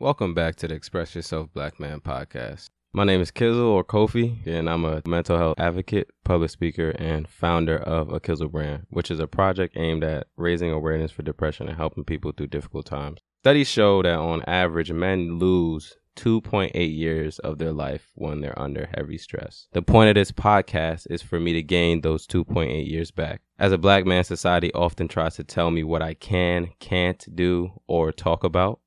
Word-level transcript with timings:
Welcome 0.00 0.32
back 0.32 0.54
to 0.56 0.68
the 0.68 0.76
Express 0.76 1.16
Yourself 1.16 1.52
Black 1.52 1.80
Man 1.80 1.98
podcast. 1.98 2.68
My 2.92 3.02
name 3.02 3.20
is 3.20 3.32
Kizzle 3.32 3.66
or 3.66 3.82
Kofi, 3.82 4.46
and 4.46 4.70
I'm 4.70 4.84
a 4.84 5.02
mental 5.04 5.36
health 5.36 5.58
advocate, 5.58 6.08
public 6.24 6.50
speaker, 6.50 6.90
and 6.90 7.28
founder 7.28 7.78
of 7.78 8.12
a 8.12 8.20
Kizzle 8.20 8.48
brand, 8.48 8.86
which 8.90 9.10
is 9.10 9.18
a 9.18 9.26
project 9.26 9.76
aimed 9.76 10.04
at 10.04 10.28
raising 10.36 10.70
awareness 10.70 11.10
for 11.10 11.22
depression 11.22 11.66
and 11.66 11.76
helping 11.76 12.04
people 12.04 12.30
through 12.30 12.46
difficult 12.46 12.86
times. 12.86 13.18
Studies 13.42 13.66
show 13.66 14.00
that 14.02 14.14
on 14.16 14.44
average, 14.44 14.92
men 14.92 15.40
lose 15.40 15.96
2.8 16.14 16.72
years 16.96 17.40
of 17.40 17.58
their 17.58 17.72
life 17.72 18.12
when 18.14 18.40
they're 18.40 18.56
under 18.56 18.88
heavy 18.94 19.18
stress. 19.18 19.66
The 19.72 19.82
point 19.82 20.10
of 20.10 20.14
this 20.14 20.30
podcast 20.30 21.08
is 21.10 21.22
for 21.22 21.40
me 21.40 21.54
to 21.54 21.62
gain 21.64 22.02
those 22.02 22.24
2.8 22.24 22.88
years 22.88 23.10
back. 23.10 23.40
As 23.58 23.72
a 23.72 23.78
black 23.78 24.06
man, 24.06 24.22
society 24.22 24.72
often 24.74 25.08
tries 25.08 25.34
to 25.34 25.42
tell 25.42 25.72
me 25.72 25.82
what 25.82 26.02
I 26.02 26.14
can, 26.14 26.68
can't 26.78 27.26
do, 27.34 27.80
or 27.88 28.12
talk 28.12 28.44
about, 28.44 28.78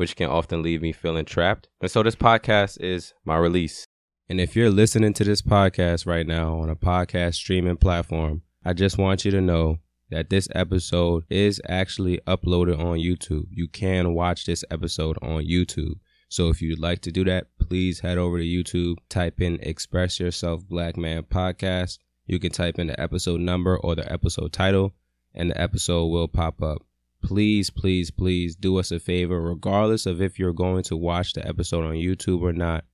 which 0.00 0.16
can 0.16 0.30
often 0.30 0.62
leave 0.62 0.80
me 0.80 0.92
feeling 0.92 1.26
trapped. 1.26 1.68
And 1.82 1.90
so 1.90 2.02
this 2.02 2.16
podcast 2.16 2.80
is 2.80 3.12
my 3.26 3.36
release. 3.36 3.84
And 4.30 4.40
if 4.40 4.56
you're 4.56 4.70
listening 4.70 5.12
to 5.12 5.24
this 5.24 5.42
podcast 5.42 6.06
right 6.06 6.26
now 6.26 6.58
on 6.58 6.70
a 6.70 6.74
podcast 6.74 7.34
streaming 7.34 7.76
platform, 7.76 8.40
I 8.64 8.72
just 8.72 8.96
want 8.96 9.26
you 9.26 9.30
to 9.30 9.42
know 9.42 9.76
that 10.08 10.30
this 10.30 10.48
episode 10.54 11.24
is 11.28 11.60
actually 11.68 12.18
uploaded 12.26 12.78
on 12.78 12.96
YouTube. 12.96 13.44
You 13.50 13.68
can 13.68 14.14
watch 14.14 14.46
this 14.46 14.64
episode 14.70 15.18
on 15.20 15.44
YouTube. 15.44 15.96
So 16.30 16.48
if 16.48 16.62
you'd 16.62 16.78
like 16.78 17.02
to 17.02 17.12
do 17.12 17.22
that, 17.24 17.48
please 17.58 18.00
head 18.00 18.16
over 18.16 18.38
to 18.38 18.42
YouTube, 18.42 18.96
type 19.10 19.38
in 19.42 19.58
Express 19.60 20.18
Yourself 20.18 20.66
Black 20.66 20.96
Man 20.96 21.24
Podcast. 21.24 21.98
You 22.24 22.38
can 22.38 22.52
type 22.52 22.78
in 22.78 22.86
the 22.86 22.98
episode 22.98 23.42
number 23.42 23.76
or 23.76 23.96
the 23.96 24.10
episode 24.10 24.54
title, 24.54 24.94
and 25.34 25.50
the 25.50 25.60
episode 25.60 26.06
will 26.06 26.26
pop 26.26 26.62
up. 26.62 26.86
Please, 27.22 27.70
please, 27.70 28.10
please 28.10 28.56
do 28.56 28.78
us 28.78 28.90
a 28.90 28.98
favor, 28.98 29.40
regardless 29.40 30.06
of 30.06 30.20
if 30.22 30.38
you're 30.38 30.52
going 30.52 30.82
to 30.84 30.96
watch 30.96 31.34
the 31.34 31.46
episode 31.46 31.84
on 31.84 31.94
YouTube 31.94 32.42
or 32.42 32.52
not. 32.52 32.84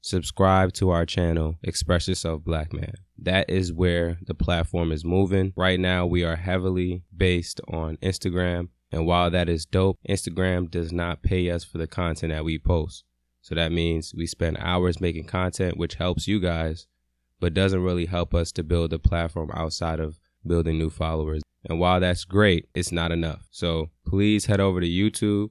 Subscribe 0.00 0.72
to 0.74 0.90
our 0.90 1.06
channel, 1.06 1.56
Express 1.62 2.08
Yourself 2.08 2.42
Black 2.42 2.72
Man. 2.72 2.94
That 3.18 3.48
is 3.48 3.72
where 3.72 4.18
the 4.26 4.34
platform 4.34 4.90
is 4.90 5.04
moving. 5.04 5.52
Right 5.56 5.78
now, 5.78 6.06
we 6.06 6.24
are 6.24 6.36
heavily 6.36 7.04
based 7.16 7.60
on 7.68 7.96
Instagram 7.98 8.68
and 8.92 9.06
while 9.06 9.30
that 9.30 9.48
is 9.48 9.64
dope, 9.64 9.98
Instagram 10.08 10.70
does 10.70 10.92
not 10.92 11.22
pay 11.22 11.50
us 11.50 11.64
for 11.64 11.78
the 11.78 11.86
content 11.86 12.30
that 12.30 12.44
we 12.44 12.58
post. 12.58 13.04
So 13.40 13.54
that 13.54 13.72
means 13.72 14.14
we 14.14 14.26
spend 14.26 14.58
hours 14.60 15.00
making 15.00 15.24
content, 15.24 15.78
which 15.78 15.94
helps 15.94 16.28
you 16.28 16.38
guys, 16.38 16.86
but 17.40 17.54
doesn't 17.54 17.82
really 17.82 18.06
help 18.06 18.34
us 18.34 18.52
to 18.52 18.62
build 18.62 18.92
a 18.92 18.98
platform 18.98 19.50
outside 19.54 19.98
of 19.98 20.20
building 20.46 20.78
new 20.78 20.90
followers. 20.90 21.41
And 21.64 21.78
while 21.78 22.00
that's 22.00 22.24
great, 22.24 22.68
it's 22.74 22.92
not 22.92 23.12
enough. 23.12 23.46
So 23.50 23.90
please 24.06 24.46
head 24.46 24.60
over 24.60 24.80
to 24.80 24.86
YouTube. 24.86 25.50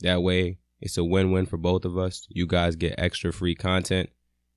That 0.00 0.22
way, 0.22 0.58
it's 0.80 0.96
a 0.96 1.04
win 1.04 1.30
win 1.30 1.46
for 1.46 1.56
both 1.56 1.84
of 1.84 1.96
us. 1.96 2.26
You 2.28 2.46
guys 2.46 2.74
get 2.74 2.96
extra 2.98 3.32
free 3.32 3.54
content, 3.54 4.10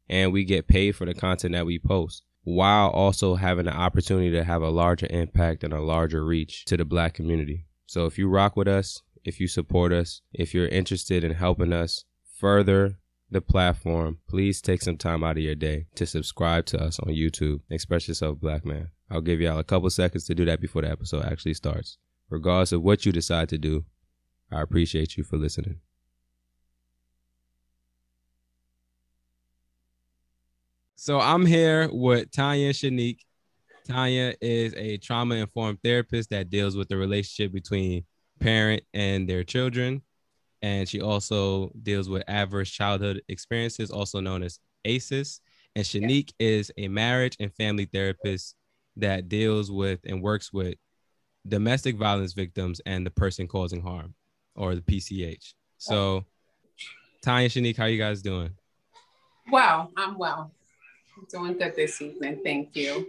and 0.10 0.34
we 0.34 0.44
get 0.44 0.68
paid 0.68 0.96
for 0.96 1.06
the 1.06 1.14
content 1.14 1.54
that 1.54 1.68
we 1.68 1.78
post 1.78 2.24
while 2.44 2.90
also 2.90 3.36
having 3.36 3.66
the 3.66 3.74
opportunity 3.74 4.32
to 4.32 4.44
have 4.44 4.62
a 4.62 4.70
larger 4.70 5.08
impact 5.10 5.64
and 5.64 5.74
a 5.74 5.82
larger 5.82 6.24
reach 6.24 6.64
to 6.66 6.78
the 6.78 6.86
black 6.86 7.14
community. 7.14 7.66
So 7.88 8.06
if 8.06 8.18
you 8.18 8.30
rock 8.30 8.56
with 8.56 8.68
us, 8.68 9.02
if 9.24 9.40
you 9.40 9.48
support 9.48 9.92
us, 9.92 10.22
if 10.32 10.54
you're 10.54 10.68
interested 10.68 11.24
in 11.24 11.34
helping 11.34 11.74
us 11.74 12.06
further 12.40 13.00
the 13.32 13.42
platform, 13.42 14.20
please 14.30 14.62
take 14.62 14.84
some 14.84 14.98
time 14.98 15.24
out 15.24 15.38
of 15.38 15.44
your 15.44 15.56
day 15.56 15.88
to 15.96 16.06
subscribe 16.06 16.66
to 16.68 16.82
us 16.82 17.00
on 17.00 17.10
YouTube. 17.10 17.62
Express 17.70 18.08
yourself, 18.08 18.40
black 18.40 18.64
man. 18.64 18.90
I'll 19.10 19.22
give 19.22 19.40
y'all 19.40 19.60
a 19.60 19.64
couple 19.64 19.90
seconds 19.90 20.26
to 20.26 20.36
do 20.36 20.46
that 20.46 20.60
before 20.60 20.82
the 20.82 20.90
episode 20.90 21.26
actually 21.26 21.54
starts. 21.54 21.98
Regardless 22.30 22.72
of 22.72 22.82
what 22.82 23.06
you 23.06 23.12
decide 23.12 23.50
to 23.50 23.58
do, 23.58 23.86
I 24.52 24.62
appreciate 24.62 25.16
you 25.18 25.24
for 25.24 25.38
listening. 25.38 25.80
So 30.96 31.20
I'm 31.20 31.46
here 31.46 31.88
with 31.92 32.32
Tanya 32.32 32.74
Shanique. 32.74 33.20
Tanya 33.88 34.34
is 34.42 34.74
a 34.76 34.98
trauma 34.98 35.36
informed 35.36 35.78
therapist 35.84 36.32
that 36.32 36.50
deals 36.50 36.76
with 36.76 36.90
the 36.90 36.98
relationship 36.98 37.54
between 37.54 38.06
parent 38.40 38.82
and 38.94 39.30
their 39.30 39.44
children. 39.44 40.02
And 40.64 40.90
she 40.90 41.02
also 41.02 41.72
deals 41.84 42.10
with 42.10 42.24
adverse 42.28 42.72
childhood 42.72 43.22
experiences, 43.30 43.92
also 43.92 44.20
known 44.20 44.42
as 44.42 44.60
ACEs. 44.84 45.42
And 45.76 45.86
Shanique 45.86 46.32
is 46.40 46.72
a 46.78 46.88
marriage 46.88 47.38
and 47.40 47.54
family 47.54 47.86
therapist 47.86 48.56
that 48.98 49.30
deals 49.30 49.72
with 49.72 50.00
and 50.06 50.22
works 50.22 50.52
with 50.54 50.76
domestic 51.48 51.96
violence 51.96 52.34
victims 52.34 52.82
and 52.86 53.06
the 53.06 53.12
person 53.12 53.48
causing 53.48 53.82
harm 53.82 54.14
or 54.56 54.76
the 54.76 54.82
PCH. 54.82 55.54
So, 55.78 56.26
Tanya, 57.22 57.50
Shanique, 57.50 57.78
how 57.78 57.86
you 57.86 57.98
guys 57.98 58.22
doing? 58.22 58.52
Well, 59.52 59.92
I'm 59.96 60.18
well. 60.18 60.52
I'm 61.18 61.26
doing 61.30 61.58
good 61.58 61.76
this 61.76 62.02
evening. 62.02 62.40
Thank 62.44 62.76
you. 62.76 63.08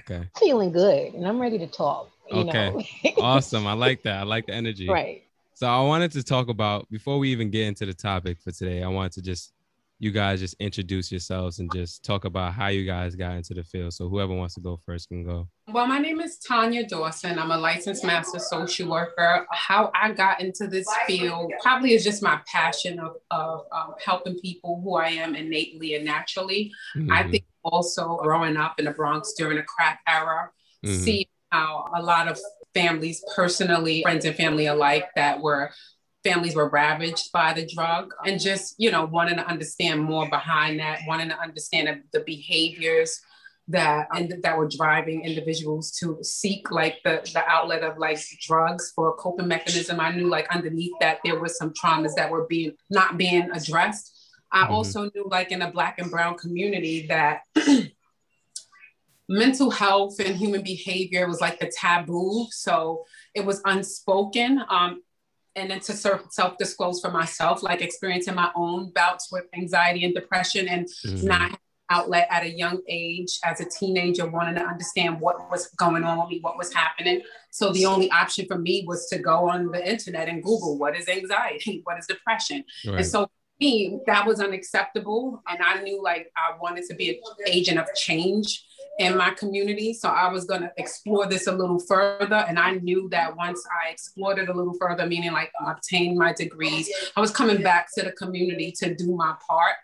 Okay. 0.00 0.28
Feeling 0.38 0.72
good, 0.72 1.14
and 1.14 1.26
I'm 1.26 1.40
ready 1.40 1.58
to 1.58 1.66
talk. 1.66 2.10
okay. 2.30 2.72
awesome. 3.18 3.66
I 3.66 3.74
like 3.74 4.02
that. 4.02 4.18
I 4.18 4.22
like 4.22 4.46
the 4.46 4.54
energy. 4.54 4.88
Right. 4.90 5.22
So 5.56 5.68
I 5.68 5.80
wanted 5.82 6.10
to 6.12 6.24
talk 6.24 6.48
about 6.48 6.90
before 6.90 7.16
we 7.20 7.30
even 7.30 7.48
get 7.48 7.68
into 7.68 7.86
the 7.86 7.94
topic 7.94 8.40
for 8.40 8.50
today. 8.50 8.82
I 8.82 8.88
wanted 8.88 9.12
to 9.12 9.22
just 9.22 9.52
you 10.04 10.10
guys 10.10 10.38
just 10.38 10.54
introduce 10.60 11.10
yourselves 11.10 11.60
and 11.60 11.72
just 11.72 12.04
talk 12.04 12.26
about 12.26 12.52
how 12.52 12.66
you 12.66 12.84
guys 12.84 13.14
got 13.14 13.36
into 13.36 13.54
the 13.54 13.64
field. 13.64 13.90
So 13.94 14.06
whoever 14.06 14.34
wants 14.34 14.52
to 14.52 14.60
go 14.60 14.78
first 14.84 15.08
can 15.08 15.24
go. 15.24 15.48
Well, 15.66 15.86
my 15.86 15.98
name 15.98 16.20
is 16.20 16.36
Tanya 16.36 16.86
Dawson. 16.86 17.38
I'm 17.38 17.50
a 17.50 17.56
licensed 17.56 18.04
master 18.04 18.38
social 18.38 18.90
worker. 18.90 19.46
How 19.50 19.90
I 19.94 20.12
got 20.12 20.42
into 20.42 20.66
this 20.66 20.86
field 21.06 21.50
probably 21.62 21.94
is 21.94 22.04
just 22.04 22.22
my 22.22 22.38
passion 22.46 23.00
of, 23.00 23.16
of 23.30 23.64
um, 23.72 23.94
helping 24.04 24.38
people 24.40 24.82
who 24.84 24.96
I 24.96 25.08
am 25.08 25.34
innately 25.34 25.94
and 25.94 26.04
naturally. 26.04 26.70
Mm-hmm. 26.94 27.10
I 27.10 27.22
think 27.30 27.46
also 27.62 28.18
growing 28.18 28.58
up 28.58 28.78
in 28.78 28.84
the 28.84 28.90
Bronx 28.90 29.32
during 29.38 29.56
the 29.56 29.62
crack 29.62 30.00
era, 30.06 30.50
mm-hmm. 30.84 31.02
seeing 31.02 31.26
how 31.50 31.90
a 31.96 32.02
lot 32.02 32.28
of 32.28 32.38
families, 32.74 33.24
personally, 33.34 34.02
friends 34.02 34.26
and 34.26 34.36
family 34.36 34.66
alike, 34.66 35.08
that 35.16 35.40
were 35.40 35.70
families 36.24 36.56
were 36.56 36.70
ravaged 36.70 37.30
by 37.32 37.52
the 37.52 37.66
drug 37.66 38.12
and 38.26 38.40
just 38.40 38.74
you 38.78 38.90
know 38.90 39.04
wanting 39.04 39.36
to 39.36 39.46
understand 39.46 40.02
more 40.02 40.28
behind 40.28 40.80
that 40.80 41.00
wanting 41.06 41.28
to 41.28 41.38
understand 41.38 42.02
the 42.12 42.20
behaviors 42.20 43.20
that 43.68 44.08
and 44.14 44.42
that 44.42 44.58
were 44.58 44.68
driving 44.68 45.24
individuals 45.24 45.90
to 45.92 46.18
seek 46.22 46.70
like 46.70 46.98
the, 47.02 47.28
the 47.32 47.42
outlet 47.46 47.82
of 47.82 47.96
like 47.98 48.18
drugs 48.42 48.92
for 48.94 49.10
a 49.10 49.12
coping 49.14 49.48
mechanism. 49.48 50.00
I 50.00 50.12
knew 50.12 50.28
like 50.28 50.46
underneath 50.54 50.92
that 51.00 51.20
there 51.24 51.40
was 51.40 51.56
some 51.56 51.72
traumas 51.72 52.14
that 52.16 52.30
were 52.30 52.46
being 52.46 52.72
not 52.90 53.16
being 53.16 53.50
addressed. 53.52 54.12
I 54.52 54.64
mm-hmm. 54.64 54.72
also 54.72 55.10
knew 55.14 55.26
like 55.30 55.50
in 55.50 55.62
a 55.62 55.70
black 55.70 55.98
and 55.98 56.10
brown 56.10 56.36
community 56.36 57.06
that 57.06 57.40
mental 59.28 59.70
health 59.70 60.20
and 60.20 60.36
human 60.36 60.62
behavior 60.62 61.26
was 61.26 61.40
like 61.40 61.58
the 61.58 61.72
taboo. 61.74 62.46
So 62.50 63.04
it 63.34 63.46
was 63.46 63.62
unspoken. 63.64 64.62
Um, 64.68 65.02
and 65.56 65.70
then 65.70 65.80
to 65.80 65.92
self 65.92 66.58
disclose 66.58 67.00
for 67.00 67.10
myself, 67.10 67.62
like 67.62 67.80
experiencing 67.80 68.34
my 68.34 68.50
own 68.54 68.90
bouts 68.90 69.30
with 69.30 69.44
anxiety 69.54 70.04
and 70.04 70.14
depression 70.14 70.68
and 70.68 70.86
mm-hmm. 71.06 71.26
not 71.26 71.58
outlet 71.90 72.26
at 72.30 72.42
a 72.42 72.50
young 72.50 72.80
age 72.88 73.38
as 73.44 73.60
a 73.60 73.64
teenager, 73.64 74.26
wanting 74.26 74.54
to 74.56 74.62
understand 74.62 75.20
what 75.20 75.50
was 75.50 75.68
going 75.76 76.02
on 76.02 76.18
with 76.18 76.28
me, 76.28 76.40
what 76.40 76.56
was 76.56 76.72
happening. 76.72 77.20
So 77.50 77.72
the 77.72 77.86
only 77.86 78.10
option 78.10 78.46
for 78.46 78.58
me 78.58 78.84
was 78.86 79.06
to 79.08 79.18
go 79.18 79.48
on 79.48 79.70
the 79.70 79.88
internet 79.88 80.28
and 80.28 80.42
Google 80.42 80.78
what 80.78 80.96
is 80.96 81.08
anxiety, 81.08 81.82
what 81.84 81.98
is 81.98 82.06
depression. 82.06 82.64
Right. 82.86 82.96
And 82.96 83.06
so 83.06 83.28
me, 83.60 84.00
that 84.06 84.26
was 84.26 84.40
unacceptable. 84.40 85.42
And 85.48 85.62
I 85.62 85.82
knew 85.82 86.02
like 86.02 86.30
I 86.36 86.56
wanted 86.60 86.84
to 86.88 86.94
be 86.94 87.10
an 87.10 87.16
agent 87.46 87.78
of 87.78 87.86
change 87.94 88.64
in 88.98 89.16
my 89.16 89.30
community. 89.30 89.92
So 89.92 90.08
I 90.08 90.30
was 90.30 90.44
going 90.44 90.62
to 90.62 90.72
explore 90.76 91.26
this 91.26 91.46
a 91.46 91.52
little 91.52 91.78
further. 91.78 92.44
And 92.48 92.58
I 92.58 92.72
knew 92.72 93.08
that 93.10 93.36
once 93.36 93.64
I 93.84 93.90
explored 93.90 94.38
it 94.38 94.48
a 94.48 94.52
little 94.52 94.74
further, 94.80 95.06
meaning 95.06 95.32
like 95.32 95.50
obtain 95.66 96.16
my 96.16 96.32
degrees, 96.32 96.90
I 97.16 97.20
was 97.20 97.30
coming 97.30 97.62
back 97.62 97.88
to 97.96 98.04
the 98.04 98.12
community 98.12 98.72
to 98.78 98.94
do 98.94 99.14
my 99.14 99.34
part 99.46 99.74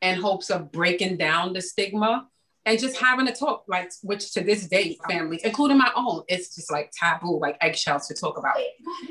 in 0.00 0.20
hopes 0.20 0.50
of 0.50 0.72
breaking 0.72 1.16
down 1.16 1.52
the 1.52 1.60
stigma 1.60 2.28
and 2.64 2.78
just 2.78 2.96
having 2.96 3.26
a 3.28 3.34
talk, 3.34 3.64
like 3.68 3.90
which 4.02 4.32
to 4.34 4.40
this 4.40 4.68
day, 4.68 4.96
families, 5.08 5.40
including 5.44 5.78
my 5.78 5.90
own, 5.96 6.22
it's 6.28 6.54
just 6.54 6.70
like 6.70 6.92
taboo, 6.96 7.40
like 7.40 7.56
eggshells 7.60 8.06
to 8.08 8.14
talk 8.14 8.38
about. 8.38 8.56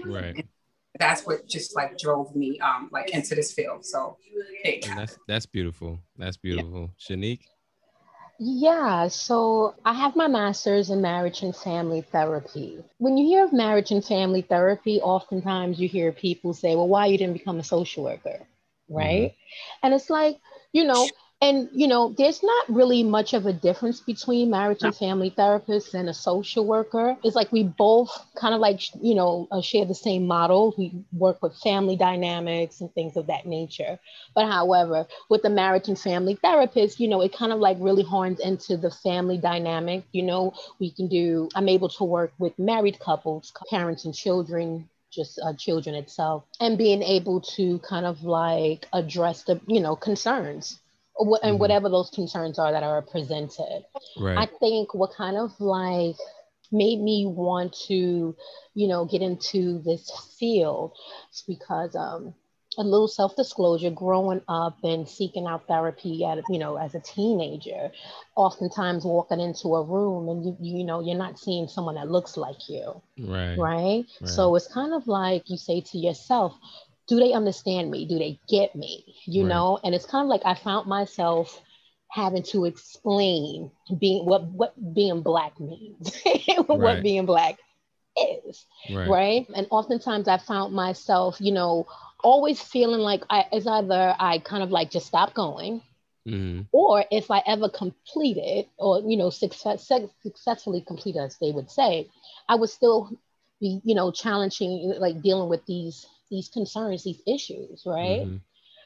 Right. 0.05 0.45
And 0.93 0.99
that's 0.99 1.25
what 1.25 1.47
just 1.47 1.75
like 1.75 1.97
drove 1.97 2.35
me 2.35 2.59
um 2.59 2.89
like 2.91 3.11
into 3.11 3.35
this 3.35 3.53
field. 3.53 3.85
So 3.85 4.17
hey. 4.63 4.81
that's 4.83 5.17
that's 5.27 5.45
beautiful. 5.45 5.99
That's 6.17 6.37
beautiful. 6.37 6.91
Yeah. 6.97 7.15
Shanique. 7.15 7.41
Yeah, 8.43 9.07
so 9.07 9.75
I 9.85 9.93
have 9.93 10.15
my 10.15 10.27
master's 10.27 10.89
in 10.89 10.99
marriage 10.99 11.43
and 11.43 11.55
family 11.55 12.01
therapy. 12.01 12.83
When 12.97 13.15
you 13.15 13.27
hear 13.27 13.45
of 13.45 13.53
marriage 13.53 13.91
and 13.91 14.03
family 14.03 14.41
therapy, 14.41 14.99
oftentimes 14.99 15.79
you 15.79 15.87
hear 15.87 16.11
people 16.11 16.55
say, 16.55 16.75
well, 16.75 16.87
why 16.87 17.05
you 17.05 17.19
didn't 17.19 17.33
become 17.33 17.59
a 17.59 17.63
social 17.63 18.03
worker? 18.03 18.39
Right. 18.89 19.29
Mm-hmm. 19.29 19.85
And 19.85 19.93
it's 19.93 20.09
like, 20.09 20.39
you 20.73 20.85
know, 20.85 21.07
and 21.41 21.69
you 21.73 21.87
know 21.87 22.13
there's 22.17 22.43
not 22.43 22.69
really 22.69 23.03
much 23.03 23.33
of 23.33 23.45
a 23.45 23.53
difference 23.53 23.99
between 23.99 24.51
marriage 24.51 24.83
and 24.83 24.95
family 24.95 25.31
therapists 25.31 25.93
and 25.93 26.09
a 26.09 26.13
social 26.13 26.65
worker. 26.65 27.17
It's 27.23 27.35
like 27.35 27.51
we 27.51 27.63
both 27.63 28.11
kind 28.35 28.53
of 28.53 28.61
like 28.61 28.81
you 29.01 29.15
know 29.15 29.47
uh, 29.51 29.61
share 29.61 29.85
the 29.85 29.95
same 29.95 30.27
model. 30.27 30.73
We 30.77 30.93
work 31.13 31.41
with 31.41 31.57
family 31.57 31.95
dynamics 31.95 32.81
and 32.81 32.93
things 32.93 33.17
of 33.17 33.27
that 33.27 33.45
nature. 33.45 33.99
But 34.35 34.47
however 34.47 35.07
with 35.29 35.41
the 35.41 35.49
marriage 35.49 35.87
and 35.87 35.99
family 35.99 36.35
therapist 36.35 36.99
you 36.99 37.07
know 37.07 37.21
it 37.21 37.33
kind 37.33 37.51
of 37.51 37.59
like 37.59 37.77
really 37.79 38.03
horns 38.03 38.39
into 38.39 38.77
the 38.77 38.91
family 38.91 39.37
dynamic. 39.37 40.03
You 40.11 40.23
know 40.23 40.53
we 40.79 40.91
can 40.91 41.07
do 41.07 41.49
i'm 41.55 41.69
able 41.69 41.89
to 41.89 42.03
work 42.03 42.33
with 42.39 42.57
married 42.59 42.99
couples 42.99 43.53
parents 43.69 44.05
and 44.05 44.13
children 44.13 44.87
just 45.11 45.39
uh, 45.43 45.53
children 45.53 45.95
itself 45.95 46.43
and 46.59 46.77
being 46.77 47.01
able 47.03 47.41
to 47.41 47.79
kind 47.79 48.05
of 48.05 48.23
like 48.23 48.87
address 48.93 49.43
the 49.43 49.59
you 49.67 49.79
know 49.79 49.95
concerns 49.95 50.79
and 51.21 51.29
mm-hmm. 51.29 51.57
whatever 51.57 51.89
those 51.89 52.09
concerns 52.09 52.59
are 52.59 52.71
that 52.71 52.83
are 52.83 53.01
presented. 53.01 53.83
Right. 54.19 54.37
I 54.37 54.47
think 54.59 54.93
what 54.93 55.13
kind 55.15 55.37
of 55.37 55.51
like 55.59 56.15
made 56.71 57.01
me 57.01 57.25
want 57.27 57.75
to, 57.87 58.35
you 58.73 58.87
know, 58.87 59.05
get 59.05 59.21
into 59.21 59.81
this 59.83 60.09
field 60.39 60.93
is 61.31 61.43
because 61.47 61.95
um, 61.95 62.33
a 62.77 62.83
little 62.83 63.07
self-disclosure 63.07 63.91
growing 63.91 64.41
up 64.47 64.77
and 64.83 65.07
seeking 65.07 65.45
out 65.45 65.67
therapy 65.67 66.23
at 66.23 66.39
you 66.49 66.57
know 66.57 66.77
as 66.77 66.95
a 66.95 67.01
teenager 67.01 67.91
oftentimes 68.35 69.03
walking 69.03 69.41
into 69.41 69.75
a 69.75 69.83
room 69.83 70.29
and 70.29 70.45
you 70.45 70.77
you 70.77 70.83
know 70.85 71.01
you're 71.01 71.17
not 71.17 71.37
seeing 71.37 71.67
someone 71.67 71.95
that 71.95 72.09
looks 72.09 72.37
like 72.37 72.69
you 72.69 73.01
right 73.19 73.57
right, 73.57 74.05
right. 74.21 74.29
so 74.29 74.55
it's 74.55 74.73
kind 74.73 74.93
of 74.93 75.05
like 75.05 75.49
you 75.49 75.57
say 75.57 75.81
to 75.81 75.97
yourself 75.97 76.53
do 77.11 77.19
they 77.19 77.33
understand 77.33 77.91
me? 77.91 78.05
Do 78.05 78.17
they 78.17 78.39
get 78.47 78.73
me? 78.73 79.03
You 79.25 79.41
right. 79.41 79.49
know, 79.49 79.77
and 79.83 79.93
it's 79.93 80.05
kind 80.05 80.23
of 80.23 80.29
like 80.29 80.43
I 80.45 80.53
found 80.53 80.87
myself 80.87 81.61
having 82.09 82.41
to 82.43 82.63
explain 82.63 83.69
being 83.99 84.25
what 84.25 84.45
what 84.45 84.93
being 84.93 85.21
black 85.21 85.59
means, 85.59 86.15
what 86.67 86.79
right. 86.79 87.03
being 87.03 87.25
black 87.25 87.57
is, 88.17 88.65
right. 88.89 89.09
right? 89.09 89.47
And 89.53 89.67
oftentimes 89.71 90.29
I 90.29 90.37
found 90.37 90.73
myself, 90.73 91.35
you 91.41 91.51
know, 91.51 91.85
always 92.23 92.61
feeling 92.61 93.01
like 93.01 93.23
I 93.29 93.43
as 93.51 93.67
either 93.67 94.15
I 94.17 94.37
kind 94.37 94.63
of 94.63 94.71
like 94.71 94.89
just 94.89 95.07
stop 95.07 95.33
going, 95.33 95.81
mm-hmm. 96.25 96.61
or 96.71 97.03
if 97.11 97.29
I 97.29 97.43
ever 97.45 97.67
completed 97.67 98.67
or 98.77 99.01
you 99.01 99.17
know 99.17 99.31
success, 99.31 99.91
successfully 100.23 100.79
completed, 100.79 101.19
as 101.19 101.37
they 101.41 101.51
would 101.51 101.69
say, 101.69 102.07
I 102.47 102.55
would 102.55 102.69
still 102.69 103.09
be 103.59 103.81
you 103.83 103.95
know 103.95 104.11
challenging 104.11 104.93
like 104.97 105.21
dealing 105.21 105.49
with 105.49 105.65
these 105.65 106.05
these 106.31 106.49
concerns, 106.49 107.03
these 107.03 107.21
issues, 107.27 107.83
right? 107.85 108.21
Mm-hmm. 108.21 108.37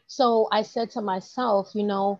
So 0.07 0.49
I 0.51 0.63
said 0.63 0.91
to 0.91 1.01
myself, 1.01 1.69
you 1.73 1.83
know, 1.83 2.19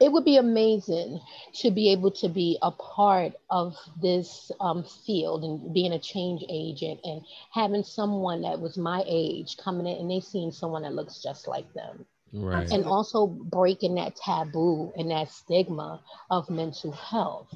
it 0.00 0.12
would 0.12 0.24
be 0.24 0.36
amazing 0.36 1.20
to 1.54 1.70
be 1.70 1.90
able 1.92 2.12
to 2.12 2.28
be 2.28 2.58
a 2.62 2.70
part 2.70 3.32
of 3.50 3.76
this 4.00 4.50
um, 4.60 4.84
field 5.06 5.42
and 5.42 5.74
being 5.74 5.92
a 5.92 5.98
change 5.98 6.44
agent 6.48 7.00
and 7.04 7.22
having 7.52 7.82
someone 7.82 8.42
that 8.42 8.60
was 8.60 8.78
my 8.78 9.02
age 9.06 9.56
coming 9.56 9.86
in 9.86 9.98
and 9.98 10.10
they 10.10 10.20
seeing 10.20 10.52
someone 10.52 10.82
that 10.82 10.94
looks 10.94 11.22
just 11.22 11.48
like 11.48 11.72
them. 11.74 12.06
Right. 12.32 12.70
And 12.70 12.84
also 12.84 13.26
breaking 13.26 13.96
that 13.96 14.14
taboo 14.14 14.92
and 14.96 15.10
that 15.10 15.32
stigma 15.32 16.00
of 16.30 16.48
mental 16.50 16.92
health, 16.92 17.52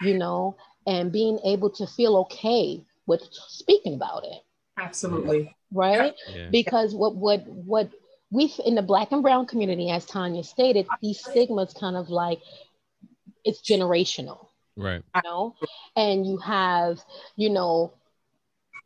you 0.00 0.18
know, 0.18 0.56
and 0.86 1.12
being 1.12 1.38
able 1.44 1.70
to 1.70 1.86
feel 1.86 2.16
okay 2.18 2.82
with 3.06 3.22
speaking 3.30 3.94
about 3.94 4.24
it. 4.24 4.42
Absolutely. 4.78 5.56
Right? 5.72 6.14
Yeah. 6.34 6.48
Because 6.50 6.94
what 6.94 7.16
what 7.16 7.46
what 7.46 7.90
we 8.30 8.52
in 8.64 8.74
the 8.74 8.82
black 8.82 9.12
and 9.12 9.22
brown 9.22 9.46
community, 9.46 9.90
as 9.90 10.04
Tanya 10.04 10.42
stated, 10.42 10.86
these 11.00 11.20
stigmas 11.20 11.72
kind 11.72 11.96
of 11.96 12.08
like 12.10 12.40
it's 13.44 13.60
generational. 13.60 14.48
Right. 14.76 15.02
You 15.14 15.20
know? 15.24 15.54
And 15.94 16.26
you 16.26 16.36
have, 16.38 17.00
you 17.36 17.50
know, 17.50 17.92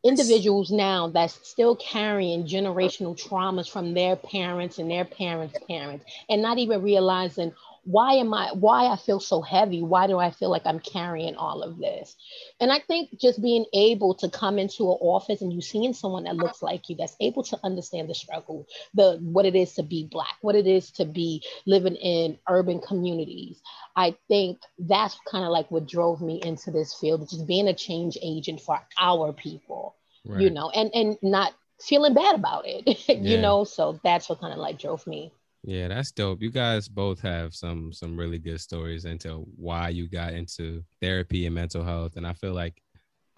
individuals 0.03 0.71
now 0.71 1.09
that's 1.09 1.37
still 1.47 1.75
carrying 1.75 2.45
generational 2.45 3.19
traumas 3.19 3.69
from 3.69 3.93
their 3.93 4.15
parents 4.15 4.79
and 4.79 4.89
their 4.89 5.05
parents' 5.05 5.57
parents 5.67 6.05
and 6.29 6.41
not 6.41 6.57
even 6.57 6.81
realizing 6.81 7.53
why 7.83 8.13
am 8.13 8.33
I, 8.33 8.51
why 8.53 8.85
I 8.85 8.95
feel 8.95 9.19
so 9.19 9.41
heavy? 9.41 9.81
Why 9.81 10.05
do 10.05 10.19
I 10.19 10.29
feel 10.29 10.49
like 10.49 10.65
I'm 10.65 10.79
carrying 10.79 11.35
all 11.35 11.63
of 11.63 11.79
this? 11.79 12.15
And 12.59 12.71
I 12.71 12.79
think 12.79 13.19
just 13.19 13.41
being 13.41 13.65
able 13.73 14.13
to 14.15 14.29
come 14.29 14.59
into 14.59 14.83
an 14.83 14.97
office 15.01 15.41
and 15.41 15.51
you 15.51 15.61
seeing 15.61 15.93
someone 15.93 16.25
that 16.25 16.35
looks 16.35 16.61
like 16.61 16.89
you, 16.89 16.95
that's 16.95 17.15
able 17.19 17.43
to 17.43 17.59
understand 17.63 18.09
the 18.09 18.13
struggle, 18.13 18.67
the 18.93 19.17
what 19.21 19.45
it 19.45 19.55
is 19.55 19.73
to 19.75 19.83
be 19.83 20.07
black, 20.11 20.35
what 20.41 20.55
it 20.55 20.67
is 20.67 20.91
to 20.91 21.05
be 21.05 21.43
living 21.65 21.95
in 21.95 22.37
urban 22.47 22.79
communities. 22.81 23.61
I 23.95 24.15
think 24.27 24.59
that's 24.77 25.17
kind 25.29 25.43
of 25.43 25.51
like 25.51 25.71
what 25.71 25.87
drove 25.87 26.21
me 26.21 26.39
into 26.43 26.69
this 26.69 26.93
field, 26.93 27.27
just 27.29 27.47
being 27.47 27.67
a 27.67 27.73
change 27.73 28.17
agent 28.21 28.61
for 28.61 28.79
our 28.99 29.33
people, 29.33 29.95
right. 30.25 30.41
you 30.41 30.49
know, 30.51 30.69
and 30.69 30.91
and 30.93 31.17
not 31.23 31.53
feeling 31.79 32.13
bad 32.13 32.35
about 32.35 32.65
it, 32.67 33.09
you 33.09 33.37
know. 33.37 33.63
So 33.63 33.99
that's 34.03 34.29
what 34.29 34.39
kind 34.39 34.53
of 34.53 34.59
like 34.59 34.79
drove 34.79 35.05
me. 35.07 35.33
Yeah, 35.63 35.89
that's 35.89 36.11
dope. 36.11 36.41
You 36.41 36.49
guys 36.49 36.87
both 36.87 37.21
have 37.21 37.53
some 37.53 37.93
some 37.93 38.17
really 38.17 38.39
good 38.39 38.59
stories 38.59 39.05
into 39.05 39.45
why 39.55 39.89
you 39.89 40.07
got 40.07 40.33
into 40.33 40.83
therapy 41.01 41.45
and 41.45 41.53
mental 41.53 41.83
health, 41.83 42.15
and 42.15 42.25
I 42.25 42.33
feel 42.33 42.53
like 42.53 42.81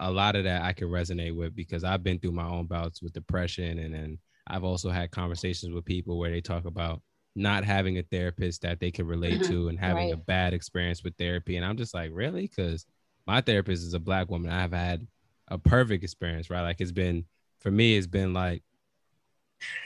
a 0.00 0.10
lot 0.10 0.34
of 0.34 0.44
that 0.44 0.62
I 0.62 0.72
can 0.72 0.88
resonate 0.88 1.36
with 1.36 1.54
because 1.54 1.84
I've 1.84 2.02
been 2.02 2.18
through 2.18 2.32
my 2.32 2.48
own 2.48 2.66
bouts 2.66 3.02
with 3.02 3.12
depression, 3.12 3.78
and 3.78 3.94
then 3.94 4.18
I've 4.46 4.64
also 4.64 4.90
had 4.90 5.10
conversations 5.10 5.74
with 5.74 5.84
people 5.84 6.18
where 6.18 6.30
they 6.30 6.40
talk 6.40 6.64
about 6.64 7.02
not 7.36 7.64
having 7.64 7.98
a 7.98 8.02
therapist 8.02 8.62
that 8.62 8.80
they 8.80 8.90
can 8.90 9.06
relate 9.06 9.40
mm-hmm. 9.40 9.52
to 9.52 9.68
and 9.68 9.78
having 9.78 10.06
right. 10.06 10.14
a 10.14 10.16
bad 10.16 10.54
experience 10.54 11.04
with 11.04 11.16
therapy, 11.18 11.56
and 11.56 11.64
I'm 11.64 11.76
just 11.76 11.92
like, 11.92 12.10
really? 12.12 12.42
Because 12.48 12.86
my 13.26 13.42
therapist 13.42 13.82
is 13.82 13.94
a 13.94 14.00
black 14.00 14.30
woman. 14.30 14.50
I've 14.50 14.72
had 14.72 15.06
a 15.48 15.58
perfect 15.58 16.02
experience, 16.04 16.48
right? 16.48 16.62
Like 16.62 16.80
it's 16.80 16.92
been 16.92 17.26
for 17.60 17.70
me, 17.70 17.96
it's 17.96 18.06
been 18.06 18.32
like 18.32 18.62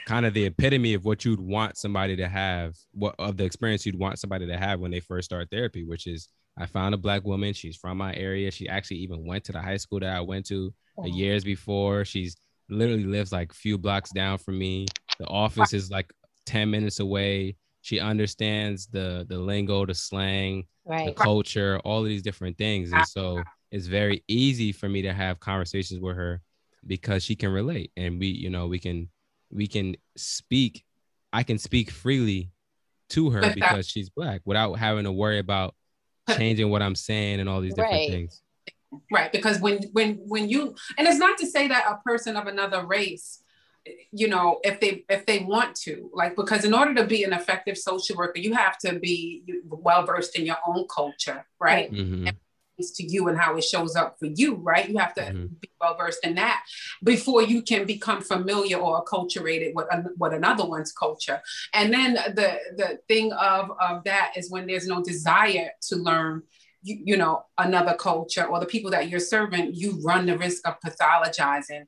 kind 0.05 0.25
of 0.25 0.33
the 0.33 0.45
epitome 0.45 0.93
of 0.93 1.05
what 1.05 1.25
you'd 1.25 1.39
want 1.39 1.77
somebody 1.77 2.15
to 2.15 2.27
have, 2.27 2.75
what 2.93 3.15
of 3.19 3.37
the 3.37 3.45
experience 3.45 3.85
you'd 3.85 3.99
want 3.99 4.19
somebody 4.19 4.47
to 4.47 4.57
have 4.57 4.79
when 4.79 4.91
they 4.91 4.99
first 4.99 5.25
start 5.25 5.49
therapy, 5.51 5.83
which 5.83 6.07
is 6.07 6.29
I 6.57 6.65
found 6.65 6.93
a 6.93 6.97
black 6.97 7.23
woman. 7.23 7.53
She's 7.53 7.77
from 7.77 7.97
my 7.97 8.13
area. 8.15 8.51
She 8.51 8.67
actually 8.67 8.97
even 8.97 9.25
went 9.25 9.45
to 9.45 9.51
the 9.51 9.61
high 9.61 9.77
school 9.77 9.99
that 10.01 10.15
I 10.15 10.21
went 10.21 10.45
to 10.47 10.73
years 11.05 11.43
before. 11.43 12.03
She's 12.03 12.35
literally 12.69 13.05
lives 13.05 13.31
like 13.31 13.51
a 13.51 13.55
few 13.55 13.77
blocks 13.77 14.11
down 14.11 14.37
from 14.37 14.57
me. 14.59 14.85
The 15.19 15.27
office 15.27 15.73
is 15.73 15.89
like 15.89 16.11
10 16.45 16.69
minutes 16.69 16.99
away. 16.99 17.55
She 17.81 17.99
understands 17.99 18.87
the 18.87 19.25
the 19.29 19.37
lingo, 19.37 19.85
the 19.85 19.95
slang, 19.95 20.65
right. 20.85 21.07
the 21.07 21.13
culture, 21.13 21.79
all 21.85 22.01
of 22.01 22.07
these 22.07 22.21
different 22.21 22.57
things. 22.57 22.91
And 22.91 23.07
so 23.07 23.41
it's 23.71 23.87
very 23.87 24.23
easy 24.27 24.71
for 24.71 24.89
me 24.89 25.01
to 25.03 25.13
have 25.13 25.39
conversations 25.39 26.01
with 26.01 26.15
her 26.17 26.41
because 26.85 27.23
she 27.23 27.35
can 27.35 27.51
relate 27.51 27.91
and 27.95 28.19
we, 28.19 28.27
you 28.27 28.49
know, 28.49 28.67
we 28.67 28.79
can 28.79 29.09
we 29.51 29.67
can 29.67 29.95
speak 30.15 30.83
i 31.33 31.43
can 31.43 31.57
speak 31.57 31.91
freely 31.91 32.51
to 33.09 33.29
her 33.31 33.53
because 33.53 33.87
she's 33.87 34.09
black 34.09 34.41
without 34.45 34.73
having 34.73 35.03
to 35.03 35.11
worry 35.11 35.39
about 35.39 35.75
changing 36.37 36.69
what 36.69 36.81
i'm 36.81 36.95
saying 36.95 37.39
and 37.39 37.49
all 37.49 37.61
these 37.61 37.73
different 37.73 37.93
right. 37.93 38.09
things. 38.09 38.41
Right 39.11 39.31
because 39.31 39.59
when 39.59 39.83
when 39.93 40.15
when 40.25 40.49
you 40.49 40.75
and 40.97 41.07
it's 41.07 41.19
not 41.19 41.37
to 41.37 41.45
say 41.45 41.67
that 41.67 41.85
a 41.87 42.01
person 42.03 42.35
of 42.35 42.47
another 42.47 42.83
race 42.83 43.43
you 44.11 44.27
know 44.27 44.59
if 44.63 44.79
they 44.79 45.05
if 45.09 45.27
they 45.27 45.39
want 45.39 45.75
to 45.75 46.09
like 46.11 46.35
because 46.35 46.65
in 46.65 46.73
order 46.73 46.95
to 46.95 47.05
be 47.05 47.23
an 47.23 47.31
effective 47.31 47.77
social 47.77 48.15
worker 48.15 48.39
you 48.39 48.53
have 48.53 48.79
to 48.79 48.97
be 48.97 49.43
well 49.65 50.05
versed 50.07 50.35
in 50.37 50.45
your 50.45 50.57
own 50.65 50.87
culture 50.87 51.45
right? 51.59 51.91
Mm-hmm 51.91 52.29
to 52.79 53.03
you 53.03 53.27
and 53.27 53.37
how 53.37 53.55
it 53.55 53.63
shows 53.63 53.95
up 53.95 54.17
for 54.19 54.25
you, 54.25 54.55
right? 54.55 54.89
You 54.89 54.97
have 54.97 55.13
to 55.15 55.21
mm-hmm. 55.21 55.45
be 55.59 55.69
well 55.79 55.95
versed 55.97 56.25
in 56.25 56.35
that 56.35 56.63
before 57.03 57.41
you 57.43 57.61
can 57.61 57.85
become 57.85 58.21
familiar 58.21 58.77
or 58.77 59.03
acculturated 59.03 59.73
with, 59.73 59.87
with 60.17 60.33
another 60.33 60.65
one's 60.65 60.91
culture. 60.91 61.41
And 61.73 61.93
then 61.93 62.13
the 62.13 62.57
the 62.75 62.99
thing 63.07 63.31
of 63.33 63.71
of 63.79 64.03
that 64.05 64.33
is 64.35 64.49
when 64.49 64.67
there's 64.67 64.87
no 64.87 65.03
desire 65.03 65.71
to 65.89 65.95
learn 65.95 66.43
you, 66.81 66.97
you 67.03 67.17
know 67.17 67.43
another 67.57 67.95
culture 67.95 68.45
or 68.45 68.59
the 68.59 68.65
people 68.65 68.91
that 68.91 69.09
you're 69.09 69.19
serving, 69.19 69.71
you 69.73 69.99
run 70.01 70.25
the 70.25 70.37
risk 70.37 70.67
of 70.67 70.75
pathologizing 70.79 71.85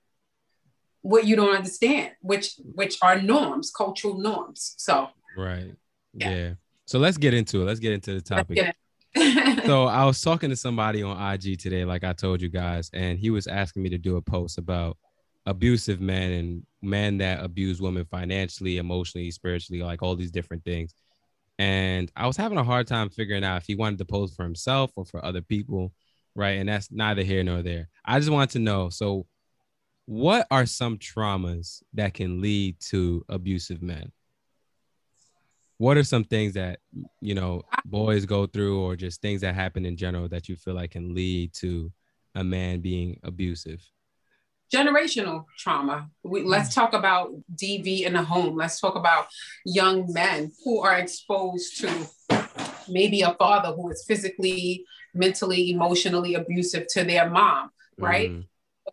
what 1.01 1.25
you 1.25 1.35
don't 1.35 1.55
understand, 1.55 2.11
which 2.21 2.55
which 2.75 2.97
are 3.01 3.21
norms, 3.21 3.71
cultural 3.71 4.19
norms. 4.19 4.75
So 4.77 5.07
right, 5.37 5.73
yeah. 6.13 6.29
yeah. 6.29 6.53
So 6.85 6.99
let's 6.99 7.17
get 7.17 7.33
into 7.33 7.61
it. 7.61 7.65
Let's 7.65 7.79
get 7.79 7.93
into 7.93 8.13
the 8.13 8.21
topic 8.21 8.75
so 9.65 9.85
I 9.85 10.05
was 10.05 10.21
talking 10.21 10.49
to 10.49 10.55
somebody 10.55 11.03
on 11.03 11.33
IG 11.33 11.59
today, 11.59 11.85
like 11.85 12.03
I 12.03 12.13
told 12.13 12.41
you 12.41 12.49
guys, 12.49 12.89
and 12.93 13.19
he 13.19 13.29
was 13.29 13.47
asking 13.47 13.83
me 13.83 13.89
to 13.89 13.97
do 13.97 14.17
a 14.17 14.21
post 14.21 14.57
about 14.57 14.97
abusive 15.45 15.99
men 15.99 16.31
and 16.31 16.65
men 16.81 17.17
that 17.17 17.43
abuse 17.43 17.81
women 17.81 18.05
financially, 18.05 18.77
emotionally, 18.77 19.31
spiritually, 19.31 19.81
like 19.81 20.01
all 20.01 20.15
these 20.15 20.31
different 20.31 20.63
things. 20.63 20.93
And 21.59 22.11
I 22.15 22.27
was 22.27 22.37
having 22.37 22.57
a 22.57 22.63
hard 22.63 22.87
time 22.87 23.09
figuring 23.09 23.43
out 23.43 23.57
if 23.57 23.67
he 23.67 23.75
wanted 23.75 23.99
to 23.99 24.05
post 24.05 24.35
for 24.35 24.43
himself 24.43 24.91
or 24.95 25.05
for 25.05 25.23
other 25.23 25.41
people, 25.41 25.93
right? 26.35 26.57
And 26.57 26.69
that's 26.69 26.91
neither 26.91 27.23
here 27.23 27.43
nor 27.43 27.61
there. 27.61 27.89
I 28.05 28.19
just 28.19 28.31
want 28.31 28.51
to 28.51 28.59
know 28.59 28.89
so, 28.89 29.27
what 30.05 30.47
are 30.49 30.65
some 30.65 30.97
traumas 30.97 31.83
that 31.93 32.13
can 32.13 32.41
lead 32.41 32.79
to 32.87 33.23
abusive 33.29 33.81
men? 33.81 34.11
What 35.81 35.97
are 35.97 36.03
some 36.03 36.23
things 36.23 36.53
that 36.53 36.77
you 37.21 37.33
know 37.33 37.63
boys 37.85 38.27
go 38.27 38.45
through 38.45 38.79
or 38.79 38.95
just 38.95 39.19
things 39.19 39.41
that 39.41 39.55
happen 39.55 39.83
in 39.83 39.97
general 39.97 40.27
that 40.27 40.47
you 40.47 40.55
feel 40.55 40.75
like 40.75 40.91
can 40.91 41.15
lead 41.15 41.51
to 41.53 41.91
a 42.35 42.43
man 42.43 42.81
being 42.81 43.19
abusive 43.23 43.81
generational 44.71 45.43
trauma 45.57 46.07
we, 46.23 46.43
let's 46.43 46.69
mm. 46.69 46.75
talk 46.75 46.93
about 46.93 47.31
dv 47.55 48.03
in 48.03 48.13
the 48.13 48.21
home 48.21 48.55
let's 48.55 48.79
talk 48.79 48.95
about 48.95 49.25
young 49.65 50.05
men 50.13 50.51
who 50.63 50.79
are 50.81 50.97
exposed 50.97 51.81
to 51.81 51.89
maybe 52.87 53.21
a 53.21 53.33
father 53.39 53.73
who 53.73 53.89
is 53.89 54.05
physically 54.07 54.85
mentally 55.15 55.71
emotionally 55.71 56.35
abusive 56.35 56.85
to 56.89 57.03
their 57.03 57.27
mom 57.27 57.71
right 57.97 58.29
mm. 58.29 58.45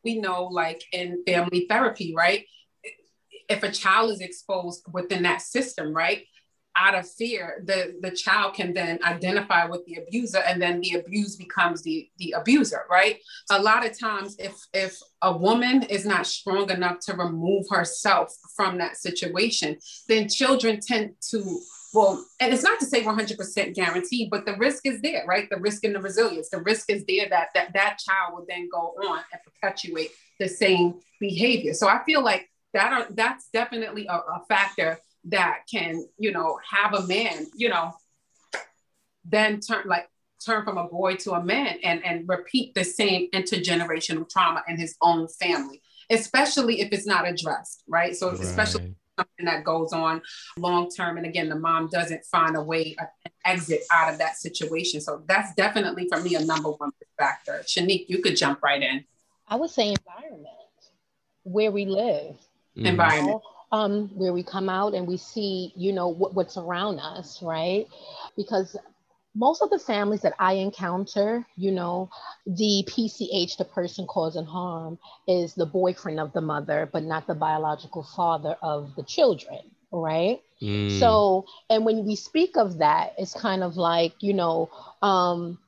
we 0.04 0.18
know 0.18 0.45
like 0.45 0.83
in 0.92 1.23
family 1.26 1.66
therapy 1.68 2.14
right 2.16 2.47
if 3.50 3.62
a 3.62 3.71
child 3.71 4.11
is 4.11 4.23
exposed 4.23 4.83
within 4.90 5.25
that 5.25 5.42
system 5.42 5.92
right 5.92 6.25
out 6.78 6.94
of 6.94 7.11
fear, 7.11 7.62
the, 7.64 7.97
the 8.00 8.11
child 8.11 8.54
can 8.54 8.73
then 8.73 8.99
identify 9.04 9.66
with 9.66 9.85
the 9.87 9.97
abuser 9.97 10.38
and 10.38 10.61
then 10.61 10.80
the 10.80 10.92
abuse 10.92 11.37
becomes 11.37 11.82
the, 11.82 12.08
the 12.18 12.32
abuser, 12.37 12.82
right? 12.90 13.18
A 13.50 13.61
lot 13.61 13.85
of 13.85 13.99
times 13.99 14.37
if 14.38 14.54
if 14.73 14.99
a 15.23 15.37
woman 15.37 15.82
is 15.85 16.06
not 16.06 16.26
strong 16.26 16.70
enough 16.70 17.00
to 17.00 17.14
remove 17.14 17.66
herself 17.70 18.32
from 18.56 18.78
that 18.78 18.97
situation, 18.97 19.76
then 20.08 20.28
children 20.28 20.80
tend 20.80 21.14
to 21.30 21.61
well, 21.94 22.23
and 22.38 22.52
it's 22.52 22.62
not 22.62 22.78
to 22.80 22.87
say 22.87 23.02
100% 23.02 23.75
guaranteed, 23.75 24.28
but 24.30 24.44
the 24.44 24.56
risk 24.56 24.85
is 24.85 25.00
there, 25.00 25.25
right? 25.26 25.49
The 25.49 25.56
risk 25.56 25.85
and 25.85 25.94
the 25.94 26.00
resilience. 26.00 26.50
The 26.50 26.61
risk 26.61 26.90
is 26.90 27.06
there 27.06 27.28
that 27.30 27.49
that, 27.54 27.73
that 27.73 27.99
child 27.99 28.35
will 28.35 28.44
then 28.47 28.68
go 28.70 28.94
on 29.02 29.20
and 29.32 29.40
perpetuate 29.42 30.11
the 30.38 30.49
same 30.49 31.00
behavior. 31.18 31.73
So 31.73 31.88
I 31.88 32.04
feel 32.04 32.23
like 32.23 32.49
that 32.75 32.92
are 32.92 33.06
that's 33.11 33.49
definitely 33.52 34.06
a, 34.06 34.14
a 34.14 34.44
factor 34.49 34.99
that 35.28 35.61
can, 35.70 36.06
you 36.18 36.32
know, 36.32 36.58
have 36.68 36.94
a 36.94 37.06
man, 37.06 37.47
you 37.54 37.68
know, 37.68 37.94
then 39.25 39.61
turn 39.61 39.82
like 39.87 40.08
turn 40.44 40.64
from 40.64 40.78
a 40.78 40.85
boy 40.85 41.16
to 41.16 41.32
a 41.32 41.42
man 41.42 41.78
and, 41.82 42.04
and 42.04 42.28
repeat 42.28 42.75
the 42.75 42.85
same 42.85 43.30
intergenerational 43.32 44.28
trauma 44.28 44.62
in 44.68 44.76
his 44.76 44.97
own 45.02 45.28
family, 45.28 45.82
especially 46.11 46.80
if 46.80 46.92
it's 46.92 47.06
not 47.06 47.26
addressed, 47.26 47.82
right? 47.88 48.16
So 48.16 48.30
right. 48.30 48.40
especially 48.40 48.94
something 49.18 49.47
that 49.47 49.64
goes 49.64 49.92
on 49.92 50.23
long 50.56 50.88
term. 50.90 51.16
And 51.16 51.26
again, 51.26 51.49
the 51.49 51.56
mom 51.56 51.88
doesn't 51.88 52.25
find 52.25 52.56
a 52.56 52.62
way, 52.62 52.94
an 52.99 53.08
exit 53.44 53.82
out 53.92 54.12
of 54.12 54.18
that 54.18 54.37
situation. 54.37 55.00
So 55.00 55.23
that's 55.26 55.54
definitely 55.54 56.08
for 56.08 56.20
me 56.20 56.37
a 56.37 56.44
number 56.44 56.70
one 56.70 56.90
factor. 57.18 57.62
Shanique, 57.66 58.06
you 58.08 58.23
could 58.23 58.37
jump 58.37 58.62
right 58.62 58.82
in. 58.82 59.04
I 59.49 59.56
would 59.56 59.70
say 59.70 59.88
environment, 59.88 60.47
where 61.42 61.73
we 61.73 61.85
live. 61.87 62.37
Mm-hmm. 62.76 62.87
Environment 62.87 63.42
um, 63.73 64.09
where 64.15 64.33
we 64.33 64.43
come 64.43 64.69
out 64.69 64.95
and 64.95 65.07
we 65.07 65.17
see, 65.17 65.73
you 65.77 65.93
know, 65.93 66.09
what, 66.09 66.35
what's 66.35 66.57
around 66.57 66.99
us, 67.01 67.43
right? 67.43 67.87
Because 68.37 68.77
most 69.35 69.63
of 69.63 69.71
the 69.71 69.79
families 69.79 70.23
that 70.23 70.35
I 70.39 70.55
encounter, 70.55 71.47
you 71.57 71.71
know, 71.71 72.11
the 72.47 72.85
PCH, 72.89 73.57
the 73.57 73.65
person 73.65 74.07
causing 74.07 74.47
harm, 74.47 74.99
is 75.27 75.55
the 75.55 75.67
boyfriend 75.67 76.19
of 76.19 76.33
the 76.33 76.41
mother, 76.41 76.89
but 76.93 77.05
not 77.05 77.27
the 77.27 77.35
biological 77.35 78.03
father 78.03 78.57
of 78.63 78.95
the 78.97 79.03
children, 79.05 79.61
right? 79.93 80.41
Mm. 80.63 80.99
So, 80.99 81.45
and 81.71 81.85
when 81.85 82.05
we 82.05 82.17
speak 82.17 82.57
of 82.57 82.79
that, 82.79 83.15
it's 83.19 83.35
kind 83.35 83.63
of 83.63 83.77
like, 83.77 84.15
you 84.21 84.33
know, 84.33 84.71
um, 85.03 85.59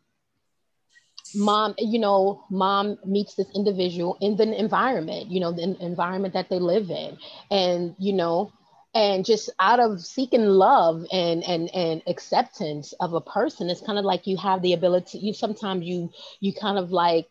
mom 1.35 1.75
you 1.79 1.99
know 1.99 2.45
mom 2.51 2.99
meets 3.05 3.35
this 3.35 3.49
individual 3.55 4.17
in 4.21 4.37
the 4.37 4.59
environment 4.59 5.31
you 5.31 5.41
know 5.41 5.53
the 5.53 5.77
environment 5.81 6.35
that 6.35 6.49
they 6.49 6.59
live 6.59 6.91
in 6.91 7.17
and 7.51 7.95
you 7.99 8.13
know 8.13 8.53
and 8.95 9.25
just 9.25 9.51
out 9.61 9.79
of 9.79 10.01
seeking 10.01 10.45
love 10.45 11.05
and 11.13 11.45
and 11.45 11.73
and 11.75 12.03
acceptance 12.07 12.93
of 13.01 13.15
a 13.15 13.21
person 13.21 13.71
it's 13.71 13.81
kind 13.81 13.99
of 13.99 14.05
like 14.05 14.27
you 14.27 14.37
have 14.37 14.63
the 14.63 14.73
ability 14.73 15.19
you 15.19 15.33
sometimes 15.33 15.85
you 15.85 16.11
you 16.41 16.53
kind 16.53 16.79
of 16.79 16.91
like 16.91 17.29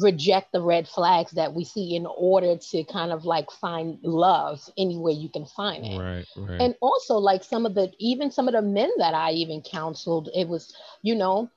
reject 0.00 0.52
the 0.52 0.62
red 0.62 0.86
flags 0.86 1.32
that 1.32 1.52
we 1.52 1.64
see 1.64 1.96
in 1.96 2.06
order 2.06 2.56
to 2.56 2.84
kind 2.84 3.10
of 3.10 3.24
like 3.24 3.50
find 3.50 3.98
love 4.02 4.60
anywhere 4.78 5.12
you 5.12 5.28
can 5.28 5.44
find 5.44 5.84
it 5.84 5.98
right, 5.98 6.26
right. 6.36 6.60
and 6.60 6.74
also 6.80 7.14
like 7.14 7.42
some 7.42 7.66
of 7.66 7.74
the 7.74 7.90
even 7.98 8.30
some 8.30 8.48
of 8.48 8.54
the 8.54 8.62
men 8.62 8.90
that 8.98 9.12
i 9.12 9.32
even 9.32 9.60
counseled 9.60 10.28
it 10.34 10.46
was 10.48 10.74
you 11.02 11.14
know 11.14 11.50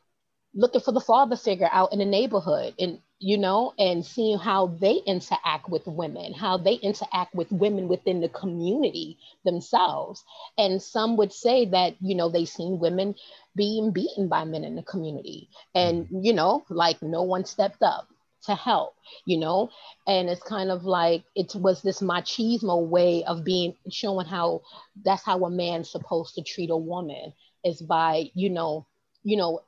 looking 0.53 0.81
for 0.81 0.91
the 0.91 0.99
father 0.99 1.35
figure 1.35 1.69
out 1.71 1.93
in 1.93 1.99
the 1.99 2.05
neighborhood 2.05 2.73
and 2.79 2.99
you 3.19 3.37
know 3.37 3.73
and 3.77 4.05
seeing 4.05 4.37
how 4.37 4.67
they 4.67 4.95
interact 5.05 5.69
with 5.69 5.85
women 5.87 6.33
how 6.33 6.57
they 6.57 6.73
interact 6.73 7.33
with 7.33 7.51
women 7.51 7.87
within 7.87 8.19
the 8.21 8.29
community 8.29 9.17
themselves. 9.45 10.23
And 10.57 10.81
some 10.81 11.17
would 11.17 11.33
say 11.33 11.65
that 11.65 11.95
you 12.01 12.15
know 12.15 12.29
they've 12.29 12.47
seen 12.47 12.79
women 12.79 13.15
being 13.55 13.91
beaten 13.91 14.27
by 14.27 14.45
men 14.45 14.63
in 14.63 14.75
the 14.75 14.83
community. 14.83 15.49
And 15.75 16.05
mm-hmm. 16.05 16.23
you 16.23 16.33
know 16.33 16.65
like 16.69 17.01
no 17.01 17.23
one 17.23 17.45
stepped 17.45 17.81
up 17.83 18.07
to 18.45 18.55
help 18.55 18.95
you 19.25 19.37
know? 19.37 19.69
And 20.07 20.29
it's 20.29 20.43
kind 20.43 20.71
of 20.71 20.83
like 20.83 21.23
it 21.35 21.53
was 21.55 21.81
this 21.81 22.01
machismo 22.01 22.85
way 22.85 23.23
of 23.23 23.43
being 23.43 23.75
showing 23.89 24.27
how 24.27 24.61
that's 25.03 25.23
how 25.23 25.43
a 25.45 25.49
man's 25.49 25.89
supposed 25.89 26.35
to 26.35 26.43
treat 26.43 26.69
a 26.69 26.77
woman 26.77 27.33
is 27.63 27.81
by 27.81 28.31
you 28.33 28.49
know 28.49 28.87
you 29.23 29.37
know 29.37 29.61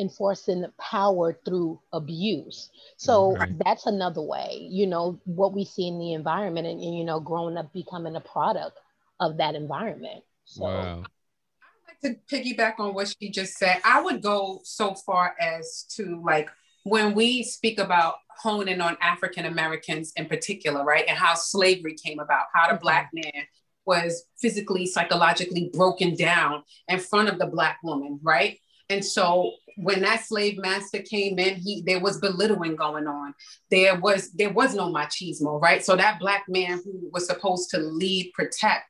enforcing 0.00 0.64
power 0.78 1.38
through 1.44 1.80
abuse. 1.92 2.70
So 2.96 3.36
right. 3.36 3.50
that's 3.64 3.86
another 3.86 4.22
way, 4.22 4.66
you 4.70 4.86
know, 4.86 5.20
what 5.24 5.52
we 5.52 5.64
see 5.64 5.86
in 5.86 5.98
the 5.98 6.14
environment 6.14 6.66
and, 6.66 6.80
and, 6.80 6.98
you 6.98 7.04
know, 7.04 7.20
growing 7.20 7.56
up 7.56 7.72
becoming 7.72 8.16
a 8.16 8.20
product 8.20 8.78
of 9.20 9.36
that 9.36 9.54
environment. 9.54 10.24
So 10.46 10.64
wow. 10.64 11.04
I'd 12.02 12.06
like 12.06 12.18
to 12.30 12.34
piggyback 12.34 12.74
on 12.78 12.94
what 12.94 13.14
she 13.20 13.30
just 13.30 13.58
said. 13.58 13.80
I 13.84 14.00
would 14.00 14.22
go 14.22 14.60
so 14.64 14.94
far 14.94 15.34
as 15.38 15.84
to 15.96 16.20
like 16.24 16.48
when 16.84 17.14
we 17.14 17.42
speak 17.42 17.78
about 17.78 18.14
honing 18.38 18.80
on 18.80 18.96
African 19.02 19.44
Americans 19.44 20.12
in 20.16 20.26
particular, 20.26 20.82
right? 20.82 21.04
And 21.06 21.18
how 21.18 21.34
slavery 21.34 21.94
came 21.94 22.18
about, 22.18 22.46
how 22.54 22.68
the 22.68 22.74
mm-hmm. 22.74 22.82
black 22.82 23.10
man 23.12 23.44
was 23.86 24.24
physically, 24.40 24.86
psychologically 24.86 25.70
broken 25.72 26.14
down 26.14 26.62
in 26.88 26.98
front 26.98 27.28
of 27.28 27.38
the 27.38 27.46
black 27.46 27.78
woman, 27.82 28.18
right? 28.22 28.58
And 28.90 29.04
so 29.04 29.52
when 29.76 30.02
that 30.02 30.24
slave 30.24 30.58
master 30.58 30.98
came 30.98 31.38
in, 31.38 31.54
he 31.54 31.82
there 31.86 32.00
was 32.00 32.18
belittling 32.18 32.76
going 32.76 33.06
on. 33.06 33.34
There 33.70 33.98
was 33.98 34.32
there 34.32 34.52
was 34.52 34.74
no 34.74 34.92
machismo, 34.92 35.60
right? 35.60 35.82
So 35.82 35.96
that 35.96 36.18
black 36.18 36.44
man 36.48 36.82
who 36.84 37.08
was 37.12 37.26
supposed 37.26 37.70
to 37.70 37.78
lead, 37.78 38.32
protect, 38.34 38.84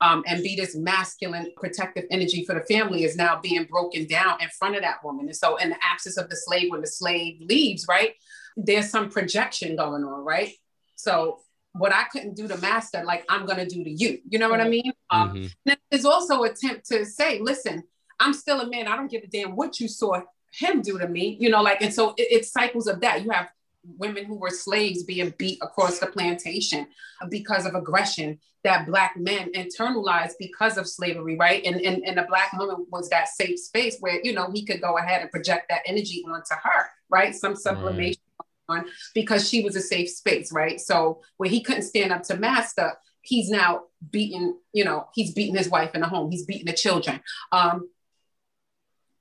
um, 0.00 0.22
and 0.26 0.42
be 0.42 0.54
this 0.54 0.76
masculine 0.76 1.50
protective 1.56 2.04
energy 2.10 2.44
for 2.44 2.54
the 2.54 2.60
family 2.72 3.04
is 3.04 3.16
now 3.16 3.40
being 3.40 3.64
broken 3.64 4.06
down 4.06 4.40
in 4.40 4.48
front 4.50 4.76
of 4.76 4.82
that 4.82 5.02
woman. 5.02 5.26
And 5.26 5.36
so 5.36 5.56
in 5.56 5.70
the 5.70 5.78
absence 5.82 6.18
of 6.18 6.28
the 6.28 6.36
slave, 6.36 6.70
when 6.70 6.82
the 6.82 6.86
slave 6.86 7.40
leaves, 7.40 7.86
right, 7.88 8.12
there's 8.56 8.90
some 8.90 9.10
projection 9.10 9.76
going 9.76 10.04
on, 10.04 10.24
right? 10.24 10.52
So 10.94 11.40
what 11.72 11.92
I 11.92 12.04
couldn't 12.04 12.36
do 12.36 12.46
to 12.48 12.56
master, 12.58 13.02
like 13.04 13.24
I'm 13.28 13.46
gonna 13.46 13.66
do 13.66 13.82
to 13.82 13.90
you. 13.90 14.18
You 14.28 14.38
know 14.38 14.50
what 14.50 14.60
I 14.60 14.68
mean? 14.68 14.92
Um, 15.10 15.34
mm-hmm. 15.34 15.72
There's 15.90 16.04
also 16.04 16.42
attempt 16.42 16.86
to 16.88 17.04
say, 17.06 17.40
listen, 17.40 17.84
I'm 18.20 18.32
still 18.32 18.60
a 18.60 18.68
man. 18.68 18.88
I 18.88 18.96
don't 18.96 19.10
give 19.10 19.22
a 19.22 19.26
damn 19.26 19.56
what 19.56 19.80
you 19.80 19.88
saw 19.88 20.20
him 20.52 20.82
do 20.82 20.98
to 20.98 21.08
me, 21.08 21.36
you 21.40 21.50
know, 21.50 21.62
like, 21.62 21.82
and 21.82 21.92
so 21.92 22.10
it, 22.10 22.28
it's 22.30 22.52
cycles 22.52 22.86
of 22.86 23.00
that. 23.00 23.22
You 23.22 23.30
have 23.30 23.50
women 23.96 24.24
who 24.24 24.36
were 24.36 24.50
slaves 24.50 25.04
being 25.04 25.32
beat 25.38 25.58
across 25.62 25.98
the 25.98 26.06
plantation 26.06 26.86
because 27.30 27.66
of 27.66 27.74
aggression 27.74 28.38
that 28.64 28.86
black 28.86 29.16
men 29.16 29.52
internalized 29.52 30.32
because 30.38 30.78
of 30.78 30.88
slavery, 30.88 31.36
right? 31.36 31.64
And, 31.64 31.76
and, 31.76 32.04
and 32.04 32.18
the 32.18 32.26
black 32.28 32.52
woman 32.54 32.86
was 32.90 33.08
that 33.10 33.28
safe 33.28 33.58
space 33.58 33.96
where, 34.00 34.20
you 34.22 34.32
know, 34.32 34.50
he 34.52 34.64
could 34.64 34.80
go 34.80 34.98
ahead 34.98 35.22
and 35.22 35.30
project 35.30 35.66
that 35.70 35.82
energy 35.86 36.24
onto 36.26 36.54
her, 36.62 36.86
right? 37.08 37.34
Some 37.34 37.54
sublimation 37.54 38.20
right. 38.68 38.80
on 38.80 38.86
because 39.14 39.48
she 39.48 39.62
was 39.62 39.76
a 39.76 39.80
safe 39.80 40.10
space, 40.10 40.52
right? 40.52 40.80
So 40.80 41.22
when 41.36 41.50
he 41.50 41.62
couldn't 41.62 41.82
stand 41.82 42.12
up 42.12 42.24
to 42.24 42.36
master, 42.36 42.94
he's 43.22 43.48
now 43.48 43.84
beating, 44.10 44.58
you 44.72 44.84
know, 44.84 45.08
he's 45.14 45.32
beating 45.32 45.56
his 45.56 45.68
wife 45.68 45.94
in 45.94 46.00
the 46.00 46.08
home, 46.08 46.30
he's 46.30 46.44
beating 46.44 46.66
the 46.66 46.72
children. 46.72 47.20
Um, 47.52 47.88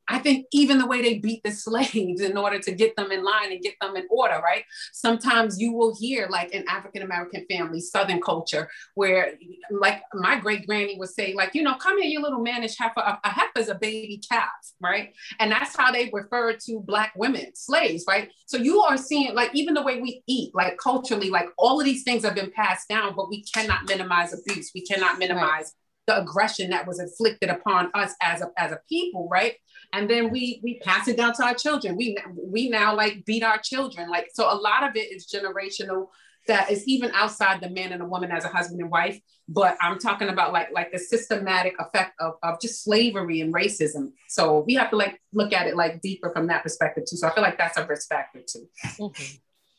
I 0.08 0.20
think 0.20 0.48
even 0.52 0.78
the 0.78 0.86
way 0.86 1.02
they 1.02 1.20
beat 1.20 1.44
the 1.44 1.52
slaves 1.68 2.22
in 2.22 2.38
order 2.38 2.60
to 2.60 2.72
get 2.72 2.96
them 2.96 3.12
in 3.12 3.24
line 3.24 3.52
and 3.52 3.62
get 3.62 3.76
them 3.82 3.96
in 3.96 4.08
order, 4.10 4.40
right? 4.44 4.64
Sometimes 4.94 5.60
you 5.60 5.74
will 5.74 5.96
hear, 5.96 6.28
like 6.30 6.52
in 6.52 6.68
African 6.68 7.02
American 7.02 7.46
families, 7.50 7.92
Southern 7.92 8.22
culture, 8.22 8.70
where, 8.96 9.34
like 9.72 10.02
my 10.14 10.40
great 10.40 10.68
granny 10.68 10.98
would 10.98 11.10
say, 11.10 11.34
like, 11.34 11.54
you 11.54 11.64
know, 11.64 11.76
come 11.76 12.02
here, 12.02 12.10
you 12.10 12.22
little 12.22 12.42
mannish 12.42 12.78
heifer. 12.78 13.00
A, 13.00 13.20
a 13.24 13.30
heifer 13.30 13.60
is 13.60 13.70
a 13.70 13.76
baby 13.76 14.22
calf, 14.30 14.50
right? 14.82 15.14
And 15.40 15.52
that's 15.52 15.76
how 15.76 15.92
they 15.92 16.10
refer 16.12 16.54
to 16.54 16.80
Black 16.80 17.14
women, 17.16 17.52
slaves, 17.56 18.06
right? 18.08 18.30
So 18.46 18.58
you 18.58 18.82
are 18.82 18.98
seeing, 18.98 19.34
like, 19.36 19.52
even 19.54 19.74
the 19.74 19.84
way 19.84 20.02
we 20.02 20.24
eat, 20.28 20.54
like 20.56 20.78
culturally, 20.78 21.30
like 21.30 21.48
all 21.58 21.80
of 21.80 21.86
these 21.86 22.04
things 22.04 22.24
have 22.24 22.36
been 22.36 22.52
passed 22.52 22.88
down, 22.88 23.16
but 23.16 23.30
we 23.30 23.44
cannot 23.44 23.88
minimize 23.88 24.34
abuse. 24.34 24.72
We 24.74 24.82
cannot 24.86 25.20
minimize. 25.20 25.44
Right 25.48 25.72
the 26.08 26.22
aggression 26.22 26.70
that 26.72 26.88
was 26.88 27.00
inflicted 27.00 27.50
upon 27.50 27.92
us 27.94 28.14
as 28.22 28.42
a, 28.42 28.48
as 28.58 28.72
a 28.72 28.80
people, 28.90 29.28
right? 29.30 29.56
And 29.94 30.10
then 30.10 30.32
we 30.32 30.60
we 30.64 30.80
pass 30.80 31.08
it 31.08 31.18
down 31.18 31.34
to 31.34 31.44
our 31.44 31.54
children. 31.54 31.96
We 31.96 32.18
we 32.36 32.70
now 32.70 32.96
like 32.96 33.26
beat 33.26 33.44
our 33.44 33.60
children. 33.60 34.10
Like 34.10 34.30
so 34.34 34.52
a 34.52 34.56
lot 34.56 34.84
of 34.84 34.96
it 34.96 35.12
is 35.12 35.28
generational 35.28 36.08
that 36.48 36.72
is 36.72 36.88
even 36.88 37.12
outside 37.14 37.62
the 37.62 37.70
man 37.70 37.92
and 37.92 38.02
a 38.02 38.06
woman 38.06 38.32
as 38.32 38.46
a 38.46 38.48
husband 38.48 38.82
and 38.82 38.90
wife 38.90 39.20
but 39.48 39.78
i'm 39.82 40.00
talking 40.00 40.30
about 40.30 40.52
like 40.52 40.70
like 40.74 40.92
the 40.92 41.00
systematic 41.00 41.74
effect 41.80 42.14
of, 42.20 42.34
of 42.42 42.60
just 42.60 42.84
slavery 42.84 43.42
and 43.42 43.54
racism 43.54 44.12
so 44.28 44.64
we 44.66 44.74
have 44.74 44.90
to 44.90 44.96
like 44.96 45.22
look 45.34 45.54
at 45.54 45.68
it 45.68 45.76
like 45.76 46.02
deeper 46.02 46.32
from 46.34 46.48
that 46.48 46.64
perspective 46.64 47.04
too 47.08 47.18
so 47.18 47.28
i 47.28 47.34
feel 47.34 47.44
like 47.44 47.58
that's 47.58 47.78
a 47.78 47.86
risk 47.86 48.08
factor 48.10 48.42
too. 48.42 48.68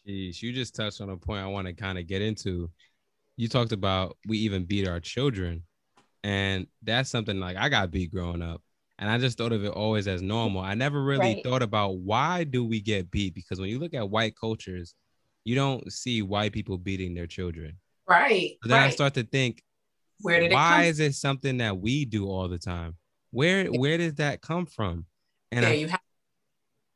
Jeez, 0.07 0.41
you 0.43 0.53
just 0.53 0.75
touched 0.75 1.01
on 1.01 1.11
a 1.11 1.17
point 1.17 1.43
i 1.43 1.47
want 1.47 1.67
to 1.67 1.73
kind 1.73 1.99
of 1.99 2.07
get 2.07 2.23
into 2.23 2.71
you 3.37 3.49
talked 3.49 3.73
about 3.73 4.17
we 4.27 4.39
even 4.39 4.65
beat 4.65 4.87
our 4.87 5.01
children 5.01 5.63
and 6.25 6.67
that's 6.83 7.11
something 7.11 7.39
like 7.41 7.57
i 7.57 7.69
got 7.69 7.91
beat 7.91 8.13
growing 8.13 8.43
up 8.43 8.63
and 8.99 9.09
I 9.09 9.19
just 9.19 9.39
thought 9.39 9.53
of 9.53 9.65
it 9.65 9.69
always 9.69 10.09
as 10.09 10.23
normal. 10.23 10.61
I 10.61 10.75
never 10.75 11.03
really 11.03 11.35
right. 11.35 11.45
thought 11.45 11.63
about 11.63 11.99
why 11.99 12.45
do 12.45 12.65
we 12.65 12.81
get 12.81 13.11
beat 13.11 13.35
because 13.35 13.61
when 13.61 13.69
you 13.69 13.79
look 13.79 13.95
at 13.95 14.11
white 14.11 14.35
cultures, 14.37 14.95
you 15.45 15.55
don't 15.55 15.91
see 15.93 16.21
white 16.21 16.53
people 16.53 16.79
beating 16.79 17.15
their 17.15 17.29
children. 17.29 17.79
Right. 18.09 18.57
Then 18.63 18.73
right. 18.73 18.87
I 18.87 18.91
start 18.91 19.15
to 19.15 19.23
think, 19.23 19.63
where 20.21 20.41
did 20.41 20.53
why 20.53 20.85
is 20.85 20.99
it 20.99 21.15
something 21.15 21.59
that 21.59 21.79
we 21.79 22.05
do 22.05 22.29
all 22.29 22.49
the 22.49 22.59
time? 22.59 22.97
Where 23.31 23.67
where 23.67 23.99
did 23.99 24.17
that 24.17 24.41
come 24.41 24.67
from? 24.67 25.07
And 25.53 25.65
I, 25.65 25.75
you 25.75 25.87
have 25.89 26.01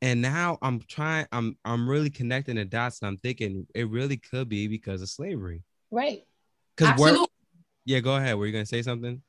and 0.01 0.21
now 0.21 0.57
I'm 0.61 0.81
trying, 0.81 1.27
I'm 1.31 1.57
I'm 1.63 1.89
really 1.89 2.09
connecting 2.09 2.57
the 2.57 2.65
dots 2.65 2.99
and 3.01 3.07
I'm 3.07 3.17
thinking 3.17 3.65
it 3.73 3.89
really 3.89 4.17
could 4.17 4.49
be 4.49 4.67
because 4.67 5.01
of 5.01 5.09
slavery. 5.09 5.63
Right. 5.89 6.23
Because 6.75 6.99
we're 6.99 7.25
yeah, 7.85 7.99
go 7.99 8.15
ahead. 8.15 8.35
Were 8.35 8.45
you 8.45 8.51
gonna 8.51 8.65
say 8.65 8.81
something? 8.81 9.21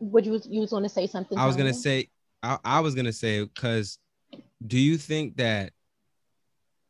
Would 0.00 0.26
you 0.26 0.40
you 0.44 0.60
was 0.60 0.70
gonna 0.70 0.88
say 0.88 1.06
something? 1.06 1.38
I 1.38 1.46
was 1.46 1.56
gonna 1.56 1.74
say 1.74 2.08
I, 2.42 2.58
I 2.64 2.80
was 2.80 2.94
gonna 2.94 3.12
say 3.12 3.42
because 3.42 3.98
do 4.66 4.78
you 4.78 4.96
think 4.96 5.36
that 5.36 5.72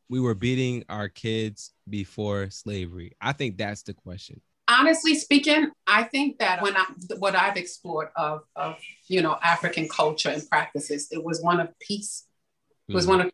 we 0.08 0.20
were 0.20 0.34
beating 0.34 0.84
our 0.88 1.08
kids 1.08 1.72
before 1.88 2.50
slavery? 2.50 3.12
I 3.20 3.32
think 3.32 3.58
that's 3.58 3.82
the 3.82 3.94
question. 3.94 4.40
Honestly 4.70 5.14
speaking, 5.14 5.70
I 5.86 6.04
think 6.04 6.38
that 6.38 6.62
when 6.62 6.76
I 6.76 6.86
what 7.18 7.34
I've 7.34 7.56
explored 7.56 8.08
of 8.16 8.42
of 8.56 8.76
you 9.06 9.22
know 9.22 9.38
African 9.42 9.88
culture 9.88 10.30
and 10.30 10.48
practices, 10.48 11.08
it 11.10 11.22
was 11.22 11.42
one 11.42 11.60
of 11.60 11.68
peace. 11.78 12.24
It 12.88 12.94
was 12.94 13.06
mm 13.06 13.10
one 13.10 13.20
of 13.20 13.30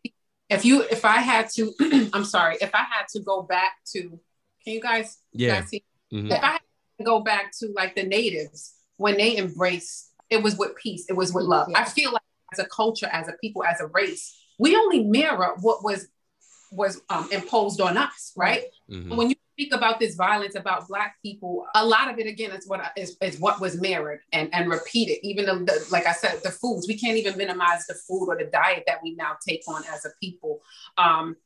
if 0.49 0.65
you 0.65 0.83
if 0.83 1.05
I 1.05 1.17
had 1.17 1.49
to, 1.55 1.73
I'm 2.13 2.25
sorry, 2.25 2.57
if 2.61 2.73
I 2.73 2.83
had 2.83 3.07
to 3.13 3.19
go 3.21 3.41
back 3.41 3.73
to, 3.93 4.01
can 4.01 4.73
you 4.73 4.81
guys, 4.81 5.17
yeah. 5.33 5.61
Guys 5.61 5.71
mm-hmm. 6.13 6.31
If 6.31 6.43
I 6.43 6.47
had 6.47 6.57
to 6.59 6.64
go 7.03 7.21
back 7.21 7.51
to 7.59 7.73
like 7.75 7.95
the 7.95 8.03
natives 8.03 8.73
when 8.97 9.17
they 9.17 9.37
embraced, 9.37 10.11
it 10.29 10.41
was 10.41 10.57
with 10.57 10.75
peace, 10.75 11.05
it 11.09 11.13
was 11.13 11.33
with 11.33 11.45
love. 11.45 11.67
Yeah. 11.69 11.79
I 11.79 11.85
feel 11.85 12.11
like 12.11 12.21
as 12.53 12.59
a 12.59 12.65
culture, 12.67 13.09
as 13.11 13.27
a 13.27 13.33
people, 13.41 13.63
as 13.63 13.81
a 13.81 13.87
race, 13.87 14.37
we 14.57 14.75
only 14.75 15.03
mirror 15.03 15.55
what 15.61 15.83
was 15.83 16.07
was 16.71 17.01
um, 17.09 17.29
imposed 17.31 17.79
on 17.79 17.97
us, 17.97 18.33
right? 18.35 18.63
Mm-hmm. 18.89 19.15
When 19.15 19.29
you 19.29 19.35
speak 19.53 19.73
about 19.73 19.99
this 19.99 20.15
violence 20.15 20.55
about 20.55 20.87
Black 20.87 21.15
people, 21.23 21.65
a 21.73 21.85
lot 21.85 22.11
of 22.11 22.19
it 22.19 22.27
again 22.27 22.51
is 22.51 22.67
what 22.67 22.81
is, 22.97 23.15
is 23.21 23.39
what 23.39 23.61
was 23.61 23.79
mirrored 23.79 24.19
and, 24.33 24.49
and 24.53 24.69
repeated. 24.69 25.17
Even 25.23 25.45
the, 25.45 25.53
the, 25.53 25.87
like 25.91 26.05
I 26.05 26.11
said, 26.11 26.41
the 26.43 26.51
foods 26.51 26.87
we 26.87 26.97
can't 26.97 27.17
even 27.17 27.37
minimize 27.37 27.85
the 27.87 27.93
food 27.93 28.27
or 28.27 28.37
the 28.37 28.49
diet 28.51 28.83
that 28.87 28.99
we 29.01 29.15
now 29.15 29.37
take 29.47 29.61
on 29.67 29.83
as 29.91 30.05
a 30.05 30.09
people. 30.21 30.61
Um, 30.97 31.37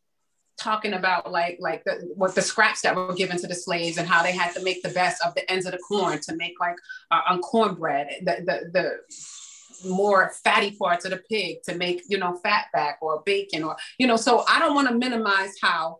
talking 0.59 0.93
about 0.93 1.31
like 1.31 1.57
like 1.59 1.83
the, 1.85 2.11
what 2.15 2.35
the 2.35 2.41
scraps 2.41 2.81
that 2.81 2.95
were 2.95 3.15
given 3.15 3.37
to 3.37 3.47
the 3.47 3.55
slaves 3.55 3.97
and 3.97 4.07
how 4.07 4.21
they 4.21 4.31
had 4.31 4.53
to 4.53 4.63
make 4.63 4.83
the 4.83 4.89
best 4.89 5.23
of 5.25 5.33
the 5.35 5.49
ends 5.51 5.65
of 5.65 5.71
the 5.71 5.77
corn 5.79 6.19
to 6.21 6.35
make 6.35 6.59
like 6.59 6.75
uh, 7.11 7.21
on 7.29 7.39
cornbread. 7.41 8.07
The, 8.21 8.43
the 8.45 8.69
the 8.71 8.99
more 9.85 10.31
fatty 10.43 10.71
parts 10.71 11.05
of 11.05 11.11
the 11.11 11.21
pig 11.29 11.63
to 11.63 11.75
make, 11.75 12.03
you 12.07 12.17
know, 12.17 12.35
fat 12.43 12.65
back 12.73 12.97
or 13.01 13.23
bacon 13.25 13.63
or, 13.63 13.75
you 13.97 14.07
know, 14.07 14.17
so 14.17 14.43
I 14.47 14.59
don't 14.59 14.75
want 14.75 14.89
to 14.89 14.93
minimize 14.93 15.55
how 15.61 15.99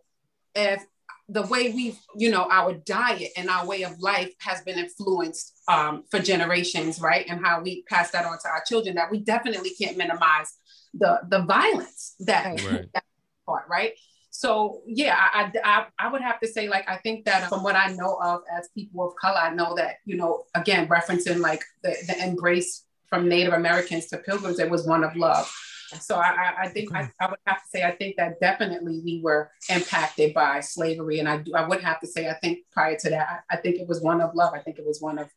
if 0.54 0.84
the 1.28 1.42
way 1.42 1.72
we've, 1.72 1.98
you 2.16 2.30
know, 2.30 2.48
our 2.50 2.74
diet 2.74 3.30
and 3.36 3.48
our 3.48 3.64
way 3.64 3.84
of 3.84 3.98
life 4.00 4.32
has 4.40 4.60
been 4.62 4.78
influenced 4.78 5.54
um, 5.68 6.04
for 6.10 6.18
generations, 6.18 7.00
right? 7.00 7.24
And 7.28 7.44
how 7.44 7.62
we 7.62 7.84
pass 7.88 8.10
that 8.10 8.24
on 8.24 8.36
to 8.38 8.48
our 8.48 8.62
children, 8.66 8.96
that 8.96 9.10
we 9.10 9.20
definitely 9.20 9.70
can't 9.70 9.96
minimize 9.96 10.52
the 10.92 11.20
the 11.28 11.42
violence 11.42 12.16
that, 12.20 12.60
right. 12.64 12.86
that 12.92 13.04
part, 13.46 13.66
right? 13.68 13.92
So 14.40 14.80
yeah, 14.86 15.18
I, 15.18 15.52
I 15.62 15.86
I 15.98 16.10
would 16.10 16.22
have 16.22 16.40
to 16.40 16.48
say 16.48 16.66
like 16.66 16.88
I 16.88 16.96
think 16.96 17.26
that 17.26 17.50
from 17.50 17.62
what 17.62 17.76
I 17.76 17.92
know 17.92 18.18
of 18.24 18.40
as 18.50 18.70
people 18.74 19.06
of 19.06 19.14
color, 19.16 19.36
I 19.36 19.52
know 19.52 19.74
that 19.76 19.96
you 20.06 20.16
know 20.16 20.44
again 20.54 20.88
referencing 20.88 21.40
like 21.40 21.62
the, 21.82 21.94
the 22.06 22.24
embrace 22.24 22.86
from 23.10 23.28
Native 23.28 23.52
Americans 23.52 24.06
to 24.06 24.16
Pilgrims, 24.16 24.58
it 24.58 24.70
was 24.70 24.86
one 24.86 25.04
of 25.04 25.14
love. 25.14 25.52
So 26.00 26.14
I, 26.14 26.54
I 26.58 26.68
think 26.68 26.90
okay. 26.90 27.10
I, 27.20 27.26
I, 27.26 27.28
would 27.28 27.38
have 27.46 27.58
to 27.58 27.68
say 27.68 27.82
I 27.82 27.90
think 27.90 28.16
that 28.16 28.40
definitely 28.40 29.02
we 29.04 29.20
were 29.22 29.50
impacted 29.68 30.32
by 30.32 30.60
slavery, 30.60 31.18
and 31.18 31.28
I 31.28 31.42
do 31.42 31.52
I 31.54 31.68
would 31.68 31.82
have 31.82 32.00
to 32.00 32.06
say 32.06 32.30
I 32.30 32.34
think 32.34 32.60
prior 32.72 32.96
to 32.96 33.10
that 33.10 33.44
I, 33.50 33.56
I 33.56 33.58
think 33.58 33.76
it 33.76 33.88
was 33.88 34.00
one 34.00 34.22
of 34.22 34.34
love. 34.34 34.54
I 34.54 34.60
think 34.60 34.78
it 34.78 34.86
was 34.86 35.02
one 35.02 35.18
of 35.18 35.28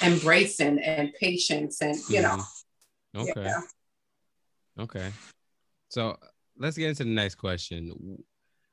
embracing 0.00 0.78
and 0.78 1.12
patience, 1.18 1.82
and 1.82 1.96
you 2.08 2.22
know. 2.22 2.38
Mm-hmm. 3.16 3.22
Okay. 3.22 3.42
Yeah. 3.42 3.60
Okay. 4.78 5.10
So 5.88 6.16
let's 6.56 6.76
get 6.76 6.90
into 6.90 7.02
the 7.02 7.10
next 7.10 7.34
question. 7.34 8.22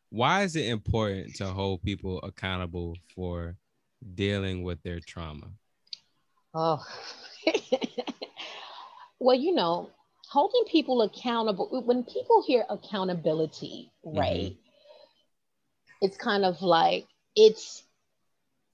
Why 0.10 0.43
is 0.43 0.56
it 0.56 0.67
important 0.67 1.36
to 1.36 1.45
hold 1.45 1.84
people 1.84 2.19
accountable 2.22 2.98
for 3.15 3.56
dealing 4.15 4.63
with 4.63 4.82
their 4.84 5.00
trauma? 5.00 5.48
Oh, 6.54 6.84
well, 9.19 9.38
you 9.38 9.54
know, 9.54 9.89
holding 10.30 10.63
people 10.65 11.04
accountable, 11.04 11.84
when 11.86 12.04
people 12.04 12.43
hear 12.45 12.65
accountability, 12.69 13.91
mm-hmm. 14.06 14.17
right? 14.17 14.52
Mm-hmm. 14.52 16.06
It's 16.06 16.17
kind 16.17 16.45
of 16.45 16.62
like 16.62 17.06
it's 17.36 17.84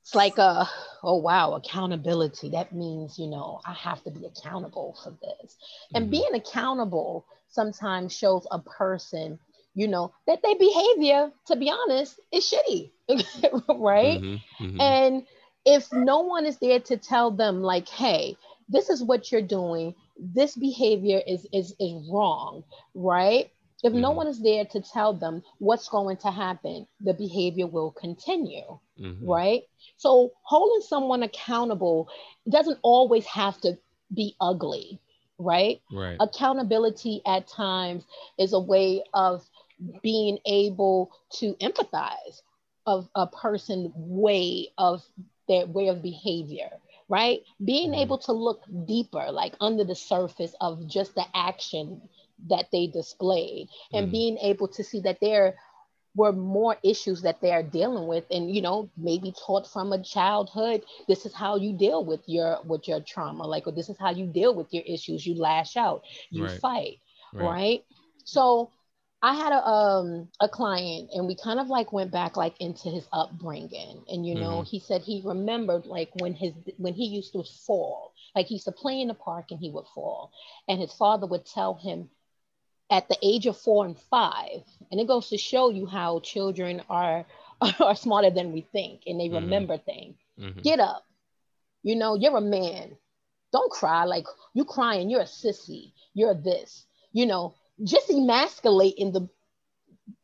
it's 0.05 0.13
like 0.13 0.37
a 0.37 0.69
oh 1.03 1.17
wow 1.17 1.53
accountability 1.53 2.49
that 2.49 2.71
means 2.71 3.17
you 3.17 3.25
know 3.25 3.59
i 3.65 3.73
have 3.73 4.03
to 4.03 4.11
be 4.11 4.25
accountable 4.25 4.95
for 5.03 5.11
this 5.21 5.57
and 5.95 6.03
mm-hmm. 6.03 6.11
being 6.11 6.35
accountable 6.35 7.25
sometimes 7.49 8.15
shows 8.15 8.45
a 8.51 8.59
person 8.59 9.39
you 9.75 9.87
know 9.87 10.13
that 10.25 10.41
their 10.41 10.55
behavior 10.57 11.31
to 11.45 11.55
be 11.55 11.69
honest 11.69 12.19
is 12.31 12.51
shitty 12.51 12.91
right 13.77 14.21
mm-hmm. 14.21 14.65
Mm-hmm. 14.65 14.81
and 14.81 15.23
if 15.65 15.91
no 15.91 16.21
one 16.21 16.45
is 16.45 16.57
there 16.57 16.79
to 16.79 16.97
tell 16.97 17.29
them 17.29 17.61
like 17.61 17.87
hey 17.87 18.35
this 18.69 18.89
is 18.89 19.03
what 19.03 19.31
you're 19.31 19.41
doing 19.41 19.93
this 20.17 20.55
behavior 20.55 21.21
is 21.27 21.45
is 21.53 21.75
is 21.79 22.09
wrong 22.11 22.63
right 22.95 23.51
if 23.83 23.91
mm-hmm. 23.91 24.01
no 24.01 24.11
one 24.11 24.27
is 24.27 24.41
there 24.41 24.65
to 24.65 24.81
tell 24.81 25.13
them 25.13 25.43
what's 25.59 25.89
going 25.89 26.17
to 26.17 26.31
happen 26.31 26.87
the 27.01 27.13
behavior 27.13 27.67
will 27.67 27.91
continue 27.91 28.79
mm-hmm. 28.99 29.29
right 29.29 29.63
so 29.97 30.31
holding 30.43 30.81
someone 30.87 31.21
accountable 31.23 32.07
doesn't 32.49 32.79
always 32.81 33.25
have 33.25 33.59
to 33.59 33.77
be 34.13 34.35
ugly 34.39 34.99
right 35.37 35.81
right 35.91 36.15
accountability 36.21 37.21
at 37.25 37.45
times 37.47 38.05
is 38.39 38.53
a 38.53 38.59
way 38.59 39.03
of 39.13 39.43
being 40.01 40.39
able 40.45 41.11
to 41.33 41.53
empathize 41.55 42.41
of 42.85 43.09
a 43.15 43.27
person 43.27 43.91
way 43.95 44.69
of 44.77 45.03
their 45.47 45.65
way 45.65 45.87
of 45.87 46.01
behavior 46.01 46.69
right? 47.07 47.41
Being 47.63 47.91
mm-hmm. 47.91 48.01
able 48.01 48.17
to 48.19 48.31
look 48.31 48.63
deeper, 48.85 49.31
like 49.31 49.53
under 49.61 49.83
the 49.83 49.95
surface 49.95 50.55
of 50.61 50.87
just 50.87 51.15
the 51.15 51.25
action 51.33 52.01
that 52.49 52.65
they 52.71 52.87
displayed, 52.87 53.69
and 53.93 54.05
mm-hmm. 54.05 54.11
being 54.11 54.37
able 54.39 54.67
to 54.69 54.83
see 54.83 55.01
that 55.01 55.19
there 55.21 55.55
were 56.15 56.31
more 56.31 56.77
issues 56.81 57.21
that 57.21 57.41
they 57.41 57.51
are 57.51 57.61
dealing 57.61 58.07
with 58.07 58.23
and 58.31 58.49
you 58.49 58.61
know 58.61 58.89
maybe 58.95 59.33
taught 59.45 59.67
from 59.67 59.91
a 59.91 60.01
childhood 60.01 60.81
this 61.09 61.25
is 61.25 61.33
how 61.33 61.57
you 61.57 61.73
deal 61.73 62.05
with 62.05 62.21
your 62.25 62.57
with 62.63 62.87
your 62.87 63.01
trauma 63.01 63.43
like 63.43 63.67
or 63.67 63.73
this 63.73 63.89
is 63.89 63.97
how 63.97 64.11
you 64.11 64.25
deal 64.25 64.55
with 64.55 64.73
your 64.73 64.83
issues 64.87 65.27
you 65.27 65.35
lash 65.35 65.75
out 65.75 66.03
you 66.29 66.45
right. 66.45 66.59
fight 66.61 66.99
right. 67.33 67.43
right 67.43 67.85
so 68.23 68.71
I 69.25 69.33
had 69.33 69.53
a 69.53 69.67
um 69.67 70.29
a 70.39 70.47
client 70.47 71.09
and 71.11 71.25
we 71.25 71.35
kind 71.35 71.59
of 71.59 71.67
like 71.67 71.91
went 71.91 72.11
back 72.11 72.37
like 72.37 72.61
into 72.61 72.89
his 72.89 73.07
upbringing 73.11 74.03
and 74.07 74.23
you 74.23 74.35
know 74.35 74.59
mm-hmm. 74.59 74.69
he 74.69 74.79
said 74.79 75.01
he 75.01 75.23
remembered 75.25 75.87
like 75.87 76.11
when 76.19 76.35
his 76.35 76.53
when 76.77 76.93
he 76.93 77.07
used 77.07 77.33
to 77.33 77.43
fall 77.65 78.13
like 78.35 78.45
he 78.45 78.53
used 78.55 78.65
to 78.65 78.71
play 78.71 79.01
in 79.01 79.07
the 79.07 79.15
park 79.15 79.45
and 79.49 79.59
he 79.59 79.71
would 79.71 79.87
fall 79.95 80.31
and 80.67 80.79
his 80.79 80.93
father 80.93 81.25
would 81.25 81.43
tell 81.43 81.73
him 81.73 82.07
at 82.91 83.09
the 83.09 83.17
age 83.23 83.47
of 83.47 83.57
4 83.57 83.87
and 83.87 83.99
5 83.99 84.61
and 84.91 85.01
it 85.01 85.07
goes 85.07 85.29
to 85.29 85.39
show 85.39 85.71
you 85.71 85.87
how 85.87 86.19
children 86.19 86.83
are 86.87 87.25
are 87.79 87.95
smarter 87.95 88.29
than 88.29 88.51
we 88.51 88.61
think 88.61 89.01
and 89.07 89.19
they 89.19 89.25
mm-hmm. 89.25 89.43
remember 89.43 89.79
things 89.79 90.17
mm-hmm. 90.39 90.59
get 90.59 90.79
up 90.79 91.03
you 91.81 91.95
know 91.95 92.13
you're 92.13 92.37
a 92.37 92.41
man 92.41 92.95
don't 93.51 93.71
cry 93.71 94.03
like 94.03 94.25
you 94.53 94.65
crying 94.65 95.09
you're 95.09 95.21
a 95.21 95.23
sissy 95.41 95.93
you're 96.13 96.35
this 96.35 96.85
you 97.11 97.25
know 97.25 97.55
just 97.83 98.09
emasculating 98.09 99.11
the 99.11 99.27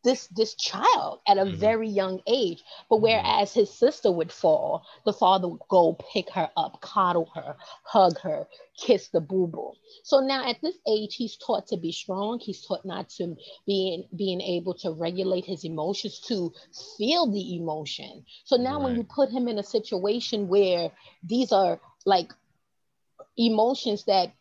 this 0.03 0.27
this 0.27 0.55
child 0.55 1.21
at 1.27 1.37
a 1.37 1.41
mm-hmm. 1.41 1.57
very 1.57 1.87
young 1.87 2.21
age 2.27 2.63
but 2.89 2.97
mm-hmm. 2.97 3.03
whereas 3.03 3.53
his 3.53 3.69
sister 3.69 4.11
would 4.11 4.31
fall 4.31 4.85
the 5.05 5.13
father 5.13 5.47
would 5.47 5.61
go 5.69 5.97
pick 6.13 6.29
her 6.29 6.49
up 6.55 6.79
coddle 6.81 7.29
her 7.33 7.55
hug 7.83 8.19
her 8.19 8.47
kiss 8.77 9.09
the 9.09 9.19
boo 9.19 9.47
boo 9.47 9.71
so 10.03 10.19
now 10.19 10.47
at 10.47 10.61
this 10.61 10.77
age 10.87 11.15
he's 11.15 11.37
taught 11.37 11.67
to 11.67 11.77
be 11.77 11.91
strong 11.91 12.39
he's 12.39 12.65
taught 12.65 12.85
not 12.85 13.09
to 13.09 13.35
being 13.65 14.03
being 14.15 14.41
able 14.41 14.73
to 14.73 14.91
regulate 14.91 15.45
his 15.45 15.63
emotions 15.63 16.19
to 16.19 16.51
feel 16.97 17.31
the 17.31 17.55
emotion 17.55 18.23
so 18.43 18.57
now 18.57 18.77
right. 18.77 18.83
when 18.83 18.95
you 18.95 19.03
put 19.03 19.29
him 19.29 19.47
in 19.47 19.59
a 19.59 19.63
situation 19.63 20.47
where 20.47 20.91
these 21.23 21.51
are 21.51 21.79
like 22.05 22.31
emotions 23.37 24.03
that 24.05 24.31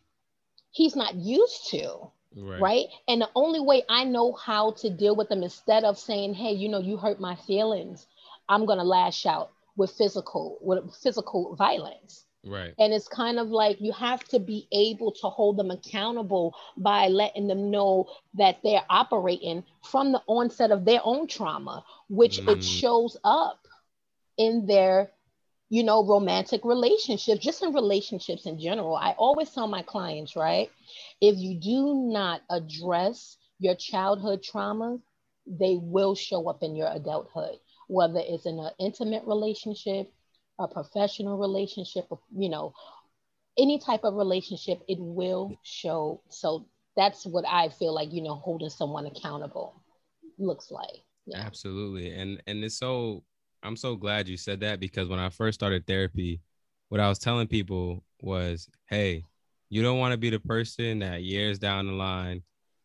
he's 0.70 0.96
not 0.96 1.14
used 1.14 1.70
to 1.70 2.10
Right. 2.36 2.60
right. 2.60 2.86
And 3.08 3.20
the 3.20 3.30
only 3.34 3.60
way 3.60 3.82
I 3.88 4.04
know 4.04 4.32
how 4.32 4.72
to 4.72 4.90
deal 4.90 5.16
with 5.16 5.28
them 5.28 5.42
instead 5.42 5.84
of 5.84 5.98
saying, 5.98 6.34
hey, 6.34 6.52
you 6.52 6.68
know, 6.68 6.78
you 6.78 6.96
hurt 6.96 7.20
my 7.20 7.34
feelings, 7.34 8.06
I'm 8.48 8.66
gonna 8.66 8.84
lash 8.84 9.26
out 9.26 9.50
with 9.76 9.90
physical, 9.92 10.58
with 10.60 10.94
physical 10.94 11.56
violence. 11.56 12.26
Right. 12.44 12.72
And 12.78 12.92
it's 12.92 13.08
kind 13.08 13.38
of 13.38 13.48
like 13.48 13.80
you 13.80 13.92
have 13.92 14.24
to 14.28 14.38
be 14.38 14.66
able 14.72 15.12
to 15.12 15.28
hold 15.28 15.58
them 15.58 15.70
accountable 15.70 16.54
by 16.76 17.08
letting 17.08 17.48
them 17.48 17.70
know 17.70 18.08
that 18.34 18.58
they're 18.62 18.84
operating 18.88 19.64
from 19.82 20.12
the 20.12 20.22
onset 20.26 20.70
of 20.70 20.84
their 20.84 21.00
own 21.04 21.26
trauma, 21.26 21.84
which 22.08 22.38
mm. 22.38 22.56
it 22.56 22.64
shows 22.64 23.16
up 23.24 23.66
in 24.38 24.66
their 24.66 25.10
you 25.70 25.84
know, 25.84 26.04
romantic 26.04 26.64
relationships, 26.64 27.42
just 27.42 27.62
in 27.62 27.72
relationships 27.72 28.44
in 28.44 28.58
general. 28.58 28.96
I 28.96 29.12
always 29.12 29.50
tell 29.50 29.68
my 29.68 29.82
clients, 29.82 30.34
right? 30.34 30.68
If 31.20 31.36
you 31.38 31.58
do 31.58 32.10
not 32.12 32.42
address 32.50 33.36
your 33.60 33.76
childhood 33.76 34.42
trauma, 34.42 34.98
they 35.46 35.78
will 35.80 36.16
show 36.16 36.48
up 36.50 36.62
in 36.62 36.74
your 36.74 36.90
adulthood, 36.92 37.58
whether 37.86 38.20
it's 38.20 38.46
in 38.46 38.58
an 38.58 38.72
intimate 38.80 39.22
relationship, 39.26 40.12
a 40.58 40.66
professional 40.66 41.38
relationship, 41.38 42.06
you 42.36 42.48
know, 42.48 42.74
any 43.56 43.78
type 43.78 44.02
of 44.02 44.14
relationship, 44.14 44.82
it 44.88 44.98
will 44.98 45.56
show. 45.62 46.20
So 46.30 46.66
that's 46.96 47.24
what 47.24 47.44
I 47.46 47.68
feel 47.68 47.94
like, 47.94 48.12
you 48.12 48.22
know, 48.22 48.34
holding 48.34 48.70
someone 48.70 49.06
accountable 49.06 49.80
looks 50.36 50.72
like. 50.72 51.04
Yeah. 51.26 51.38
Absolutely. 51.38 52.10
And 52.12 52.42
and 52.48 52.64
it's 52.64 52.78
so 52.78 53.22
I'm 53.62 53.76
so 53.76 53.96
glad 53.96 54.28
you 54.28 54.36
said 54.36 54.60
that 54.60 54.80
because 54.80 55.08
when 55.08 55.18
I 55.18 55.28
first 55.28 55.58
started 55.58 55.86
therapy, 55.86 56.40
what 56.88 57.00
I 57.00 57.08
was 57.08 57.18
telling 57.18 57.46
people 57.46 58.02
was, 58.22 58.68
hey, 58.86 59.24
you 59.68 59.82
don't 59.82 59.98
want 59.98 60.12
to 60.12 60.18
be 60.18 60.30
the 60.30 60.40
person 60.40 61.00
that 61.00 61.22
years 61.22 61.58
down 61.58 61.86
the 61.86 61.92
line 61.92 62.42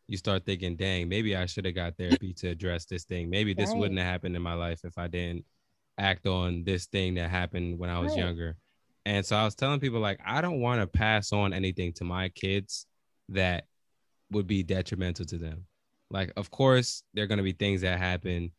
you 0.07 0.17
start 0.17 0.45
thinking, 0.45 0.75
dang, 0.75 1.09
maybe 1.09 1.35
I 1.35 1.45
should 1.45 1.65
have 1.65 1.75
got 1.75 1.97
therapy 1.97 2.33
to 2.33 2.49
address 2.49 2.85
this 2.85 3.05
thing. 3.05 3.29
Maybe 3.29 3.53
this 3.53 3.69
right. 3.69 3.77
wouldn't 3.77 3.99
have 3.99 4.07
happened 4.07 4.35
in 4.35 4.41
my 4.41 4.53
life 4.53 4.81
if 4.83 4.97
I 4.97 5.07
didn't 5.07 5.45
act 5.97 6.27
on 6.27 6.63
this 6.63 6.85
thing 6.85 7.15
that 7.15 7.29
happened 7.29 7.79
when 7.79 7.89
I 7.89 7.99
was 7.99 8.11
right. 8.11 8.19
younger. 8.19 8.57
And 9.05 9.25
so 9.25 9.35
I 9.35 9.45
was 9.45 9.55
telling 9.55 9.79
people 9.79 9.99
like 9.99 10.19
I 10.25 10.41
don't 10.41 10.61
want 10.61 10.81
to 10.81 10.87
pass 10.87 11.31
on 11.31 11.53
anything 11.53 11.93
to 11.93 12.03
my 12.03 12.29
kids 12.29 12.85
that 13.29 13.65
would 14.31 14.47
be 14.47 14.63
detrimental 14.63 15.25
to 15.25 15.37
them. 15.37 15.65
Like 16.11 16.33
of 16.37 16.51
course 16.51 17.03
there're 17.13 17.27
going 17.27 17.37
to 17.37 17.43
be 17.43 17.53
things 17.53 17.81
that 17.81 17.99
happen 17.99 18.51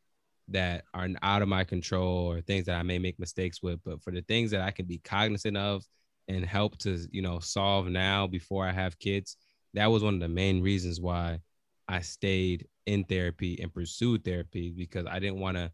that 0.49 0.85
are 0.95 1.09
out 1.23 1.43
of 1.43 1.49
my 1.49 1.65
control 1.65 2.31
or 2.31 2.41
things 2.41 2.67
that 2.67 2.77
I 2.77 2.83
may 2.83 2.99
make 2.99 3.19
mistakes 3.19 3.63
with, 3.63 3.81
but 3.85 4.03
for 4.03 4.13
the 4.13 4.23
things 4.23 4.51
that 4.53 4.61
I 4.61 4.71
can 4.71 4.87
be 4.87 4.99
cognizant 4.99 5.57
of 5.57 5.85
and 6.29 6.45
help 6.45 6.79
to, 6.79 6.99
you 7.11 7.23
know, 7.23 7.41
solve 7.41 7.89
now 7.89 8.27
before 8.27 8.67
I 8.67 8.73
have 8.73 8.99
kids, 8.99 9.37
that 9.75 9.91
was 9.91 10.03
one 10.03 10.15
of 10.15 10.21
the 10.21 10.29
main 10.29 10.63
reasons 10.63 11.01
why 11.01 11.41
I 11.89 12.01
stayed 12.01 12.67
in 12.87 13.05
therapy 13.05 13.59
and 13.61 13.73
pursued 13.75 14.25
therapy 14.25 14.71
because 14.71 15.07
I 15.07 15.19
didn't 15.19 15.41
want 15.41 15.57
to 15.57 15.73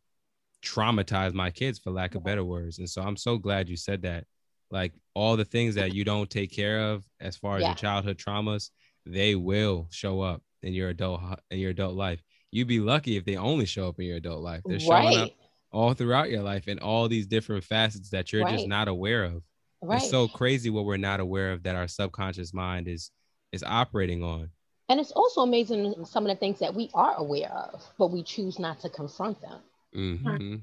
traumatize 0.62 1.34
my 1.34 1.50
kids 1.50 1.78
for 1.78 1.90
lack 1.90 2.14
of 2.14 2.24
better 2.24 2.44
words. 2.44 2.78
And 2.78 2.88
so 2.88 3.02
I'm 3.02 3.16
so 3.16 3.36
glad 3.38 3.68
you 3.68 3.76
said 3.76 4.02
that. 4.02 4.24
Like 4.70 4.94
all 5.14 5.36
the 5.36 5.44
things 5.44 5.74
that 5.74 5.92
you 5.92 6.02
don't 6.02 6.30
take 6.30 6.50
care 6.50 6.80
of 6.80 7.04
as 7.20 7.36
far 7.36 7.56
as 7.56 7.60
yeah. 7.60 7.68
your 7.68 7.74
childhood 7.74 8.16
traumas, 8.16 8.70
they 9.04 9.34
will 9.34 9.86
show 9.90 10.22
up 10.22 10.42
in 10.62 10.72
your 10.72 10.88
adult 10.88 11.20
in 11.50 11.58
your 11.58 11.72
adult 11.72 11.94
life 11.94 12.22
you'd 12.52 12.68
be 12.68 12.78
lucky 12.78 13.16
if 13.16 13.24
they 13.24 13.36
only 13.36 13.66
show 13.66 13.88
up 13.88 13.98
in 13.98 14.06
your 14.06 14.18
adult 14.18 14.42
life. 14.42 14.60
They're 14.64 14.78
showing 14.78 15.04
right. 15.04 15.18
up 15.18 15.30
all 15.72 15.94
throughout 15.94 16.30
your 16.30 16.42
life 16.42 16.68
in 16.68 16.78
all 16.78 17.08
these 17.08 17.26
different 17.26 17.64
facets 17.64 18.10
that 18.10 18.32
you're 18.32 18.44
right. 18.44 18.54
just 18.54 18.68
not 18.68 18.86
aware 18.86 19.24
of. 19.24 19.42
Right. 19.80 20.00
It's 20.00 20.10
so 20.10 20.28
crazy 20.28 20.70
what 20.70 20.84
we're 20.84 20.98
not 20.98 21.18
aware 21.18 21.52
of 21.52 21.64
that 21.64 21.74
our 21.74 21.88
subconscious 21.88 22.54
mind 22.54 22.86
is 22.86 23.10
is 23.50 23.64
operating 23.64 24.22
on. 24.22 24.50
And 24.88 25.00
it's 25.00 25.10
also 25.12 25.40
amazing 25.40 26.04
some 26.04 26.24
of 26.24 26.28
the 26.28 26.38
things 26.38 26.58
that 26.60 26.74
we 26.74 26.90
are 26.94 27.14
aware 27.16 27.50
of, 27.50 27.82
but 27.98 28.08
we 28.10 28.22
choose 28.22 28.58
not 28.58 28.80
to 28.80 28.90
confront 28.90 29.40
them. 29.40 29.60
Mm-hmm. 29.96 30.56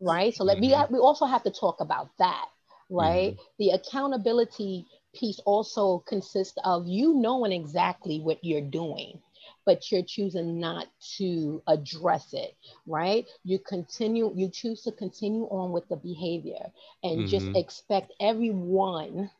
Right. 0.00 0.34
So 0.34 0.44
let 0.44 0.58
mm-hmm. 0.58 0.92
we 0.92 0.98
we 0.98 1.02
also 1.02 1.26
have 1.26 1.42
to 1.44 1.50
talk 1.50 1.80
about 1.80 2.08
that. 2.18 2.46
Right. 2.88 3.32
Mm-hmm. 3.32 3.42
The 3.58 3.70
accountability 3.70 4.86
piece 5.14 5.38
also 5.40 6.02
consists 6.06 6.58
of 6.64 6.86
you 6.86 7.14
knowing 7.14 7.52
exactly 7.52 8.20
what 8.20 8.38
you're 8.42 8.60
doing 8.60 9.20
but 9.66 9.90
you're 9.90 10.02
choosing 10.02 10.58
not 10.60 10.86
to 11.18 11.60
address 11.66 12.32
it, 12.32 12.54
right? 12.86 13.26
You 13.44 13.58
continue, 13.58 14.32
you 14.34 14.48
choose 14.48 14.82
to 14.82 14.92
continue 14.92 15.44
on 15.44 15.72
with 15.72 15.88
the 15.88 15.96
behavior 15.96 16.70
and 17.02 17.20
mm-hmm. 17.20 17.26
just 17.26 17.46
expect 17.56 18.12
everyone 18.20 19.30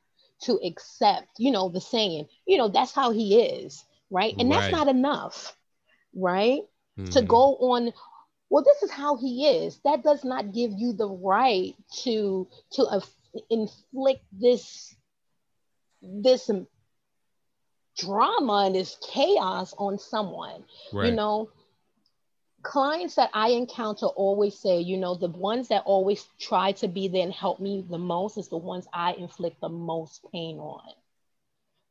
to 0.42 0.60
accept, 0.64 1.28
you 1.38 1.50
know, 1.52 1.68
the 1.70 1.80
saying, 1.80 2.26
you 2.44 2.58
know, 2.58 2.68
that's 2.68 2.92
how 2.92 3.12
he 3.12 3.40
is, 3.40 3.84
right? 4.10 4.34
And 4.38 4.50
right. 4.50 4.60
that's 4.60 4.72
not 4.72 4.88
enough, 4.88 5.56
right? 6.14 6.62
Mm-hmm. 6.98 7.10
To 7.10 7.22
go 7.22 7.56
on 7.56 7.92
well 8.48 8.64
this 8.64 8.82
is 8.82 8.90
how 8.90 9.16
he 9.16 9.46
is 9.46 9.80
that 9.84 10.02
does 10.02 10.24
not 10.24 10.54
give 10.54 10.72
you 10.72 10.92
the 10.92 11.08
right 11.08 11.74
to 12.04 12.48
to 12.70 12.82
uh, 12.84 13.00
inflict 13.50 14.22
this 14.32 14.94
this 16.00 16.50
drama 17.96 18.64
and 18.66 18.74
this 18.74 18.96
chaos 19.12 19.74
on 19.78 19.98
someone. 19.98 20.64
Right. 20.92 21.06
You 21.06 21.12
know, 21.12 21.50
clients 22.62 23.14
that 23.14 23.30
I 23.32 23.50
encounter 23.50 24.06
always 24.06 24.58
say, 24.58 24.80
you 24.80 24.96
know, 24.96 25.14
the 25.14 25.28
ones 25.28 25.68
that 25.68 25.84
always 25.86 26.26
try 26.40 26.72
to 26.72 26.88
be 26.88 27.08
there 27.08 27.22
and 27.22 27.32
help 27.32 27.60
me 27.60 27.84
the 27.88 27.98
most 27.98 28.38
is 28.38 28.48
the 28.48 28.56
ones 28.56 28.86
I 28.92 29.12
inflict 29.12 29.60
the 29.60 29.68
most 29.68 30.24
pain 30.32 30.58
on. 30.58 30.82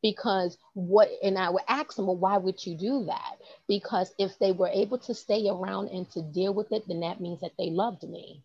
Because 0.01 0.57
what, 0.73 1.09
and 1.23 1.37
I 1.37 1.49
would 1.49 1.63
ask 1.67 1.95
them, 1.95 2.07
well, 2.07 2.17
why 2.17 2.37
would 2.37 2.63
you 2.63 2.77
do 2.77 3.05
that? 3.05 3.37
Because 3.67 4.13
if 4.19 4.37
they 4.37 4.51
were 4.51 4.67
able 4.67 4.99
to 4.99 5.15
stay 5.15 5.47
around 5.49 5.87
and 5.87 6.09
to 6.11 6.21
deal 6.21 6.53
with 6.53 6.71
it, 6.71 6.87
then 6.87 6.99
that 6.99 7.21
means 7.21 7.41
that 7.41 7.53
they 7.57 7.69
loved 7.69 8.03
me. 8.03 8.43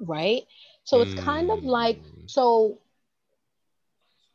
Right. 0.00 0.44
So 0.84 1.02
it's 1.02 1.12
mm. 1.12 1.22
kind 1.22 1.50
of 1.50 1.62
like, 1.62 2.02
mm. 2.02 2.28
so 2.28 2.78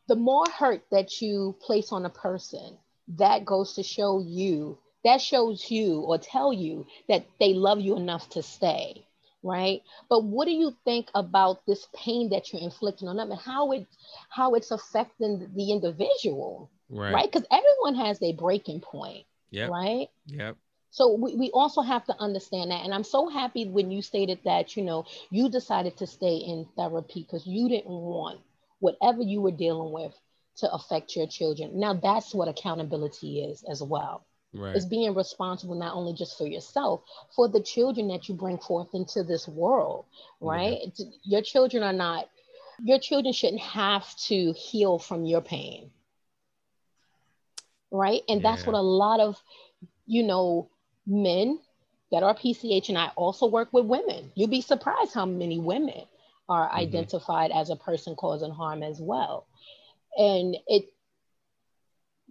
the 0.08 0.16
more 0.16 0.46
hurt 0.48 0.82
that 0.90 1.20
you 1.20 1.56
place 1.60 1.92
on 1.92 2.04
a 2.04 2.10
person, 2.10 2.78
that 3.08 3.44
goes 3.44 3.74
to 3.74 3.82
show 3.82 4.20
you, 4.20 4.78
that 5.04 5.20
shows 5.20 5.70
you 5.70 6.00
or 6.00 6.18
tell 6.18 6.52
you 6.52 6.86
that 7.08 7.26
they 7.38 7.54
love 7.54 7.80
you 7.80 7.96
enough 7.96 8.28
to 8.30 8.42
stay, 8.42 9.06
right? 9.42 9.82
But 10.08 10.24
what 10.24 10.46
do 10.46 10.52
you 10.52 10.74
think 10.84 11.08
about 11.14 11.64
this 11.66 11.86
pain 11.94 12.30
that 12.30 12.52
you're 12.52 12.62
inflicting 12.62 13.08
on 13.08 13.16
them 13.16 13.30
and 13.30 13.40
how 13.40 13.72
it 13.72 13.86
how 14.28 14.54
it's 14.54 14.70
affecting 14.70 15.50
the 15.54 15.72
individual, 15.72 16.70
right? 16.88 17.30
Because 17.30 17.46
right? 17.50 17.62
everyone 17.62 18.06
has 18.06 18.20
a 18.22 18.32
breaking 18.32 18.80
point, 18.80 19.24
yeah, 19.50 19.66
right? 19.66 20.08
Yep. 20.26 20.56
So 20.90 21.12
we, 21.12 21.34
we 21.34 21.50
also 21.50 21.82
have 21.82 22.06
to 22.06 22.16
understand 22.18 22.70
that. 22.70 22.82
And 22.82 22.94
I'm 22.94 23.04
so 23.04 23.28
happy 23.28 23.68
when 23.68 23.90
you 23.90 24.00
stated 24.00 24.38
that, 24.44 24.76
you 24.76 24.82
know, 24.82 25.04
you 25.30 25.50
decided 25.50 25.98
to 25.98 26.06
stay 26.06 26.36
in 26.36 26.66
therapy 26.74 27.20
because 27.20 27.46
you 27.46 27.68
didn't 27.68 27.90
want 27.90 28.40
whatever 28.80 29.22
you 29.22 29.40
were 29.40 29.52
dealing 29.52 29.92
with 29.92 30.14
to 30.56 30.72
affect 30.72 31.16
your 31.16 31.26
children. 31.26 31.78
Now 31.78 31.94
that's 31.94 32.34
what 32.34 32.48
accountability 32.48 33.40
is 33.40 33.64
as 33.70 33.82
well. 33.82 34.26
Right. 34.54 34.74
Is 34.74 34.86
being 34.86 35.14
responsible 35.14 35.74
not 35.74 35.94
only 35.94 36.14
just 36.14 36.38
for 36.38 36.46
yourself, 36.46 37.02
for 37.34 37.46
the 37.48 37.60
children 37.60 38.08
that 38.08 38.28
you 38.28 38.34
bring 38.34 38.56
forth 38.58 38.88
into 38.94 39.22
this 39.22 39.46
world, 39.46 40.06
right? 40.40 40.78
Mm-hmm. 40.86 41.10
Your 41.24 41.42
children 41.42 41.82
are 41.82 41.92
not, 41.92 42.30
your 42.82 42.98
children 42.98 43.34
shouldn't 43.34 43.60
have 43.60 44.16
to 44.16 44.52
heal 44.52 44.98
from 44.98 45.26
your 45.26 45.42
pain, 45.42 45.90
right? 47.90 48.22
And 48.30 48.40
yeah. 48.40 48.50
that's 48.50 48.66
what 48.66 48.74
a 48.74 48.80
lot 48.80 49.20
of, 49.20 49.36
you 50.06 50.22
know, 50.22 50.70
men 51.06 51.58
that 52.10 52.22
are 52.22 52.34
PCH, 52.34 52.88
and 52.88 52.96
I 52.96 53.10
also 53.16 53.46
work 53.46 53.68
with 53.72 53.84
women. 53.84 54.30
You'd 54.34 54.50
be 54.50 54.62
surprised 54.62 55.12
how 55.12 55.26
many 55.26 55.58
women 55.58 56.04
are 56.48 56.68
mm-hmm. 56.68 56.78
identified 56.78 57.50
as 57.50 57.70
a 57.70 57.76
person 57.76 58.14
causing 58.14 58.52
harm 58.52 58.82
as 58.82 59.00
well. 59.00 59.46
And 60.16 60.56
it 60.66 60.86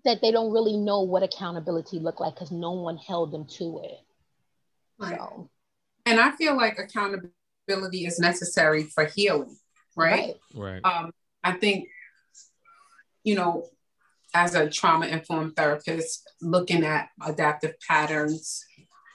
that 0.06 0.22
they 0.22 0.32
don't 0.32 0.52
really 0.52 0.78
know 0.78 1.02
what 1.02 1.24
accountability 1.24 2.00
look 2.00 2.20
like 2.20 2.36
because 2.36 2.52
no 2.52 2.74
one 2.74 2.98
held 2.98 3.32
them 3.32 3.46
to 3.46 3.82
it. 3.84 4.00
Right. 5.00 5.18
So. 5.18 5.50
And 6.06 6.20
I 6.20 6.32
feel 6.32 6.56
like 6.56 6.78
accountability 6.78 8.06
is 8.06 8.20
necessary 8.20 8.84
for 8.84 9.06
healing, 9.06 9.58
right? 9.96 10.36
Right. 10.54 10.82
right. 10.84 10.86
Um, 10.86 11.12
I 11.44 11.54
think, 11.54 11.88
you 13.24 13.34
know, 13.34 13.68
as 14.36 14.54
a 14.54 14.70
trauma 14.70 15.08
informed 15.08 15.56
therapist, 15.56 16.30
looking 16.40 16.84
at 16.84 17.10
adaptive 17.26 17.74
patterns 17.88 18.64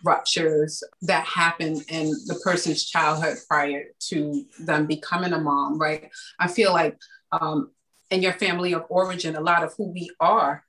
ruptures 0.05 0.83
that 1.03 1.25
happen 1.25 1.81
in 1.89 2.11
the 2.27 2.41
person's 2.43 2.85
childhood 2.85 3.39
prior 3.49 3.85
to 4.09 4.45
them 4.59 4.87
becoming 4.87 5.33
a 5.33 5.41
mom, 5.41 5.79
right? 5.79 6.11
I 6.39 6.49
feel 6.49 6.73
like 6.73 6.99
um, 7.33 7.71
in 8.11 8.23
your 8.23 8.33
family 8.33 8.75
of 8.75 8.85
origin, 8.89 9.37
a 9.37 9.41
lot 9.41 9.63
of 9.63 9.75
who 9.77 9.93
we 9.93 10.11
are, 10.21 10.65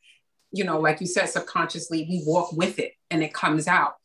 you 0.52 0.64
know, 0.64 0.80
like 0.80 1.02
you 1.02 1.08
said, 1.08 1.28
subconsciously, 1.28 2.06
we 2.10 2.24
walk 2.26 2.52
with 2.54 2.78
it 2.80 2.94
and 3.10 3.24
it 3.24 3.34
comes 3.34 3.68
out. 3.68 3.96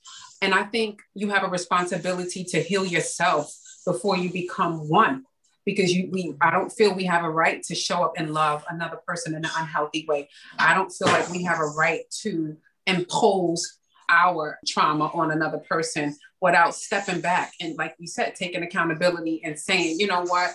And 0.40 0.54
I 0.54 0.64
think 0.64 1.00
you 1.14 1.30
have 1.30 1.44
a 1.44 1.48
responsibility 1.48 2.44
to 2.44 2.62
heal 2.62 2.84
yourself 2.84 3.52
before 3.84 4.16
you 4.16 4.32
become 4.32 4.88
one 4.88 5.24
because 5.64 5.92
you 5.92 6.08
we 6.12 6.34
I 6.40 6.50
don't 6.50 6.70
feel 6.70 6.94
we 6.94 7.04
have 7.04 7.24
a 7.24 7.30
right 7.30 7.62
to 7.64 7.74
show 7.74 8.04
up 8.04 8.14
and 8.16 8.32
love 8.32 8.64
another 8.68 8.98
person 9.06 9.34
in 9.34 9.44
an 9.44 9.50
unhealthy 9.56 10.06
way. 10.08 10.28
I 10.58 10.74
don't 10.74 10.90
feel 10.90 11.08
like 11.08 11.30
we 11.30 11.42
have 11.42 11.58
a 11.58 11.66
right 11.66 12.02
to 12.22 12.56
impose 12.86 13.78
our 14.08 14.58
trauma 14.66 15.06
on 15.14 15.30
another 15.30 15.58
person 15.58 16.16
without 16.40 16.74
stepping 16.74 17.20
back 17.20 17.52
and 17.60 17.76
like 17.76 17.94
you 17.98 18.06
said 18.06 18.34
taking 18.34 18.62
accountability 18.62 19.42
and 19.44 19.58
saying 19.58 19.98
you 19.98 20.06
know 20.06 20.22
what? 20.22 20.54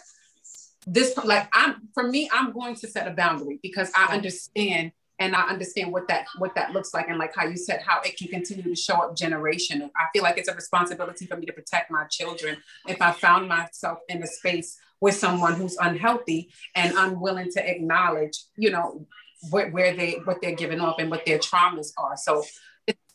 This 0.87 1.15
like 1.23 1.47
i'm 1.53 1.75
for 1.93 2.07
me 2.07 2.27
i'm 2.33 2.51
going 2.51 2.73
to 2.73 2.87
set 2.87 3.07
a 3.07 3.11
boundary 3.11 3.59
because 3.61 3.91
i 3.95 4.11
understand 4.15 4.91
and 5.19 5.35
i 5.35 5.43
understand 5.43 5.91
what 5.91 6.07
that 6.07 6.25
what 6.39 6.55
that 6.55 6.71
looks 6.71 6.91
like 6.91 7.07
and 7.07 7.19
like 7.19 7.35
how 7.35 7.45
you 7.45 7.55
said 7.55 7.83
how 7.85 8.01
it 8.01 8.17
can 8.17 8.27
continue 8.29 8.63
to 8.63 8.75
show 8.75 8.95
up 8.95 9.15
generation 9.15 9.87
i 9.95 10.07
feel 10.11 10.23
like 10.23 10.39
it's 10.39 10.49
a 10.49 10.55
responsibility 10.55 11.27
for 11.27 11.37
me 11.37 11.45
to 11.45 11.53
protect 11.53 11.91
my 11.91 12.05
children 12.05 12.57
if 12.87 12.99
i 12.99 13.11
found 13.11 13.47
myself 13.47 13.99
in 14.09 14.23
a 14.23 14.27
space 14.27 14.79
with 15.01 15.13
someone 15.13 15.53
who's 15.53 15.77
unhealthy 15.77 16.49
and 16.73 16.95
unwilling 16.97 17.51
to 17.51 17.63
acknowledge 17.69 18.39
you 18.57 18.71
know 18.71 19.05
where, 19.49 19.69
where 19.71 19.95
they 19.95 20.19
what 20.25 20.41
they're 20.41 20.55
giving 20.55 20.79
off 20.79 20.95
and 20.99 21.09
what 21.09 21.25
their 21.25 21.39
traumas 21.39 21.91
are. 21.97 22.15
So 22.15 22.43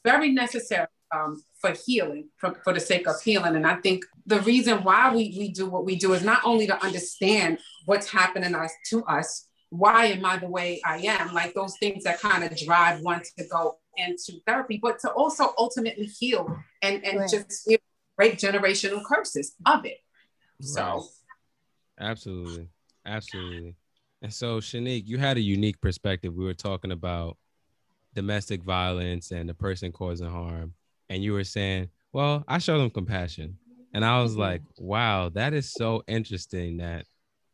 very 0.07 0.31
necessary 0.31 0.87
um, 1.15 1.43
for 1.61 1.73
healing, 1.85 2.29
for, 2.39 2.55
for 2.65 2.73
the 2.73 2.81
sake 2.81 3.07
of 3.09 3.21
healing. 3.21 3.57
And 3.57 3.67
I 3.67 3.77
think 3.77 4.05
the 4.25 4.41
reason 4.41 4.85
why 4.85 5.15
we, 5.15 5.35
we 5.37 5.49
do 5.49 5.69
what 5.69 5.85
we 5.85 5.97
do 5.97 6.13
is 6.13 6.23
not 6.23 6.41
only 6.45 6.67
to 6.69 6.85
understand 6.85 7.59
what's 7.87 8.09
happening 8.09 8.55
us, 8.55 8.73
to 8.91 9.05
us, 9.05 9.49
why 9.71 10.07
am 10.07 10.25
I 10.25 10.39
the 10.39 10.49
way 10.49 10.81
I 10.85 10.99
am, 10.99 11.35
like 11.35 11.55
those 11.55 11.75
things 11.79 12.05
that 12.05 12.21
kind 12.21 12.45
of 12.45 12.57
drive 12.57 13.01
one 13.01 13.23
to 13.37 13.45
go 13.51 13.79
into 13.97 14.41
therapy, 14.47 14.79
but 14.81 15.01
to 15.01 15.11
also 15.11 15.53
ultimately 15.59 16.07
heal 16.07 16.57
and, 16.83 17.05
and 17.05 17.21
right. 17.21 17.31
just 17.31 17.69
break 18.17 18.39
generational 18.39 19.03
curses 19.05 19.55
of 19.67 19.85
it. 19.85 19.99
So, 20.61 20.83
right. 20.83 21.03
absolutely, 22.01 22.69
absolutely. 23.05 23.75
And 24.23 24.33
so, 24.33 24.61
Shanique, 24.61 25.07
you 25.07 25.19
had 25.19 25.37
a 25.37 25.41
unique 25.41 25.81
perspective. 25.81 26.33
We 26.33 26.45
were 26.45 26.55
talking 26.55 26.93
about 26.93 27.37
domestic 28.17 28.63
violence 28.63 29.31
and 29.31 29.49
the 29.49 29.55
person 29.55 29.93
causing 29.93 30.29
harm. 30.29 30.73
And 31.09 31.23
you 31.23 31.35
were 31.35 31.45
saying 31.45 31.91
well 32.13 32.43
i 32.49 32.59
show 32.59 32.79
them 32.79 32.91
compassion. 32.91 33.59
And 33.95 34.05
i 34.05 34.21
was 34.21 34.33
mm-hmm. 34.33 34.41
like 34.41 34.63
wow 34.79 35.29
that 35.31 35.53
is 35.53 35.73
so 35.73 36.03
interesting 36.09 36.79
that 36.79 37.07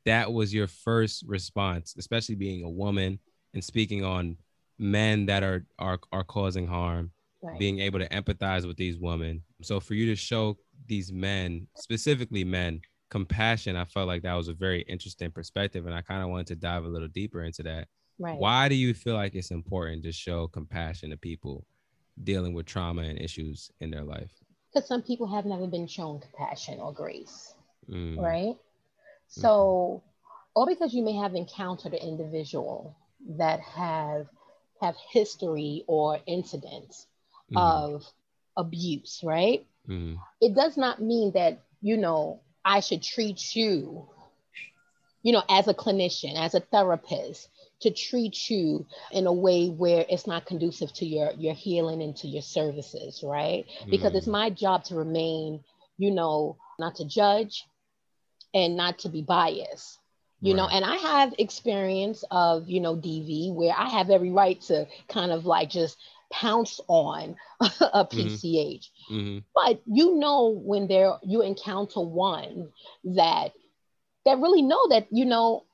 that 0.06 0.32
was 0.32 0.54
your 0.54 0.66
first 0.66 1.24
response 1.26 1.94
especially 1.98 2.34
being 2.34 2.64
a 2.64 2.70
woman 2.70 3.18
and 3.54 3.62
speaking 3.62 4.04
on 4.04 4.36
men 4.78 5.26
that 5.26 5.42
are 5.42 5.66
are, 5.78 5.98
are 6.12 6.24
causing 6.24 6.66
harm 6.66 7.10
right. 7.42 7.58
being 7.58 7.80
able 7.80 7.98
to 7.98 8.08
empathize 8.08 8.66
with 8.66 8.76
these 8.76 8.98
women. 8.98 9.42
So 9.62 9.80
for 9.80 9.94
you 9.94 10.06
to 10.06 10.16
show 10.16 10.56
these 10.86 11.12
men 11.12 11.66
specifically 11.76 12.42
men 12.42 12.80
compassion 13.08 13.76
i 13.76 13.84
felt 13.84 14.08
like 14.08 14.22
that 14.22 14.34
was 14.34 14.48
a 14.48 14.54
very 14.54 14.82
interesting 14.82 15.30
perspective. 15.30 15.86
And 15.86 15.94
i 15.94 16.02
kind 16.02 16.22
of 16.22 16.30
wanted 16.30 16.46
to 16.48 16.56
dive 16.56 16.84
a 16.84 16.88
little 16.88 17.08
deeper 17.08 17.42
into 17.42 17.62
that 17.64 17.88
Right. 18.22 18.38
Why 18.38 18.68
do 18.68 18.76
you 18.76 18.94
feel 18.94 19.14
like 19.14 19.34
it's 19.34 19.50
important 19.50 20.04
to 20.04 20.12
show 20.12 20.46
compassion 20.46 21.10
to 21.10 21.16
people 21.16 21.66
dealing 22.22 22.54
with 22.54 22.66
trauma 22.66 23.02
and 23.02 23.20
issues 23.20 23.72
in 23.80 23.90
their 23.90 24.04
life? 24.04 24.30
Because 24.72 24.86
some 24.86 25.02
people 25.02 25.26
have 25.26 25.44
never 25.44 25.66
been 25.66 25.88
shown 25.88 26.20
compassion 26.20 26.78
or 26.78 26.92
grace, 26.92 27.54
mm. 27.90 28.16
right? 28.16 28.56
So, 29.26 30.02
mm-hmm. 30.04 30.60
or 30.60 30.66
because 30.66 30.94
you 30.94 31.02
may 31.02 31.16
have 31.16 31.34
encountered 31.34 31.94
an 31.94 32.08
individual 32.08 32.96
that 33.38 33.58
have 33.60 34.28
have 34.80 34.94
history 35.10 35.82
or 35.88 36.20
incidents 36.26 37.08
mm. 37.52 37.60
of 37.60 38.04
abuse, 38.56 39.20
right? 39.24 39.66
Mm. 39.88 40.16
It 40.40 40.54
does 40.54 40.76
not 40.76 41.02
mean 41.02 41.32
that 41.32 41.58
you 41.80 41.96
know 41.96 42.38
I 42.64 42.78
should 42.78 43.02
treat 43.02 43.56
you, 43.56 44.08
you 45.24 45.32
know, 45.32 45.42
as 45.48 45.66
a 45.66 45.74
clinician, 45.74 46.36
as 46.36 46.54
a 46.54 46.60
therapist, 46.60 47.48
to 47.82 47.90
treat 47.90 48.48
you 48.48 48.86
in 49.10 49.26
a 49.26 49.32
way 49.32 49.68
where 49.68 50.04
it's 50.08 50.26
not 50.26 50.46
conducive 50.46 50.92
to 50.94 51.04
your 51.04 51.32
your 51.36 51.54
healing 51.54 52.02
and 52.02 52.16
to 52.16 52.28
your 52.28 52.42
services 52.42 53.22
right 53.24 53.66
because 53.90 54.12
mm. 54.12 54.16
it's 54.16 54.26
my 54.26 54.50
job 54.50 54.84
to 54.84 54.94
remain 54.94 55.62
you 55.98 56.10
know 56.10 56.56
not 56.78 56.94
to 56.96 57.04
judge 57.04 57.66
and 58.54 58.76
not 58.76 58.98
to 58.98 59.08
be 59.08 59.22
biased 59.22 59.98
you 60.40 60.54
right. 60.54 60.58
know 60.58 60.68
and 60.68 60.84
i 60.84 60.96
have 60.96 61.34
experience 61.38 62.24
of 62.30 62.68
you 62.68 62.80
know 62.80 62.96
dv 62.96 63.52
where 63.54 63.74
i 63.76 63.88
have 63.88 64.10
every 64.10 64.30
right 64.30 64.60
to 64.60 64.86
kind 65.08 65.32
of 65.32 65.44
like 65.44 65.68
just 65.68 65.96
pounce 66.30 66.80
on 66.88 67.36
a 67.60 68.04
pch 68.06 68.42
mm-hmm. 68.42 69.14
mm-hmm. 69.14 69.38
but 69.54 69.82
you 69.86 70.16
know 70.16 70.48
when 70.48 70.86
there 70.88 71.12
you 71.22 71.42
encounter 71.42 72.00
one 72.00 72.68
that 73.04 73.52
that 74.24 74.38
really 74.38 74.62
know 74.62 74.88
that 74.88 75.06
you 75.10 75.24
know 75.24 75.64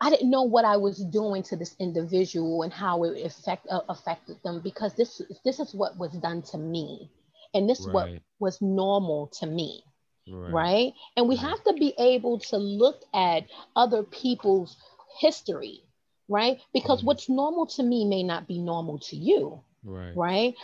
I 0.00 0.10
didn't 0.10 0.30
know 0.30 0.44
what 0.44 0.64
I 0.64 0.76
was 0.76 1.04
doing 1.04 1.42
to 1.44 1.56
this 1.56 1.74
individual 1.78 2.62
and 2.62 2.72
how 2.72 3.02
it 3.04 3.24
affect, 3.24 3.66
uh, 3.68 3.80
affected 3.88 4.36
them 4.44 4.60
because 4.60 4.94
this 4.94 5.20
this 5.44 5.58
is 5.58 5.74
what 5.74 5.96
was 5.98 6.12
done 6.12 6.42
to 6.42 6.58
me, 6.58 7.10
and 7.52 7.68
this 7.68 7.84
right. 7.86 7.92
what 7.92 8.10
was 8.38 8.62
normal 8.62 9.26
to 9.40 9.46
me, 9.46 9.82
right? 10.30 10.52
right? 10.52 10.92
And 11.16 11.28
we 11.28 11.34
right. 11.36 11.46
have 11.46 11.64
to 11.64 11.72
be 11.72 11.94
able 11.98 12.38
to 12.38 12.58
look 12.58 13.02
at 13.12 13.46
other 13.74 14.04
people's 14.04 14.76
history, 15.18 15.82
right? 16.28 16.60
Because 16.72 17.02
mm 17.02 17.06
what's 17.06 17.28
normal 17.28 17.66
to 17.66 17.82
me 17.82 18.04
may 18.04 18.22
not 18.22 18.46
be 18.46 18.60
normal 18.60 19.00
to 19.00 19.16
you, 19.16 19.60
right? 19.82 20.16
Right? 20.16 20.54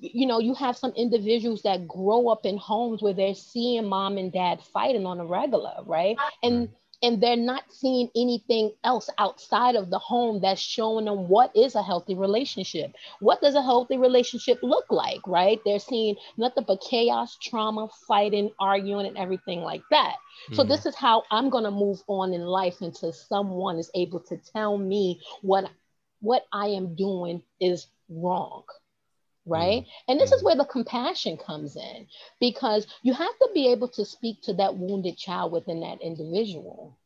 You 0.00 0.26
know, 0.26 0.40
you 0.40 0.54
have 0.54 0.76
some 0.76 0.92
individuals 0.92 1.62
that 1.62 1.88
grow 1.88 2.28
up 2.28 2.44
in 2.44 2.58
homes 2.58 3.02
where 3.02 3.14
they're 3.14 3.34
seeing 3.34 3.86
mom 3.86 4.18
and 4.18 4.30
dad 4.30 4.62
fighting 4.62 5.06
on 5.06 5.20
a 5.20 5.26
regular, 5.26 5.74
right? 5.86 6.16
And 6.42 6.68
and 7.04 7.22
they're 7.22 7.36
not 7.36 7.64
seeing 7.68 8.08
anything 8.16 8.72
else 8.82 9.10
outside 9.18 9.76
of 9.76 9.90
the 9.90 9.98
home 9.98 10.40
that's 10.40 10.60
showing 10.60 11.04
them 11.04 11.28
what 11.28 11.54
is 11.54 11.74
a 11.74 11.82
healthy 11.82 12.14
relationship. 12.14 12.94
What 13.20 13.42
does 13.42 13.54
a 13.54 13.62
healthy 13.62 13.98
relationship 13.98 14.58
look 14.62 14.86
like, 14.90 15.20
right? 15.26 15.60
They're 15.66 15.78
seeing 15.78 16.16
nothing 16.38 16.64
but 16.66 16.80
chaos, 16.80 17.36
trauma, 17.42 17.88
fighting, 18.08 18.52
arguing, 18.58 19.06
and 19.06 19.18
everything 19.18 19.60
like 19.60 19.82
that. 19.90 20.16
Mm. 20.50 20.56
So 20.56 20.62
hmm. 20.62 20.70
this 20.70 20.86
is 20.86 20.94
how 20.94 21.24
I'm 21.30 21.50
going 21.50 21.64
to 21.64 21.70
move 21.70 22.02
on 22.06 22.32
in 22.32 22.40
life 22.40 22.80
until 22.80 23.12
someone 23.12 23.78
is 23.78 23.90
able 23.94 24.20
to 24.20 24.38
tell 24.38 24.78
me 24.78 25.20
what 25.42 25.70
what 26.20 26.46
I 26.54 26.68
am 26.68 26.94
doing 26.94 27.42
is 27.60 27.86
wrong 28.08 28.64
right? 29.46 29.82
Mm. 29.82 29.86
And 30.08 30.20
this 30.20 30.32
is 30.32 30.42
where 30.42 30.56
the 30.56 30.64
compassion 30.64 31.36
comes 31.36 31.76
in 31.76 32.06
because 32.40 32.86
you 33.02 33.12
have 33.12 33.38
to 33.38 33.48
be 33.54 33.70
able 33.70 33.88
to 33.88 34.04
speak 34.04 34.42
to 34.42 34.54
that 34.54 34.76
wounded 34.76 35.16
child 35.16 35.52
within 35.52 35.80
that 35.80 36.00
individual, 36.00 36.96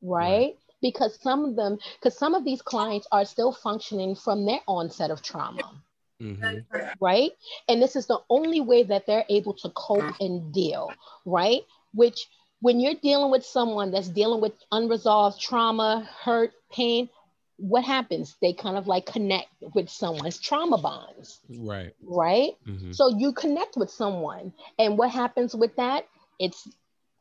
right? 0.00 0.28
right. 0.28 0.58
Because 0.80 1.18
some 1.20 1.44
of 1.44 1.54
them, 1.54 1.78
because 1.98 2.18
some 2.18 2.34
of 2.34 2.44
these 2.44 2.60
clients 2.62 3.06
are 3.12 3.24
still 3.24 3.52
functioning 3.52 4.16
from 4.16 4.44
their 4.46 4.60
onset 4.66 5.10
of 5.10 5.22
trauma. 5.22 5.82
Mm-hmm. 6.20 6.88
Right. 7.00 7.32
And 7.68 7.82
this 7.82 7.96
is 7.96 8.06
the 8.06 8.18
only 8.30 8.60
way 8.60 8.82
that 8.84 9.06
they're 9.06 9.24
able 9.28 9.54
to 9.54 9.70
cope 9.70 10.14
and 10.20 10.52
deal, 10.52 10.90
right? 11.24 11.62
Which, 11.94 12.28
when 12.60 12.78
you're 12.78 12.94
dealing 13.02 13.30
with 13.30 13.44
someone 13.44 13.90
that's 13.90 14.08
dealing 14.08 14.40
with 14.40 14.52
unresolved 14.70 15.40
trauma, 15.40 16.08
hurt, 16.22 16.52
pain, 16.70 17.08
what 17.56 17.84
happens? 17.84 18.36
They 18.40 18.52
kind 18.52 18.76
of 18.76 18.86
like 18.86 19.06
connect 19.06 19.48
with 19.74 19.88
someone's 19.88 20.38
trauma 20.38 20.78
bonds. 20.78 21.40
Right. 21.48 21.94
Right. 22.02 22.52
Mm-hmm. 22.66 22.92
So 22.92 23.08
you 23.08 23.32
connect 23.32 23.76
with 23.76 23.90
someone. 23.90 24.52
And 24.78 24.98
what 24.98 25.10
happens 25.10 25.54
with 25.54 25.76
that? 25.76 26.06
It's 26.38 26.68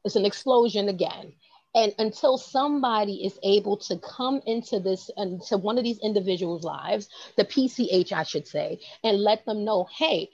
it's 0.03 0.15
an 0.15 0.25
explosion 0.25 0.89
again. 0.89 1.33
And 1.73 1.93
until 1.99 2.37
somebody 2.37 3.25
is 3.25 3.39
able 3.43 3.77
to 3.77 3.97
come 3.99 4.41
into 4.45 4.79
this, 4.79 5.09
into 5.15 5.57
one 5.57 5.77
of 5.77 5.85
these 5.85 5.99
individuals' 5.99 6.65
lives, 6.65 7.07
the 7.37 7.45
PCH, 7.45 8.11
I 8.11 8.23
should 8.23 8.45
say, 8.45 8.79
and 9.03 9.19
let 9.19 9.45
them 9.45 9.63
know, 9.63 9.87
hey, 9.97 10.29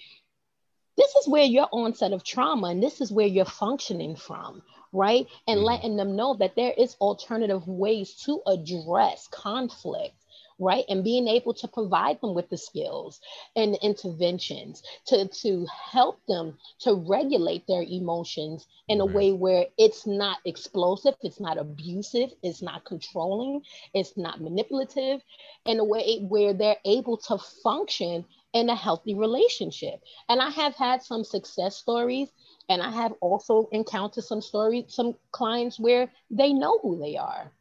this 0.96 1.14
is 1.16 1.28
where 1.28 1.44
your 1.44 1.68
onset 1.72 2.12
of 2.12 2.24
trauma 2.24 2.70
and 2.70 2.82
this 2.82 3.02
is 3.02 3.12
where 3.12 3.28
you're 3.28 3.46
functioning 3.46 4.16
from 4.16 4.64
right? 4.93 5.28
And 5.47 5.58
mm-hmm. 5.60 5.65
letting 5.65 5.97
them 5.97 6.15
know 6.15 6.36
that 6.36 6.56
there 6.56 6.73
is 6.78 6.95
alternative 7.00 7.67
ways 7.67 8.13
to 8.26 8.41
address 8.47 9.28
conflict 9.32 10.15
right 10.60 10.86
and 10.89 11.04
being 11.04 11.28
able 11.28 11.54
to 11.54 11.67
provide 11.67 12.19
them 12.21 12.34
with 12.34 12.50
the 12.50 12.58
skills 12.58 13.19
and 13.56 13.78
interventions 13.82 14.82
to 15.06 15.28
to 15.28 15.65
help 15.91 16.19
them 16.28 16.58
to 16.80 16.95
regulate 17.08 17.65
their 17.67 17.84
emotions 17.84 18.65
in 18.88 19.00
a 19.00 19.06
way 19.06 19.32
where 19.32 19.65
it's 19.78 20.08
not 20.08 20.39
explosive 20.45 21.15
it's 21.21 21.39
not 21.39 21.58
abusive 21.58 22.32
it's 22.41 22.62
not 22.62 22.84
controlling 22.86 23.62
it's 23.93 24.17
not 24.17 24.41
manipulative 24.41 25.21
in 25.65 25.80
a 25.80 25.84
way 25.84 26.19
where 26.28 26.54
they're 26.54 26.82
able 26.86 27.17
to 27.17 27.38
function 27.63 28.26
in 28.54 28.69
a 28.69 28.76
healthy 28.76 29.13
relationship. 29.13 30.02
And 30.30 30.41
I 30.41 30.50
have 30.50 30.76
had 30.76 31.04
some 31.04 31.23
success 31.23 31.76
stories 31.76 32.30
and 32.70 32.82
I 32.82 32.92
have 32.92 33.14
also 33.22 33.70
encountered 33.72 34.24
some 34.24 34.42
stories, 34.42 34.86
some 34.88 35.16
clients 35.32 35.80
where 35.80 36.12
they 36.30 36.54
know 36.54 36.80
who 36.80 37.00
they 37.00 37.18
are. 37.18 37.52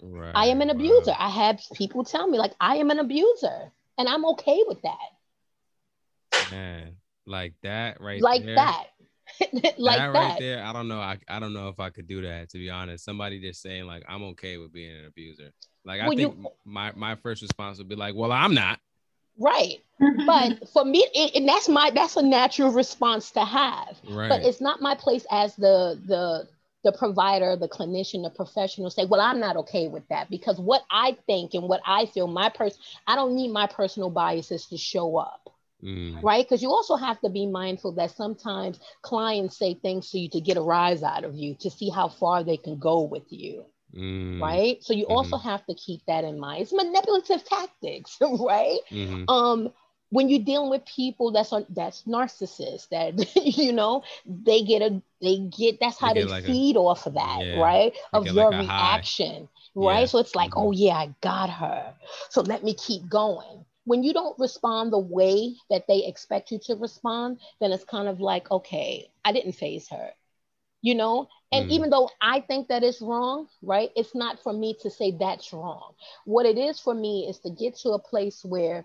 Right, 0.00 0.32
I 0.34 0.46
am 0.46 0.60
an 0.60 0.70
abuser. 0.70 1.12
Wow. 1.12 1.16
I 1.18 1.28
have 1.28 1.60
people 1.74 2.04
tell 2.04 2.26
me 2.26 2.38
like 2.38 2.52
I 2.60 2.76
am 2.76 2.90
an 2.90 2.98
abuser 2.98 3.70
and 3.98 4.08
I'm 4.08 4.24
okay 4.26 4.62
with 4.66 4.82
that. 4.82 6.50
Man, 6.50 6.96
like 7.26 7.54
that 7.62 8.00
right 8.00 8.20
like 8.20 8.44
there. 8.44 8.56
that. 8.56 8.86
like 9.52 9.62
that, 9.62 9.78
that 9.78 10.12
right 10.12 10.38
there. 10.38 10.64
I 10.64 10.72
don't 10.72 10.88
know. 10.88 11.00
I, 11.00 11.18
I 11.28 11.38
don't 11.38 11.54
know 11.54 11.68
if 11.68 11.78
I 11.78 11.90
could 11.90 12.06
do 12.06 12.22
that 12.22 12.50
to 12.50 12.58
be 12.58 12.68
honest. 12.68 13.04
Somebody 13.04 13.40
just 13.40 13.62
saying 13.62 13.86
like 13.86 14.02
I'm 14.08 14.22
okay 14.24 14.56
with 14.58 14.72
being 14.72 14.96
an 14.96 15.06
abuser. 15.06 15.52
Like 15.84 16.00
I 16.00 16.08
think 16.08 16.20
you, 16.20 16.50
my 16.64 16.92
my 16.96 17.14
first 17.16 17.42
response 17.42 17.78
would 17.78 17.88
be 17.88 17.96
like, 17.96 18.14
well, 18.14 18.32
I'm 18.32 18.54
not. 18.54 18.80
Right. 19.38 19.78
but 20.26 20.68
for 20.68 20.84
me, 20.84 21.06
it, 21.14 21.36
and 21.36 21.48
that's 21.48 21.68
my 21.68 21.90
that's 21.94 22.16
a 22.16 22.22
natural 22.22 22.72
response 22.72 23.30
to 23.32 23.44
have. 23.44 23.98
Right. 24.08 24.28
But 24.28 24.42
it's 24.42 24.60
not 24.60 24.82
my 24.82 24.94
place 24.94 25.26
as 25.30 25.54
the 25.56 26.00
the 26.06 26.48
the 26.84 26.92
provider, 26.92 27.56
the 27.56 27.68
clinician, 27.68 28.22
the 28.22 28.30
professional 28.30 28.90
say, 28.90 29.04
well, 29.04 29.20
I'm 29.20 29.38
not 29.38 29.56
okay 29.56 29.86
with 29.88 30.06
that 30.08 30.28
because 30.30 30.58
what 30.58 30.82
I 30.90 31.16
think 31.26 31.54
and 31.54 31.68
what 31.68 31.80
I 31.86 32.06
feel, 32.06 32.26
my 32.26 32.48
person, 32.48 32.80
I 33.06 33.14
don't 33.14 33.36
need 33.36 33.52
my 33.52 33.66
personal 33.66 34.10
biases 34.10 34.66
to 34.66 34.76
show 34.76 35.16
up. 35.16 35.48
Mm. 35.82 36.22
Right. 36.22 36.44
Because 36.44 36.62
you 36.62 36.70
also 36.70 36.96
have 36.96 37.20
to 37.20 37.28
be 37.28 37.46
mindful 37.46 37.92
that 37.92 38.12
sometimes 38.12 38.78
clients 39.02 39.56
say 39.56 39.74
things 39.74 40.10
to 40.10 40.18
you 40.18 40.28
to 40.30 40.40
get 40.40 40.56
a 40.56 40.60
rise 40.60 41.02
out 41.02 41.24
of 41.24 41.34
you, 41.34 41.54
to 41.60 41.70
see 41.70 41.88
how 41.88 42.08
far 42.08 42.44
they 42.44 42.56
can 42.56 42.78
go 42.78 43.02
with 43.02 43.32
you. 43.32 43.64
Mm. 43.94 44.40
Right. 44.40 44.82
So 44.82 44.94
you 44.94 45.04
mm-hmm. 45.04 45.12
also 45.12 45.36
have 45.36 45.64
to 45.66 45.74
keep 45.74 46.00
that 46.06 46.24
in 46.24 46.38
mind. 46.38 46.62
It's 46.62 46.72
manipulative 46.72 47.44
tactics, 47.44 48.16
right? 48.20 48.78
Mm-hmm. 48.90 49.28
Um, 49.28 49.72
when 50.12 50.28
you're 50.28 50.44
dealing 50.44 50.68
with 50.68 50.84
people 50.84 51.32
that's 51.32 51.52
on 51.54 51.64
that's 51.70 52.02
narcissists 52.02 52.88
that 52.90 53.14
you 53.58 53.72
know 53.72 54.04
they 54.26 54.62
get 54.62 54.82
a 54.82 55.02
they 55.20 55.38
get 55.38 55.80
that's 55.80 55.98
how 55.98 56.12
they, 56.12 56.22
they 56.22 56.28
like 56.28 56.44
feed 56.44 56.76
a, 56.76 56.78
off 56.78 57.06
of 57.06 57.14
that 57.14 57.38
yeah, 57.40 57.58
right 57.58 57.94
of 58.12 58.26
your 58.26 58.50
like 58.50 58.60
reaction 58.60 59.48
right 59.74 60.00
yeah. 60.00 60.06
so 60.06 60.18
it's 60.18 60.34
like 60.34 60.50
mm-hmm. 60.50 60.68
oh 60.68 60.72
yeah 60.72 60.94
i 60.94 61.14
got 61.22 61.48
her 61.48 61.94
so 62.28 62.42
let 62.42 62.62
me 62.62 62.74
keep 62.74 63.08
going 63.08 63.64
when 63.84 64.04
you 64.04 64.12
don't 64.12 64.38
respond 64.38 64.92
the 64.92 64.98
way 64.98 65.54
that 65.70 65.86
they 65.88 66.04
expect 66.04 66.52
you 66.52 66.58
to 66.58 66.74
respond 66.76 67.38
then 67.60 67.72
it's 67.72 67.84
kind 67.84 68.06
of 68.06 68.20
like 68.20 68.50
okay 68.50 69.08
i 69.24 69.32
didn't 69.32 69.52
faze 69.52 69.88
her 69.88 70.10
you 70.82 70.94
know 70.94 71.28
and 71.52 71.68
mm. 71.68 71.72
even 71.72 71.88
though 71.88 72.10
i 72.20 72.40
think 72.40 72.68
that 72.68 72.82
it's 72.82 73.00
wrong 73.00 73.46
right 73.62 73.90
it's 73.96 74.14
not 74.14 74.42
for 74.42 74.52
me 74.52 74.76
to 74.80 74.90
say 74.90 75.16
that's 75.18 75.52
wrong 75.52 75.92
what 76.24 76.44
it 76.44 76.58
is 76.58 76.78
for 76.78 76.94
me 76.94 77.26
is 77.28 77.38
to 77.38 77.50
get 77.50 77.74
to 77.76 77.90
a 77.90 77.98
place 77.98 78.44
where 78.44 78.84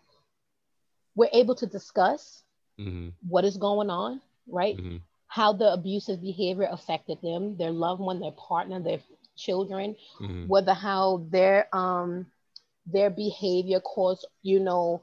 we're 1.15 1.29
able 1.33 1.55
to 1.55 1.65
discuss 1.65 2.43
mm-hmm. 2.79 3.10
what 3.27 3.43
is 3.43 3.57
going 3.57 3.89
on 3.89 4.21
right 4.47 4.77
mm-hmm. 4.77 4.97
how 5.27 5.51
the 5.51 5.73
abusive 5.73 6.21
behavior 6.21 6.67
affected 6.71 7.17
them 7.21 7.57
their 7.57 7.71
loved 7.71 7.99
one 7.99 8.19
their 8.19 8.31
partner 8.31 8.79
their 8.79 8.99
children 9.36 9.95
mm-hmm. 10.21 10.47
whether 10.47 10.73
how 10.73 11.25
their 11.29 11.67
um 11.75 12.25
their 12.86 13.10
behavior 13.10 13.79
caused 13.81 14.25
you 14.43 14.60
know 14.60 15.01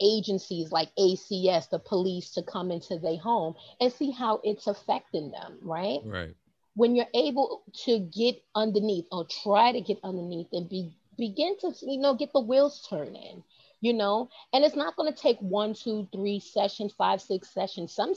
agencies 0.00 0.72
like 0.72 0.94
ACS, 0.98 1.68
the 1.70 1.78
police 1.78 2.30
to 2.32 2.42
come 2.42 2.70
into 2.70 2.98
their 2.98 3.18
home 3.18 3.54
and 3.80 3.92
see 3.92 4.10
how 4.10 4.40
it's 4.44 4.66
affecting 4.66 5.30
them, 5.30 5.58
right? 5.62 6.00
Right. 6.04 6.34
When 6.74 6.94
you're 6.94 7.06
able 7.14 7.62
to 7.84 8.00
get 8.00 8.42
underneath 8.54 9.06
or 9.10 9.26
try 9.42 9.72
to 9.72 9.80
get 9.80 9.98
underneath 10.04 10.48
and 10.52 10.68
be 10.68 10.92
begin 11.18 11.56
to 11.60 11.72
you 11.82 11.98
know 11.98 12.14
get 12.14 12.32
the 12.32 12.40
wheels 12.40 12.86
turning, 12.88 13.42
you 13.80 13.92
know, 13.92 14.28
and 14.52 14.64
it's 14.64 14.76
not 14.76 14.96
going 14.96 15.12
to 15.12 15.18
take 15.18 15.38
one, 15.38 15.74
two, 15.74 16.06
three 16.12 16.40
sessions, 16.40 16.92
five, 16.96 17.22
six 17.22 17.48
sessions. 17.48 17.92
Some 17.92 18.14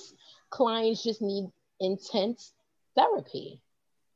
clients 0.50 1.04
just 1.04 1.22
need 1.22 1.50
intense 1.80 2.54
therapy 2.96 3.62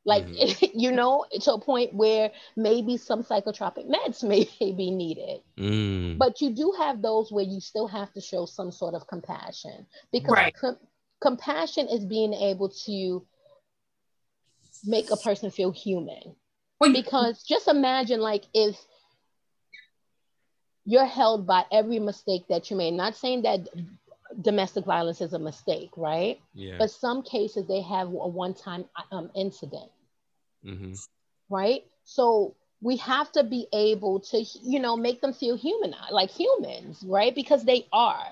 like 0.05 0.25
mm-hmm. 0.25 0.65
you 0.73 0.91
know 0.91 1.25
to 1.41 1.53
a 1.53 1.59
point 1.59 1.93
where 1.93 2.31
maybe 2.55 2.97
some 2.97 3.23
psychotropic 3.23 3.89
meds 3.89 4.23
may 4.27 4.47
be 4.59 4.91
needed 4.91 5.41
mm. 5.57 6.17
but 6.17 6.41
you 6.41 6.51
do 6.51 6.73
have 6.77 7.01
those 7.01 7.31
where 7.31 7.45
you 7.45 7.59
still 7.59 7.87
have 7.87 8.11
to 8.13 8.21
show 8.21 8.45
some 8.45 8.71
sort 8.71 8.93
of 8.93 9.07
compassion 9.07 9.85
because 10.11 10.35
right. 10.35 10.55
com- 10.55 10.77
compassion 11.21 11.87
is 11.87 12.03
being 12.05 12.33
able 12.33 12.69
to 12.69 13.25
make 14.85 15.09
a 15.11 15.17
person 15.17 15.49
feel 15.49 15.71
human 15.71 16.35
well, 16.79 16.91
because 16.91 17.43
just 17.43 17.67
imagine 17.67 18.19
like 18.19 18.43
if 18.53 18.77
you're 20.85 21.05
held 21.05 21.47
by 21.47 21.63
every 21.71 21.99
mistake 21.99 22.43
that 22.49 22.69
you 22.69 22.75
made 22.75 22.93
not 22.93 23.15
saying 23.15 23.43
that 23.43 23.61
domestic 24.41 24.85
violence 24.85 25.21
is 25.21 25.33
a 25.33 25.39
mistake, 25.39 25.91
right? 25.97 26.39
Yeah. 26.53 26.75
But 26.77 26.91
some 26.91 27.23
cases 27.23 27.67
they 27.67 27.81
have 27.81 28.07
a 28.07 28.27
one-time 28.27 28.85
um, 29.11 29.29
incident, 29.35 29.89
mm-hmm. 30.65 30.93
right? 31.49 31.83
So 32.03 32.55
we 32.81 32.97
have 32.97 33.31
to 33.33 33.43
be 33.43 33.67
able 33.73 34.19
to, 34.19 34.43
you 34.63 34.79
know, 34.79 34.97
make 34.97 35.21
them 35.21 35.33
feel 35.33 35.55
human, 35.55 35.93
like 36.11 36.29
humans, 36.29 37.03
right? 37.07 37.33
Because 37.33 37.63
they 37.63 37.87
are, 37.91 38.25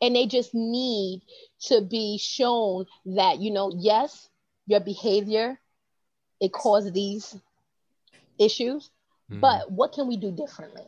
and 0.00 0.14
they 0.14 0.26
just 0.26 0.54
need 0.54 1.22
to 1.66 1.80
be 1.82 2.18
shown 2.18 2.86
that, 3.06 3.38
you 3.38 3.50
know, 3.50 3.72
yes, 3.76 4.28
your 4.66 4.80
behavior 4.80 5.58
it 6.40 6.52
caused 6.52 6.94
these 6.94 7.36
issues, 8.38 8.90
mm-hmm. 9.30 9.40
but 9.40 9.70
what 9.70 9.92
can 9.92 10.06
we 10.06 10.16
do 10.16 10.30
differently? 10.30 10.86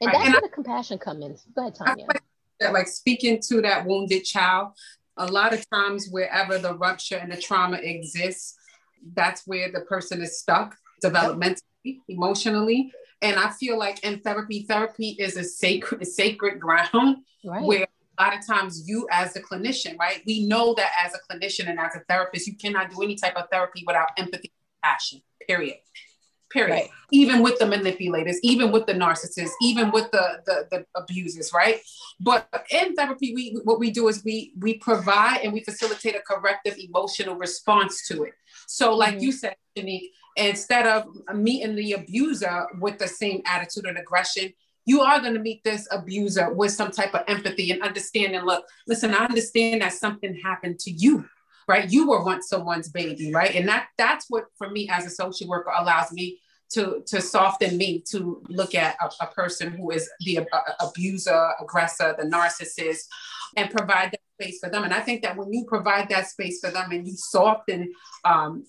And 0.00 0.12
that's 0.12 0.24
and 0.24 0.34
where 0.34 0.38
I, 0.38 0.40
the 0.40 0.48
compassion 0.48 0.98
comes 0.98 1.24
in. 1.24 1.36
Go 1.54 1.62
ahead, 1.62 1.76
Tanya 1.76 2.06
that 2.60 2.72
like 2.72 2.88
speaking 2.88 3.40
to 3.48 3.60
that 3.62 3.86
wounded 3.86 4.24
child 4.24 4.72
a 5.16 5.26
lot 5.26 5.52
of 5.52 5.68
times 5.70 6.08
wherever 6.10 6.58
the 6.58 6.74
rupture 6.74 7.16
and 7.16 7.30
the 7.32 7.36
trauma 7.36 7.76
exists 7.78 8.56
that's 9.14 9.42
where 9.46 9.70
the 9.70 9.80
person 9.82 10.22
is 10.22 10.38
stuck 10.38 10.76
developmentally 11.02 11.60
emotionally. 12.08 12.92
And 13.22 13.38
i 13.38 13.50
feel 13.50 13.78
like 13.78 14.02
in 14.04 14.20
therapy 14.20 14.64
therapy 14.68 15.16
is 15.18 15.36
a 15.36 15.44
sacred 15.44 16.06
sacred 16.06 16.60
ground 16.60 17.18
right. 17.44 17.62
where 17.62 17.86
a 18.18 18.22
lot 18.22 18.38
of 18.38 18.46
times 18.46 18.88
you 18.88 19.06
as 19.10 19.34
a 19.36 19.42
clinician 19.42 19.98
right? 19.98 20.22
We 20.26 20.46
know 20.46 20.74
that 20.74 20.92
as 21.04 21.14
a 21.14 21.18
clinician 21.26 21.68
and 21.68 21.78
as 21.78 21.94
a 21.96 22.00
therapist 22.08 22.46
you 22.46 22.56
cannot 22.56 22.90
do 22.90 23.02
any 23.02 23.16
type 23.16 23.36
of 23.36 23.44
therapy 23.50 23.82
without 23.86 24.10
empathy 24.16 24.52
passion 24.82 25.20
period 25.46 25.76
period. 26.54 26.72
Right. 26.72 26.90
Even 27.10 27.42
with 27.42 27.58
the 27.58 27.66
manipulators, 27.66 28.38
even 28.42 28.72
with 28.72 28.86
the 28.86 28.94
narcissists, 28.94 29.52
even 29.60 29.90
with 29.90 30.10
the, 30.12 30.40
the, 30.46 30.66
the 30.70 30.86
abusers, 30.94 31.52
right? 31.52 31.80
But 32.20 32.48
in 32.70 32.94
therapy, 32.94 33.34
we 33.34 33.60
what 33.64 33.78
we 33.78 33.90
do 33.90 34.08
is 34.08 34.24
we 34.24 34.54
we 34.58 34.78
provide 34.78 35.40
and 35.42 35.52
we 35.52 35.62
facilitate 35.62 36.14
a 36.14 36.20
corrective 36.20 36.76
emotional 36.78 37.34
response 37.34 38.06
to 38.08 38.22
it. 38.22 38.32
So, 38.66 38.94
like 38.94 39.14
mm-hmm. 39.14 39.24
you 39.24 39.32
said, 39.32 39.56
Shanique, 39.76 40.10
instead 40.36 40.86
of 40.86 41.06
meeting 41.34 41.74
the 41.74 41.92
abuser 41.92 42.66
with 42.80 42.98
the 42.98 43.08
same 43.08 43.42
attitude 43.44 43.84
and 43.84 43.98
aggression, 43.98 44.54
you 44.86 45.02
are 45.02 45.20
going 45.20 45.34
to 45.34 45.40
meet 45.40 45.62
this 45.64 45.86
abuser 45.90 46.52
with 46.52 46.72
some 46.72 46.90
type 46.90 47.14
of 47.14 47.24
empathy 47.28 47.72
and 47.72 47.82
understanding. 47.82 48.42
Look, 48.42 48.64
listen, 48.86 49.12
I 49.12 49.24
understand 49.24 49.82
that 49.82 49.92
something 49.92 50.38
happened 50.42 50.78
to 50.80 50.90
you 50.90 51.26
right 51.66 51.90
you 51.90 52.08
were 52.08 52.22
once 52.22 52.48
someone's 52.48 52.88
baby 52.88 53.32
right 53.32 53.54
and 53.54 53.68
that 53.68 53.86
that's 53.96 54.26
what 54.28 54.44
for 54.56 54.68
me 54.68 54.88
as 54.90 55.06
a 55.06 55.10
social 55.10 55.48
worker 55.48 55.72
allows 55.76 56.12
me 56.12 56.38
to 56.72 57.02
to 57.06 57.20
soften 57.20 57.76
me 57.76 58.02
to 58.10 58.42
look 58.48 58.74
at 58.74 58.96
a, 59.00 59.24
a 59.24 59.26
person 59.28 59.72
who 59.72 59.90
is 59.90 60.08
the 60.20 60.40
uh, 60.40 60.60
abuser, 60.80 61.50
aggressor, 61.60 62.14
the 62.18 62.24
narcissist, 62.24 63.04
and 63.56 63.70
provide 63.70 64.12
that 64.12 64.20
space 64.40 64.58
for 64.58 64.68
them. 64.68 64.84
And 64.84 64.94
I 64.94 65.00
think 65.00 65.22
that 65.22 65.36
when 65.36 65.52
you 65.52 65.64
provide 65.66 66.08
that 66.08 66.28
space 66.28 66.60
for 66.60 66.70
them 66.70 66.90
and 66.90 67.06
you 67.06 67.14
soften 67.16 67.92
um, 68.24 68.64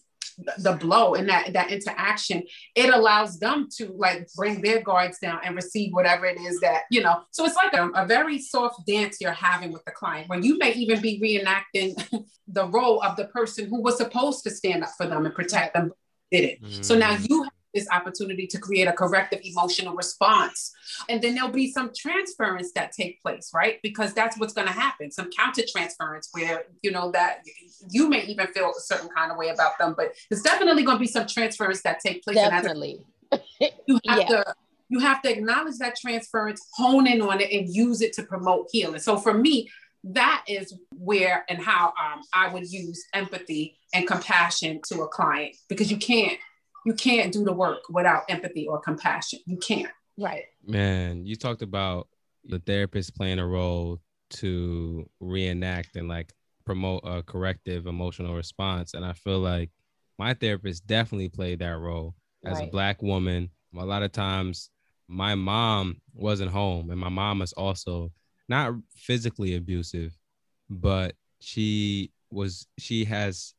the 0.58 0.74
blow 0.74 1.16
and 1.16 1.30
that 1.30 1.54
that 1.54 1.72
interaction 1.72 2.44
it 2.76 2.94
allows 2.94 3.40
them 3.40 3.70
to 3.72 3.94
like 3.98 4.28
bring 4.36 4.62
their 4.62 4.82
guards 4.82 5.18
down 5.20 5.40
and 5.44 5.56
receive 5.56 5.94
whatever 5.94 6.26
it 6.26 6.38
is 6.42 6.60
that 6.60 6.82
you 6.92 7.02
know 7.02 7.22
so 7.32 7.46
it's 7.46 7.56
like 7.56 7.74
a, 7.74 7.88
a 7.92 8.06
very 8.06 8.38
soft 8.40 8.86
dance 8.86 9.22
you're 9.22 9.32
having 9.32 9.72
with 9.72 9.84
the 9.86 9.92
client 9.92 10.28
where 10.28 10.40
you 10.40 10.58
may 10.58 10.74
even 10.74 11.02
be 11.02 11.20
reenacting 11.22 11.96
the 12.48 12.68
role 12.68 13.02
of 13.02 13.16
the 13.16 13.26
person 13.26 13.70
who 13.70 13.82
was 13.82 13.98
supposed 13.98 14.44
to 14.44 14.50
stand 14.50 14.84
up 14.84 14.90
for 14.98 15.06
them 15.06 15.26
and 15.26 15.34
protect 15.34 15.74
them 15.74 15.92
did 16.32 16.44
it 16.44 16.62
mm-hmm. 16.62 16.82
so 16.82 16.96
now 16.96 17.16
mm. 17.16 17.30
you 17.30 17.48
this 17.76 17.88
opportunity 17.92 18.48
to 18.48 18.58
create 18.58 18.88
a 18.88 18.94
corrective 18.94 19.42
emotional 19.44 19.94
response. 19.94 20.74
And 21.10 21.22
then 21.22 21.36
there'll 21.36 21.52
be 21.52 21.72
some 21.72 21.92
transference 21.96 22.72
that 22.72 22.94
take 22.94 23.22
place, 23.22 23.52
right? 23.54 23.80
Because 23.84 24.14
that's 24.14 24.40
what's 24.40 24.54
going 24.54 24.68
to 24.68 24.74
happen. 24.74 25.12
Some 25.12 25.30
counter 25.30 25.64
transference 25.70 26.30
where, 26.32 26.64
you 26.82 26.92
know, 26.92 27.12
that 27.12 27.44
you 27.92 28.10
may 28.10 28.24
even 28.24 28.48
feel 28.48 28.72
a 28.76 28.80
certain 28.80 29.10
kind 29.16 29.32
of 29.32 29.38
way 29.38 29.50
about 29.50 29.78
them, 29.78 29.94
but 29.96 30.14
there's 30.30 30.42
definitely 30.42 30.84
going 30.84 30.98
to 30.98 31.02
be 31.02 31.08
some 31.08 31.28
transference 31.28 31.82
that 31.84 32.00
take 32.00 32.24
place. 32.24 32.38
Definitely. 32.38 33.02
you 33.60 34.00
have 34.08 34.20
yeah. 34.20 34.28
to 34.28 34.56
you 34.88 35.00
have 35.00 35.22
to 35.24 35.32
acknowledge 35.32 35.78
that 35.80 35.96
transference, 35.96 36.62
hone 36.76 37.08
in 37.08 37.20
on 37.20 37.42
it, 37.42 37.52
and 37.52 37.74
use 37.74 38.02
it 38.02 38.14
to 38.14 38.24
promote 38.24 38.68
healing. 38.72 39.00
So 39.00 39.18
for 39.18 39.34
me, 39.34 39.68
that 40.04 40.46
is 40.48 40.78
where 40.96 41.44
and 41.50 41.60
how 41.60 41.88
um, 41.88 42.22
I 42.34 42.54
would 42.54 42.72
use 42.72 43.04
empathy 43.14 43.78
and 43.94 44.08
compassion 44.08 44.80
to 44.90 45.02
a 45.02 45.08
client 45.08 45.56
because 45.68 45.92
you 45.92 45.98
can't 45.98 46.38
you 46.86 46.94
can't 46.94 47.34
do 47.34 47.44
the 47.44 47.52
work 47.52 47.90
without 47.90 48.24
empathy 48.30 48.68
or 48.68 48.80
compassion. 48.80 49.40
You 49.46 49.58
can't. 49.58 49.92
Right. 50.18 50.44
Man, 50.66 51.26
you 51.26 51.36
talked 51.36 51.62
about 51.62 52.08
the 52.46 52.60
therapist 52.60 53.16
playing 53.16 53.40
a 53.40 53.48
role 53.48 54.00
to 54.30 55.10
reenact 55.20 55.96
and 55.96 56.08
like 56.08 56.32
promote 56.66 57.02
a 57.04 57.24
corrective 57.24 57.88
emotional 57.88 58.36
response. 58.36 58.94
And 58.94 59.04
I 59.04 59.14
feel 59.14 59.40
like 59.40 59.72
my 60.18 60.34
therapist 60.34 60.86
definitely 60.88 61.30
played 61.30 61.60
that 61.60 61.78
role 61.78 62.16
as 62.46 62.60
right. 62.60 62.68
a 62.68 62.72
black 62.72 63.02
woman. 63.02 63.50
A 63.78 63.86
lot 63.86 64.04
of 64.04 64.12
times 64.12 64.70
my 65.08 65.36
mom 65.36 66.02
wasn't 66.14 66.52
home 66.52 66.92
and 66.92 67.00
my 67.00 67.10
mom 67.10 67.42
is 67.42 67.52
also 67.54 68.12
not 68.48 68.74
physically 68.96 69.56
abusive, 69.56 70.16
but 70.70 71.16
she 71.40 72.12
was 72.32 72.68
she 72.78 73.06
has 73.06 73.55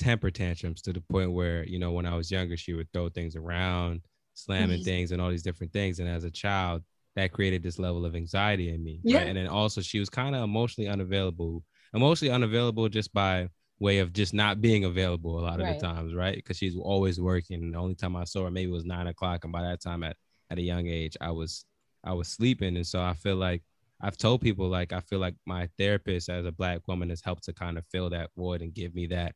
temper 0.00 0.30
tantrums 0.30 0.80
to 0.82 0.92
the 0.92 1.02
point 1.02 1.32
where, 1.32 1.64
you 1.64 1.78
know, 1.78 1.92
when 1.92 2.06
I 2.06 2.16
was 2.16 2.30
younger, 2.30 2.56
she 2.56 2.72
would 2.72 2.90
throw 2.92 3.10
things 3.10 3.36
around, 3.36 4.00
slamming 4.32 4.78
mm-hmm. 4.78 4.84
things 4.84 5.12
and 5.12 5.20
all 5.20 5.28
these 5.28 5.42
different 5.42 5.72
things. 5.72 6.00
And 6.00 6.08
as 6.08 6.24
a 6.24 6.30
child, 6.30 6.82
that 7.16 7.32
created 7.32 7.62
this 7.62 7.78
level 7.78 8.06
of 8.06 8.16
anxiety 8.16 8.72
in 8.72 8.82
me. 8.82 9.00
Yeah. 9.04 9.18
Right? 9.18 9.26
And 9.28 9.36
then 9.36 9.46
also 9.46 9.82
she 9.82 10.00
was 10.00 10.08
kind 10.08 10.34
of 10.34 10.42
emotionally 10.42 10.88
unavailable, 10.88 11.62
emotionally 11.92 12.32
unavailable 12.32 12.88
just 12.88 13.12
by 13.12 13.48
way 13.78 13.98
of 13.98 14.12
just 14.12 14.32
not 14.32 14.62
being 14.62 14.84
available 14.84 15.38
a 15.38 15.42
lot 15.42 15.60
of 15.60 15.66
right. 15.66 15.78
the 15.78 15.86
times, 15.86 16.14
right? 16.14 16.36
Because 16.36 16.56
she's 16.56 16.76
always 16.76 17.20
working. 17.20 17.72
The 17.72 17.78
only 17.78 17.94
time 17.94 18.16
I 18.16 18.24
saw 18.24 18.44
her 18.44 18.50
maybe 18.50 18.72
was 18.72 18.84
nine 18.84 19.06
o'clock. 19.06 19.44
And 19.44 19.52
by 19.52 19.62
that 19.62 19.82
time 19.82 20.02
at, 20.02 20.16
at 20.50 20.58
a 20.58 20.62
young 20.62 20.86
age, 20.86 21.16
I 21.20 21.30
was 21.30 21.64
I 22.02 22.14
was 22.14 22.28
sleeping. 22.28 22.76
And 22.76 22.86
so 22.86 23.02
I 23.02 23.12
feel 23.12 23.36
like 23.36 23.62
I've 24.00 24.16
told 24.16 24.40
people 24.40 24.68
like 24.68 24.94
I 24.94 25.00
feel 25.00 25.18
like 25.18 25.34
my 25.46 25.68
therapist 25.78 26.30
as 26.30 26.46
a 26.46 26.52
black 26.52 26.80
woman 26.88 27.10
has 27.10 27.20
helped 27.20 27.44
to 27.44 27.52
kind 27.52 27.76
of 27.76 27.84
fill 27.92 28.08
that 28.10 28.30
void 28.36 28.62
and 28.62 28.72
give 28.72 28.94
me 28.94 29.06
that 29.08 29.34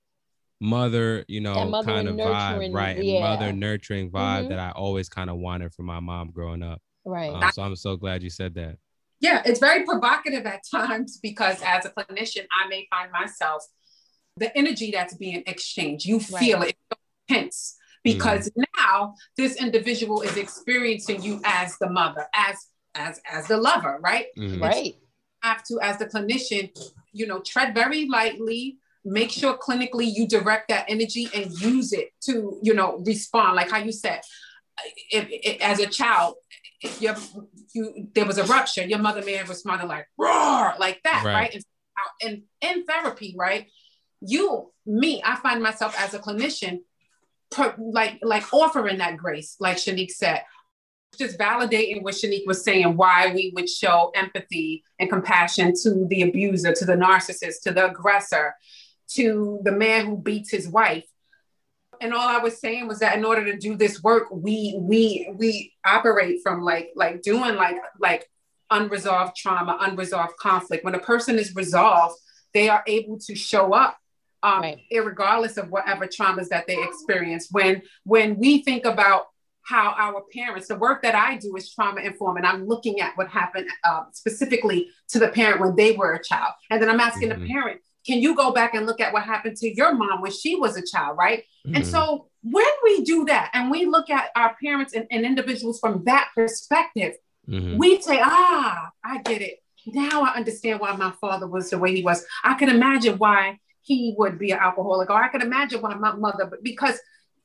mother, 0.60 1.24
you 1.28 1.40
know, 1.40 1.64
mother 1.68 1.92
kind 1.92 2.08
of 2.08 2.16
vibe, 2.16 2.74
right? 2.74 3.02
Yeah. 3.02 3.20
Mother 3.20 3.52
nurturing 3.52 4.10
vibe 4.10 4.40
mm-hmm. 4.40 4.48
that 4.50 4.58
I 4.58 4.70
always 4.70 5.08
kind 5.08 5.30
of 5.30 5.36
wanted 5.36 5.72
from 5.74 5.86
my 5.86 6.00
mom 6.00 6.30
growing 6.30 6.62
up. 6.62 6.80
Right. 7.04 7.30
Um, 7.30 7.50
so 7.52 7.62
I'm 7.62 7.76
so 7.76 7.96
glad 7.96 8.22
you 8.22 8.30
said 8.30 8.54
that. 8.54 8.78
Yeah, 9.20 9.42
it's 9.44 9.60
very 9.60 9.84
provocative 9.84 10.46
at 10.46 10.62
times 10.70 11.18
because 11.22 11.60
as 11.64 11.84
a 11.84 11.90
clinician, 11.90 12.46
I 12.52 12.68
may 12.68 12.86
find 12.90 13.10
myself 13.12 13.64
the 14.36 14.56
energy 14.56 14.90
that's 14.90 15.14
being 15.14 15.42
exchanged. 15.46 16.06
You 16.06 16.20
feel 16.20 16.60
right. 16.60 16.76
it 16.90 16.98
intense 17.28 17.76
because 18.02 18.50
mm. 18.50 18.64
now 18.76 19.14
this 19.36 19.56
individual 19.56 20.22
is 20.22 20.36
experiencing 20.36 21.22
you 21.22 21.40
as 21.44 21.76
the 21.78 21.88
mother, 21.88 22.26
as 22.34 22.56
as 22.94 23.20
as 23.30 23.48
the 23.48 23.56
lover, 23.56 23.98
right? 24.02 24.26
Mm. 24.38 24.60
Right. 24.60 24.94
have 25.42 25.62
to, 25.64 25.78
as 25.82 25.98
the 25.98 26.06
clinician, 26.06 26.70
you 27.12 27.26
know, 27.26 27.40
tread 27.40 27.74
very 27.74 28.08
lightly, 28.08 28.78
make 29.04 29.30
sure 29.30 29.56
clinically 29.58 30.10
you 30.12 30.26
direct 30.26 30.68
that 30.68 30.86
energy 30.88 31.28
and 31.34 31.52
use 31.60 31.92
it 31.92 32.10
to 32.22 32.58
you 32.62 32.74
know 32.74 33.02
respond. 33.04 33.56
Like 33.56 33.70
how 33.70 33.78
you 33.78 33.92
said 33.92 34.20
if, 35.10 35.26
if, 35.30 35.60
as 35.60 35.78
a 35.78 35.86
child 35.86 36.34
if 36.80 37.00
you, 37.00 37.14
you 37.74 38.08
there 38.14 38.24
was 38.24 38.38
a 38.38 38.44
rupture 38.44 38.84
your 38.84 38.98
mother 38.98 39.22
may 39.24 39.34
have 39.34 39.48
responded 39.48 39.86
like 39.86 40.06
roar 40.18 40.74
like 40.78 41.00
that 41.04 41.22
right, 41.24 41.34
right? 41.34 41.54
And, 42.22 42.42
and 42.62 42.76
in 42.76 42.84
therapy 42.84 43.34
right? 43.36 43.66
You 44.20 44.72
me 44.86 45.22
i 45.24 45.36
find 45.36 45.62
myself 45.62 45.94
as 45.98 46.14
a 46.14 46.18
clinician 46.18 46.80
per, 47.50 47.74
like 47.78 48.18
like 48.22 48.52
offering 48.52 48.98
that 48.98 49.16
grace 49.16 49.56
like 49.60 49.76
shanique 49.76 50.10
said. 50.10 50.42
Just 51.16 51.38
validating 51.38 52.02
what 52.02 52.14
Shanique 52.14 52.44
was 52.44 52.64
saying, 52.64 52.96
why 52.96 53.32
we 53.32 53.52
would 53.54 53.68
show 53.70 54.10
empathy 54.16 54.82
and 54.98 55.08
compassion 55.08 55.72
to 55.84 56.06
the 56.08 56.22
abuser, 56.22 56.72
to 56.72 56.84
the 56.84 56.94
narcissist, 56.94 57.62
to 57.62 57.70
the 57.70 57.86
aggressor, 57.86 58.52
to 59.12 59.60
the 59.62 59.72
man 59.72 60.06
who 60.06 60.16
beats 60.16 60.50
his 60.50 60.68
wife. 60.68 61.04
And 62.00 62.12
all 62.12 62.28
i 62.28 62.38
was 62.38 62.60
saying 62.60 62.88
was 62.88 62.98
that 62.98 63.16
in 63.16 63.24
order 63.24 63.44
to 63.44 63.56
do 63.56 63.76
this 63.76 64.02
work 64.02 64.24
we 64.30 64.76
we 64.78 65.30
we 65.36 65.72
operate 65.86 66.40
from 66.42 66.60
like 66.60 66.90
like 66.96 67.22
doing 67.22 67.54
like 67.54 67.76
like 68.00 68.28
unresolved 68.70 69.36
trauma 69.36 69.78
unresolved 69.80 70.36
conflict. 70.36 70.84
When 70.84 70.94
a 70.94 71.00
person 71.00 71.38
is 71.38 71.54
resolved 71.54 72.16
they 72.52 72.68
are 72.68 72.82
able 72.86 73.18
to 73.18 73.34
show 73.34 73.72
up 73.74 73.96
um, 74.42 74.60
right. 74.60 74.82
regardless 74.92 75.56
of 75.56 75.70
whatever 75.70 76.06
traumas 76.06 76.48
that 76.48 76.66
they 76.66 76.80
experience. 76.82 77.48
When 77.50 77.82
when 78.04 78.38
we 78.38 78.62
think 78.62 78.84
about 78.84 79.26
how 79.62 79.94
our 79.96 80.22
parents 80.32 80.68
the 80.68 80.76
work 80.76 81.02
that 81.02 81.14
i 81.14 81.38
do 81.38 81.56
is 81.56 81.72
trauma 81.72 82.00
informed 82.02 82.36
and 82.36 82.46
i'm 82.46 82.66
looking 82.66 83.00
at 83.00 83.16
what 83.16 83.28
happened 83.28 83.66
uh, 83.82 84.02
specifically 84.12 84.88
to 85.08 85.18
the 85.18 85.28
parent 85.28 85.60
when 85.60 85.74
they 85.74 85.92
were 85.92 86.12
a 86.12 86.22
child. 86.22 86.52
And 86.70 86.80
then 86.80 86.90
i'm 86.90 87.00
asking 87.00 87.30
mm-hmm. 87.30 87.42
the 87.42 87.48
parent 87.48 87.80
can 88.04 88.20
you 88.20 88.34
go 88.34 88.52
back 88.52 88.74
and 88.74 88.86
look 88.86 89.00
at 89.00 89.12
what 89.12 89.24
happened 89.24 89.56
to 89.56 89.74
your 89.74 89.94
mom 89.94 90.20
when 90.20 90.30
she 90.30 90.56
was 90.56 90.76
a 90.76 90.82
child, 90.84 91.16
right? 91.16 91.44
Mm-hmm. 91.66 91.76
And 91.76 91.86
so 91.86 92.28
when 92.42 92.66
we 92.84 93.02
do 93.02 93.24
that 93.26 93.50
and 93.54 93.70
we 93.70 93.86
look 93.86 94.10
at 94.10 94.28
our 94.36 94.54
parents 94.62 94.92
and, 94.94 95.06
and 95.10 95.24
individuals 95.24 95.80
from 95.80 96.04
that 96.04 96.28
perspective, 96.34 97.14
mm-hmm. 97.48 97.78
we 97.78 98.00
say, 98.00 98.20
ah, 98.22 98.90
I 99.02 99.22
get 99.22 99.40
it. 99.40 99.62
Now 99.86 100.22
I 100.22 100.34
understand 100.34 100.80
why 100.80 100.94
my 100.96 101.12
father 101.20 101.46
was 101.46 101.70
the 101.70 101.78
way 101.78 101.94
he 101.94 102.02
was. 102.02 102.24
I 102.42 102.54
can 102.54 102.68
imagine 102.68 103.16
why 103.18 103.58
he 103.82 104.14
would 104.18 104.38
be 104.38 104.50
an 104.50 104.58
alcoholic, 104.58 105.10
or 105.10 105.22
I 105.22 105.28
can 105.28 105.42
imagine 105.42 105.82
why 105.82 105.94
my 105.94 106.14
mother, 106.14 106.46
but 106.46 106.62
because 106.62 106.98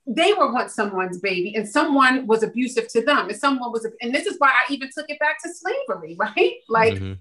they 0.08 0.34
were 0.34 0.52
once 0.52 0.74
someone's 0.74 1.20
baby 1.20 1.54
and 1.56 1.68
someone 1.68 2.26
was 2.26 2.42
abusive 2.42 2.88
to 2.88 3.04
them 3.06 3.30
and 3.30 3.38
someone 3.38 3.72
was 3.72 3.86
and 4.02 4.16
this 4.16 4.26
is 4.26 4.40
why 4.40 4.48
i 4.50 4.74
even 4.74 4.90
took 4.92 5.08
it 5.08 5.20
back 5.20 5.38
to 5.40 5.50
slavery 5.54 6.16
right 6.20 6.54
like 6.68 6.96
mm-hmm 6.96 7.14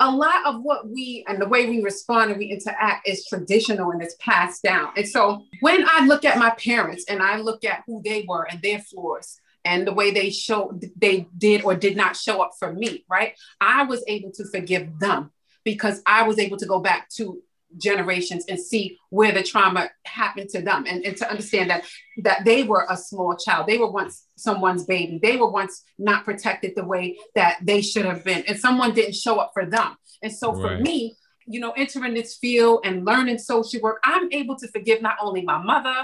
a 0.00 0.10
lot 0.10 0.44
of 0.46 0.62
what 0.62 0.88
we 0.88 1.24
and 1.28 1.40
the 1.40 1.48
way 1.48 1.68
we 1.68 1.80
respond 1.80 2.30
and 2.30 2.38
we 2.38 2.46
interact 2.46 3.08
is 3.08 3.26
traditional 3.26 3.90
and 3.90 4.02
it's 4.02 4.16
passed 4.18 4.62
down. 4.62 4.92
And 4.96 5.08
so 5.08 5.44
when 5.60 5.84
I 5.88 6.06
look 6.06 6.24
at 6.24 6.38
my 6.38 6.50
parents 6.50 7.04
and 7.08 7.22
I 7.22 7.38
look 7.38 7.64
at 7.64 7.84
who 7.86 8.02
they 8.04 8.24
were 8.28 8.46
and 8.50 8.60
their 8.60 8.80
flaws 8.80 9.40
and 9.64 9.86
the 9.86 9.94
way 9.94 10.10
they 10.10 10.30
show 10.30 10.78
they 10.96 11.28
did 11.38 11.64
or 11.64 11.74
did 11.74 11.96
not 11.96 12.16
show 12.16 12.42
up 12.42 12.52
for 12.58 12.72
me, 12.72 13.04
right? 13.08 13.34
I 13.60 13.84
was 13.84 14.04
able 14.08 14.32
to 14.32 14.44
forgive 14.46 14.98
them 14.98 15.30
because 15.64 16.02
I 16.06 16.24
was 16.24 16.38
able 16.38 16.58
to 16.58 16.66
go 16.66 16.80
back 16.80 17.08
to 17.16 17.40
generations 17.78 18.44
and 18.48 18.58
see 18.58 18.98
where 19.10 19.32
the 19.32 19.42
trauma 19.42 19.90
happened 20.04 20.48
to 20.50 20.62
them. 20.62 20.84
And, 20.86 21.04
and 21.04 21.16
to 21.16 21.30
understand 21.30 21.70
that 21.70 21.84
that 22.22 22.44
they 22.44 22.62
were 22.62 22.86
a 22.88 22.96
small 22.96 23.36
child. 23.36 23.66
They 23.66 23.78
were 23.78 23.90
once 23.90 24.26
someone's 24.36 24.84
baby. 24.84 25.18
They 25.22 25.36
were 25.36 25.50
once 25.50 25.82
not 25.98 26.24
protected 26.24 26.74
the 26.76 26.84
way 26.84 27.18
that 27.34 27.58
they 27.62 27.82
should 27.82 28.04
have 28.04 28.24
been. 28.24 28.44
And 28.46 28.58
someone 28.58 28.94
didn't 28.94 29.14
show 29.14 29.38
up 29.38 29.50
for 29.54 29.66
them. 29.66 29.96
And 30.22 30.32
so 30.32 30.54
for 30.54 30.78
me 30.78 31.16
you 31.46 31.60
know 31.60 31.72
entering 31.72 32.14
this 32.14 32.36
field 32.36 32.80
and 32.84 33.04
learning 33.04 33.36
social 33.36 33.78
work 33.82 34.00
i'm 34.02 34.32
able 34.32 34.56
to 34.56 34.66
forgive 34.68 35.02
not 35.02 35.16
only 35.20 35.42
my 35.42 35.58
mother 35.58 35.94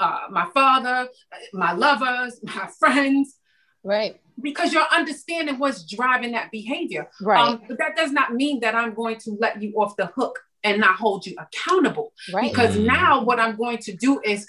uh, 0.00 0.20
my 0.30 0.46
father 0.52 1.08
my 1.52 1.72
lovers 1.72 2.40
my 2.42 2.68
friends. 2.78 3.36
Right. 3.82 4.20
Because 4.40 4.72
you're 4.72 4.86
understanding 4.92 5.58
what's 5.58 5.84
driving 5.84 6.32
that 6.32 6.50
behavior. 6.50 7.08
Right. 7.20 7.40
Um, 7.40 7.62
but 7.66 7.78
that 7.78 7.96
does 7.96 8.10
not 8.10 8.34
mean 8.34 8.60
that 8.60 8.74
i'm 8.74 8.94
going 8.94 9.18
to 9.18 9.36
let 9.38 9.62
you 9.62 9.74
off 9.74 9.96
the 9.96 10.06
hook 10.06 10.40
and 10.64 10.80
not 10.80 10.96
hold 10.96 11.26
you 11.26 11.34
accountable. 11.38 12.12
Right. 12.32 12.50
Because 12.50 12.76
mm. 12.76 12.84
now 12.84 13.22
what 13.22 13.40
I'm 13.40 13.56
going 13.56 13.78
to 13.78 13.96
do 13.96 14.20
is 14.24 14.46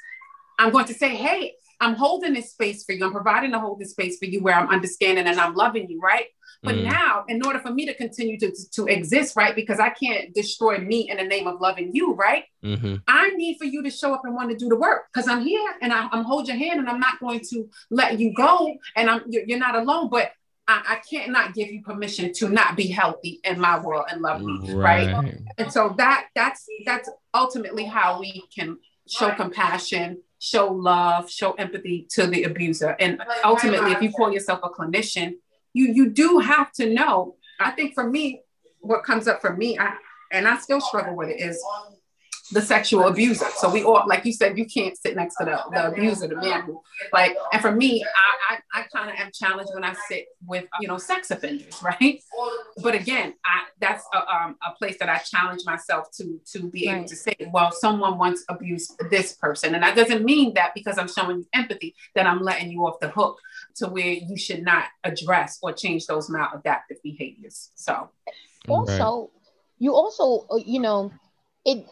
I'm 0.59 0.71
going 0.71 0.85
to 0.85 0.93
say, 0.93 1.15
hey, 1.15 1.53
I'm 1.79 1.95
holding 1.95 2.33
this 2.33 2.51
space 2.51 2.83
for 2.85 2.91
you. 2.91 3.05
I'm 3.05 3.11
providing 3.11 3.53
a 3.53 3.59
holding 3.59 3.87
space 3.87 4.19
for 4.19 4.25
you 4.25 4.41
where 4.41 4.53
I'm 4.53 4.69
understanding 4.69 5.25
and 5.25 5.39
I'm 5.39 5.55
loving 5.55 5.89
you, 5.89 5.99
right? 5.99 6.27
But 6.63 6.75
mm. 6.75 6.83
now, 6.83 7.25
in 7.27 7.43
order 7.43 7.59
for 7.59 7.71
me 7.71 7.87
to 7.87 7.93
continue 7.95 8.37
to, 8.39 8.51
to 8.73 8.85
exist, 8.85 9.35
right? 9.35 9.55
Because 9.55 9.79
I 9.79 9.89
can't 9.89 10.31
destroy 10.35 10.77
me 10.77 11.09
in 11.09 11.17
the 11.17 11.23
name 11.23 11.47
of 11.47 11.59
loving 11.59 11.89
you, 11.93 12.13
right? 12.13 12.43
Mm-hmm. 12.63 12.97
I 13.07 13.29
need 13.31 13.57
for 13.57 13.65
you 13.65 13.81
to 13.81 13.89
show 13.89 14.13
up 14.13 14.21
and 14.25 14.35
want 14.35 14.51
to 14.51 14.55
do 14.55 14.69
the 14.69 14.75
work 14.75 15.05
because 15.11 15.27
I'm 15.27 15.41
here 15.41 15.73
and 15.81 15.91
I, 15.91 16.07
am 16.11 16.23
hold 16.23 16.47
your 16.47 16.57
hand 16.57 16.79
and 16.79 16.87
I'm 16.87 16.99
not 16.99 17.19
going 17.19 17.41
to 17.49 17.67
let 17.89 18.19
you 18.19 18.31
go 18.35 18.75
and 18.95 19.09
I'm 19.09 19.23
you're, 19.27 19.43
you're 19.47 19.57
not 19.57 19.75
alone. 19.75 20.09
But 20.11 20.33
I, 20.67 20.83
I 20.89 21.01
can't 21.09 21.31
not 21.31 21.53
give 21.53 21.69
you 21.69 21.81
permission 21.81 22.33
to 22.35 22.49
not 22.49 22.75
be 22.75 22.87
healthy 22.87 23.39
in 23.43 23.59
my 23.59 23.79
world 23.79 24.05
and 24.11 24.21
love 24.21 24.41
me, 24.41 24.59
mm, 24.59 24.75
right. 24.75 25.13
right? 25.13 25.41
And 25.57 25.71
so 25.71 25.93
that 25.97 26.27
that's 26.35 26.65
that's 26.85 27.09
ultimately 27.33 27.85
how 27.85 28.19
we 28.19 28.43
can 28.53 28.77
show 29.09 29.31
compassion, 29.31 30.21
show 30.39 30.71
love, 30.71 31.29
show 31.29 31.53
empathy 31.53 32.07
to 32.11 32.27
the 32.27 32.43
abuser. 32.43 32.95
And 32.99 33.21
ultimately, 33.43 33.91
if 33.91 34.01
you 34.01 34.11
call 34.11 34.31
yourself 34.31 34.59
a 34.63 34.69
clinician, 34.69 35.33
you 35.73 35.91
you 35.93 36.09
do 36.09 36.39
have 36.39 36.71
to 36.73 36.93
know. 36.93 37.35
I 37.59 37.71
think 37.71 37.93
for 37.93 38.09
me, 38.09 38.41
what 38.79 39.03
comes 39.03 39.27
up 39.27 39.41
for 39.41 39.55
me, 39.55 39.77
I 39.77 39.95
and 40.31 40.47
I 40.47 40.57
still 40.57 40.81
struggle 40.81 41.15
with 41.15 41.29
it 41.29 41.41
is 41.41 41.63
the 42.51 42.61
sexual 42.61 43.07
abuser. 43.07 43.45
So 43.55 43.69
we 43.69 43.83
all, 43.83 44.03
like 44.07 44.25
you 44.25 44.33
said, 44.33 44.57
you 44.57 44.65
can't 44.65 44.97
sit 44.97 45.15
next 45.15 45.35
to 45.37 45.45
the, 45.45 45.59
the 45.71 45.87
abuser, 45.87 46.27
the 46.27 46.35
man 46.35 46.63
who, 46.63 46.81
like, 47.13 47.35
and 47.53 47.61
for 47.61 47.71
me, 47.71 48.03
I, 48.03 48.55
I, 48.55 48.81
I 48.81 48.83
kind 48.93 49.09
of 49.09 49.15
am 49.15 49.31
challenged 49.33 49.71
when 49.73 49.83
I 49.83 49.93
sit 50.07 50.27
with, 50.45 50.65
you 50.79 50.87
know, 50.87 50.97
sex 50.97 51.31
offenders, 51.31 51.81
right? 51.83 52.21
But 52.83 52.95
again, 52.95 53.33
I, 53.45 53.63
that's 53.79 54.05
a, 54.13 54.17
um, 54.29 54.57
a 54.67 54.73
place 54.77 54.97
that 54.99 55.09
I 55.09 55.17
challenge 55.19 55.61
myself 55.65 56.11
to, 56.17 56.39
to 56.53 56.69
be 56.69 56.87
right. 56.87 56.97
able 56.97 57.07
to 57.07 57.15
say, 57.15 57.35
well, 57.51 57.71
someone 57.71 58.17
once 58.17 58.43
abused 58.49 58.93
this 59.09 59.33
person. 59.33 59.73
And 59.73 59.83
that 59.83 59.95
doesn't 59.95 60.23
mean 60.23 60.53
that 60.55 60.73
because 60.75 60.97
I'm 60.97 61.07
showing 61.07 61.37
you 61.37 61.47
empathy, 61.53 61.95
that 62.15 62.27
I'm 62.27 62.41
letting 62.41 62.71
you 62.71 62.85
off 62.85 62.99
the 62.99 63.09
hook 63.09 63.39
to 63.75 63.87
where 63.87 64.07
you 64.07 64.37
should 64.37 64.63
not 64.63 64.85
address 65.03 65.59
or 65.61 65.71
change 65.71 66.05
those 66.05 66.29
maladaptive 66.29 67.01
behaviors. 67.03 67.71
So 67.75 68.09
also, 68.67 69.31
you 69.79 69.93
also, 69.93 70.45
uh, 70.51 70.57
you 70.57 70.79
know, 70.79 71.11
it 71.65 71.85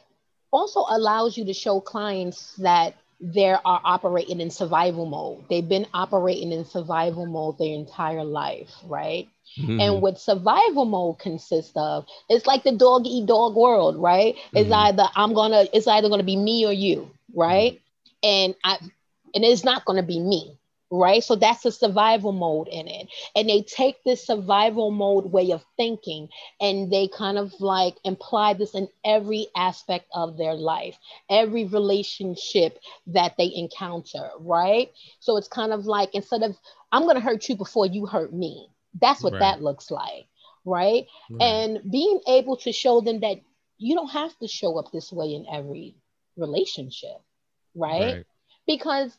also 0.51 0.85
allows 0.89 1.37
you 1.37 1.45
to 1.45 1.53
show 1.53 1.79
clients 1.79 2.55
that 2.57 2.95
they 3.21 3.49
are 3.49 3.59
operating 3.63 4.39
in 4.39 4.49
survival 4.49 5.05
mode. 5.05 5.43
They've 5.49 5.67
been 5.67 5.87
operating 5.93 6.51
in 6.51 6.63
survival 6.65 7.25
mode 7.25 7.57
their 7.57 7.73
entire 7.73 8.23
life, 8.23 8.69
right? 8.85 9.27
Mm-hmm. 9.59 9.79
And 9.79 10.01
what 10.01 10.19
survival 10.19 10.85
mode 10.85 11.19
consists 11.19 11.73
of, 11.75 12.05
it's 12.29 12.45
like 12.45 12.63
the 12.63 12.71
dog 12.71 13.05
eat 13.05 13.25
dog 13.25 13.55
world, 13.55 13.97
right? 13.97 14.35
Mm-hmm. 14.35 14.57
It's 14.57 14.71
either 14.71 15.03
I'm 15.15 15.33
gonna, 15.33 15.65
it's 15.73 15.87
either 15.87 16.09
gonna 16.09 16.23
be 16.23 16.37
me 16.37 16.65
or 16.65 16.71
you, 16.71 17.11
right? 17.35 17.73
Mm-hmm. 17.73 17.79
And 18.23 18.55
I 18.63 18.77
and 19.35 19.45
it's 19.45 19.63
not 19.63 19.85
gonna 19.85 20.03
be 20.03 20.19
me 20.19 20.58
right? 20.91 21.23
So 21.23 21.35
that's 21.35 21.65
a 21.65 21.71
survival 21.71 22.31
mode 22.31 22.67
in 22.67 22.87
it. 22.87 23.07
And 23.35 23.49
they 23.49 23.61
take 23.61 24.03
this 24.03 24.25
survival 24.25 24.91
mode 24.91 25.31
way 25.31 25.51
of 25.51 25.63
thinking 25.77 26.29
and 26.59 26.91
they 26.91 27.07
kind 27.07 27.37
of 27.37 27.53
like 27.59 27.95
imply 28.03 28.53
this 28.53 28.73
in 28.73 28.87
every 29.05 29.47
aspect 29.55 30.05
of 30.13 30.37
their 30.37 30.53
life, 30.53 30.97
every 31.29 31.65
relationship 31.65 32.79
that 33.07 33.35
they 33.37 33.51
encounter, 33.55 34.29
right? 34.39 34.91
So 35.19 35.37
it's 35.37 35.47
kind 35.47 35.73
of 35.73 35.85
like 35.85 36.13
instead 36.15 36.43
of, 36.43 36.57
I'm 36.91 37.03
going 37.03 37.15
to 37.15 37.21
hurt 37.21 37.47
you 37.49 37.55
before 37.55 37.85
you 37.85 38.05
hurt 38.05 38.33
me. 38.33 38.67
That's 38.99 39.23
what 39.23 39.33
right. 39.33 39.39
that 39.39 39.61
looks 39.61 39.91
like, 39.91 40.25
right? 40.65 41.05
right? 41.29 41.41
And 41.41 41.91
being 41.91 42.19
able 42.27 42.57
to 42.57 42.71
show 42.71 43.01
them 43.01 43.19
that 43.19 43.37
you 43.77 43.95
don't 43.95 44.09
have 44.09 44.37
to 44.39 44.47
show 44.47 44.77
up 44.79 44.91
this 44.91 45.11
way 45.11 45.33
in 45.35 45.45
every 45.51 45.95
relationship, 46.35 47.21
right? 47.75 48.15
right. 48.15 48.25
Because 48.65 49.11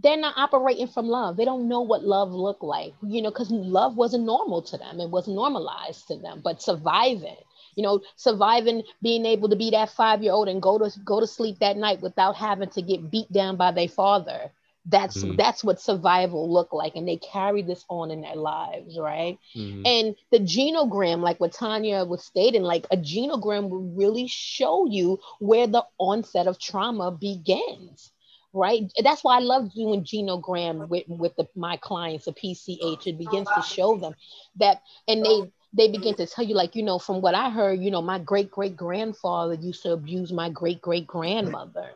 they're 0.00 0.16
not 0.16 0.34
operating 0.36 0.86
from 0.86 1.06
love. 1.06 1.36
They 1.36 1.44
don't 1.44 1.68
know 1.68 1.80
what 1.80 2.04
love 2.04 2.30
looked 2.30 2.62
like, 2.62 2.94
you 3.02 3.20
know, 3.20 3.30
because 3.30 3.50
love 3.50 3.96
wasn't 3.96 4.24
normal 4.24 4.62
to 4.62 4.78
them. 4.78 5.00
It 5.00 5.10
wasn't 5.10 5.36
normalized 5.36 6.06
to 6.08 6.16
them. 6.16 6.40
But 6.42 6.62
surviving, 6.62 7.36
you 7.74 7.82
know, 7.82 8.00
surviving, 8.16 8.82
being 9.02 9.26
able 9.26 9.48
to 9.48 9.56
be 9.56 9.70
that 9.70 9.90
five 9.90 10.22
year 10.22 10.32
old 10.32 10.48
and 10.48 10.62
go 10.62 10.78
to 10.78 10.90
go 11.04 11.20
to 11.20 11.26
sleep 11.26 11.58
that 11.60 11.76
night 11.76 12.00
without 12.00 12.36
having 12.36 12.70
to 12.70 12.82
get 12.82 13.10
beat 13.10 13.30
down 13.32 13.56
by 13.56 13.72
their 13.72 13.88
father. 13.88 14.52
That's 14.86 15.18
mm-hmm. 15.18 15.36
that's 15.36 15.62
what 15.62 15.80
survival 15.80 16.50
looked 16.50 16.72
like, 16.72 16.94
and 16.94 17.06
they 17.06 17.16
carry 17.16 17.62
this 17.62 17.84
on 17.90 18.10
in 18.10 18.22
their 18.22 18.36
lives, 18.36 18.98
right? 18.98 19.38
Mm-hmm. 19.54 19.82
And 19.84 20.16
the 20.30 20.38
genogram, 20.38 21.20
like 21.20 21.40
what 21.40 21.52
Tanya 21.52 22.04
was 22.04 22.24
stating, 22.24 22.62
like 22.62 22.86
a 22.90 22.96
genogram 22.96 23.68
will 23.68 23.92
really 23.94 24.28
show 24.28 24.86
you 24.86 25.18
where 25.40 25.66
the 25.66 25.84
onset 25.98 26.46
of 26.46 26.58
trauma 26.58 27.10
begins 27.10 28.12
right? 28.52 28.90
That's 29.02 29.22
why 29.22 29.36
I 29.36 29.40
love 29.40 29.72
doing 29.74 30.04
genogram 30.04 30.88
with, 30.88 31.04
with 31.08 31.36
the, 31.36 31.46
my 31.54 31.76
clients, 31.76 32.26
a 32.26 32.32
PCH. 32.32 33.06
It 33.06 33.18
begins 33.18 33.48
to 33.54 33.62
show 33.62 33.96
them 33.96 34.14
that, 34.56 34.82
and 35.06 35.24
they 35.24 35.52
they 35.74 35.88
begin 35.88 36.14
to 36.14 36.26
tell 36.26 36.44
you, 36.44 36.54
like, 36.54 36.74
you 36.74 36.82
know, 36.82 36.98
from 36.98 37.20
what 37.20 37.34
I 37.34 37.50
heard, 37.50 37.80
you 37.80 37.90
know, 37.90 38.00
my 38.00 38.18
great 38.18 38.50
great 38.50 38.76
grandfather 38.76 39.54
used 39.54 39.82
to 39.82 39.92
abuse 39.92 40.32
my 40.32 40.48
great 40.48 40.80
great 40.80 41.06
grandmother. 41.06 41.90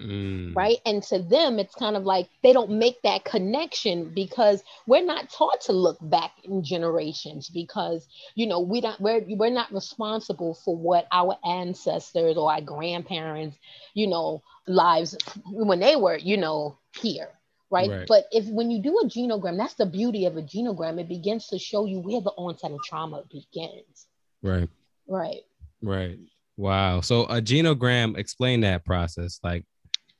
Mm. 0.00 0.56
Right. 0.56 0.78
And 0.84 1.02
to 1.04 1.18
them, 1.20 1.58
it's 1.58 1.74
kind 1.74 1.96
of 1.96 2.04
like 2.04 2.28
they 2.42 2.52
don't 2.52 2.70
make 2.70 3.00
that 3.02 3.24
connection 3.24 4.12
because 4.14 4.62
we're 4.86 5.04
not 5.04 5.30
taught 5.30 5.60
to 5.62 5.72
look 5.72 5.98
back 6.00 6.32
in 6.42 6.64
generations 6.64 7.48
because, 7.48 8.08
you 8.34 8.46
know, 8.46 8.60
we 8.60 8.80
don't, 8.80 9.00
we're, 9.00 9.22
we're 9.28 9.50
not 9.50 9.72
responsible 9.72 10.54
for 10.64 10.76
what 10.76 11.06
our 11.12 11.36
ancestors 11.44 12.36
or 12.36 12.50
our 12.50 12.60
grandparents, 12.60 13.56
you 13.94 14.06
know, 14.08 14.42
lives 14.66 15.16
when 15.46 15.80
they 15.80 15.96
were, 15.96 16.16
you 16.16 16.36
know, 16.36 16.78
here. 17.00 17.28
Right? 17.70 17.88
right? 17.88 18.06
But 18.06 18.24
if 18.32 18.46
when 18.46 18.70
you 18.70 18.82
do 18.82 18.98
a 18.98 19.06
genogram, 19.06 19.56
that's 19.56 19.74
the 19.74 19.86
beauty 19.86 20.26
of 20.26 20.36
a 20.36 20.42
genogram. 20.42 21.00
It 21.00 21.08
begins 21.08 21.46
to 21.48 21.58
show 21.58 21.86
you 21.86 22.00
where 22.00 22.20
the 22.20 22.30
onset 22.32 22.70
of 22.70 22.80
trauma 22.84 23.24
begins. 23.30 24.06
Right. 24.42 24.68
Right. 25.08 25.40
Right. 25.80 26.18
Wow. 26.58 27.00
So 27.00 27.24
a 27.24 27.40
genogram, 27.40 28.18
explain 28.18 28.60
that 28.60 28.84
process. 28.84 29.40
Like 29.42 29.64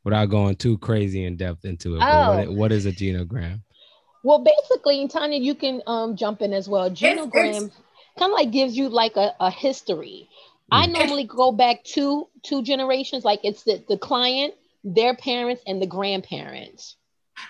without 0.04 0.26
going 0.26 0.56
too 0.56 0.78
crazy 0.78 1.24
in 1.24 1.36
depth 1.36 1.64
into 1.64 1.96
it. 1.96 2.02
Oh. 2.02 2.38
What, 2.38 2.52
what 2.52 2.72
is 2.72 2.86
a 2.86 2.92
genogram? 2.92 3.60
Well, 4.24 4.44
basically, 4.44 5.08
Tanya, 5.08 5.38
you 5.38 5.54
can 5.54 5.82
um, 5.86 6.16
jump 6.16 6.42
in 6.42 6.52
as 6.52 6.68
well. 6.68 6.90
Genogram 6.90 7.70
kind 8.18 8.30
of 8.30 8.30
like 8.30 8.50
gives 8.50 8.76
you 8.76 8.88
like 8.88 9.16
a, 9.16 9.34
a 9.40 9.50
history. 9.50 10.28
Mm. 10.72 10.76
I 10.76 10.86
normally 10.86 11.24
go 11.24 11.52
back 11.52 11.84
two 11.84 12.28
two 12.42 12.62
generations, 12.62 13.24
like 13.24 13.40
it's 13.44 13.62
the, 13.64 13.84
the 13.88 13.98
client, 13.98 14.54
their 14.82 15.14
parents, 15.14 15.62
and 15.66 15.82
the 15.82 15.86
grandparents. 15.86 16.96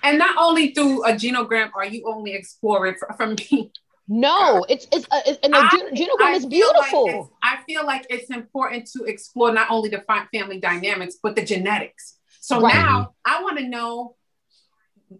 And 0.02 0.18
not 0.18 0.36
only 0.38 0.72
through 0.72 1.04
a 1.04 1.12
genogram 1.12 1.70
are 1.74 1.86
you 1.86 2.04
only 2.06 2.34
exploring 2.34 2.96
from 3.16 3.36
me. 3.36 3.72
No, 4.08 4.64
it's 4.68 4.88
it's, 4.92 5.06
uh, 5.10 5.20
it's 5.26 5.38
and 5.42 5.52
the 5.52 5.58
I, 5.58 5.90
genogram 5.94 6.36
is 6.36 6.46
beautiful. 6.46 7.04
Like 7.04 7.30
I 7.42 7.62
feel 7.64 7.86
like 7.86 8.06
it's 8.10 8.30
important 8.30 8.86
to 8.96 9.04
explore 9.04 9.52
not 9.52 9.70
only 9.70 9.88
the 9.88 10.04
family 10.32 10.58
dynamics 10.58 11.16
but 11.22 11.36
the 11.36 11.44
genetics. 11.44 12.18
So 12.40 12.60
right. 12.60 12.74
now 12.74 13.14
I 13.24 13.42
want 13.42 13.58
to 13.58 13.68
know, 13.68 14.16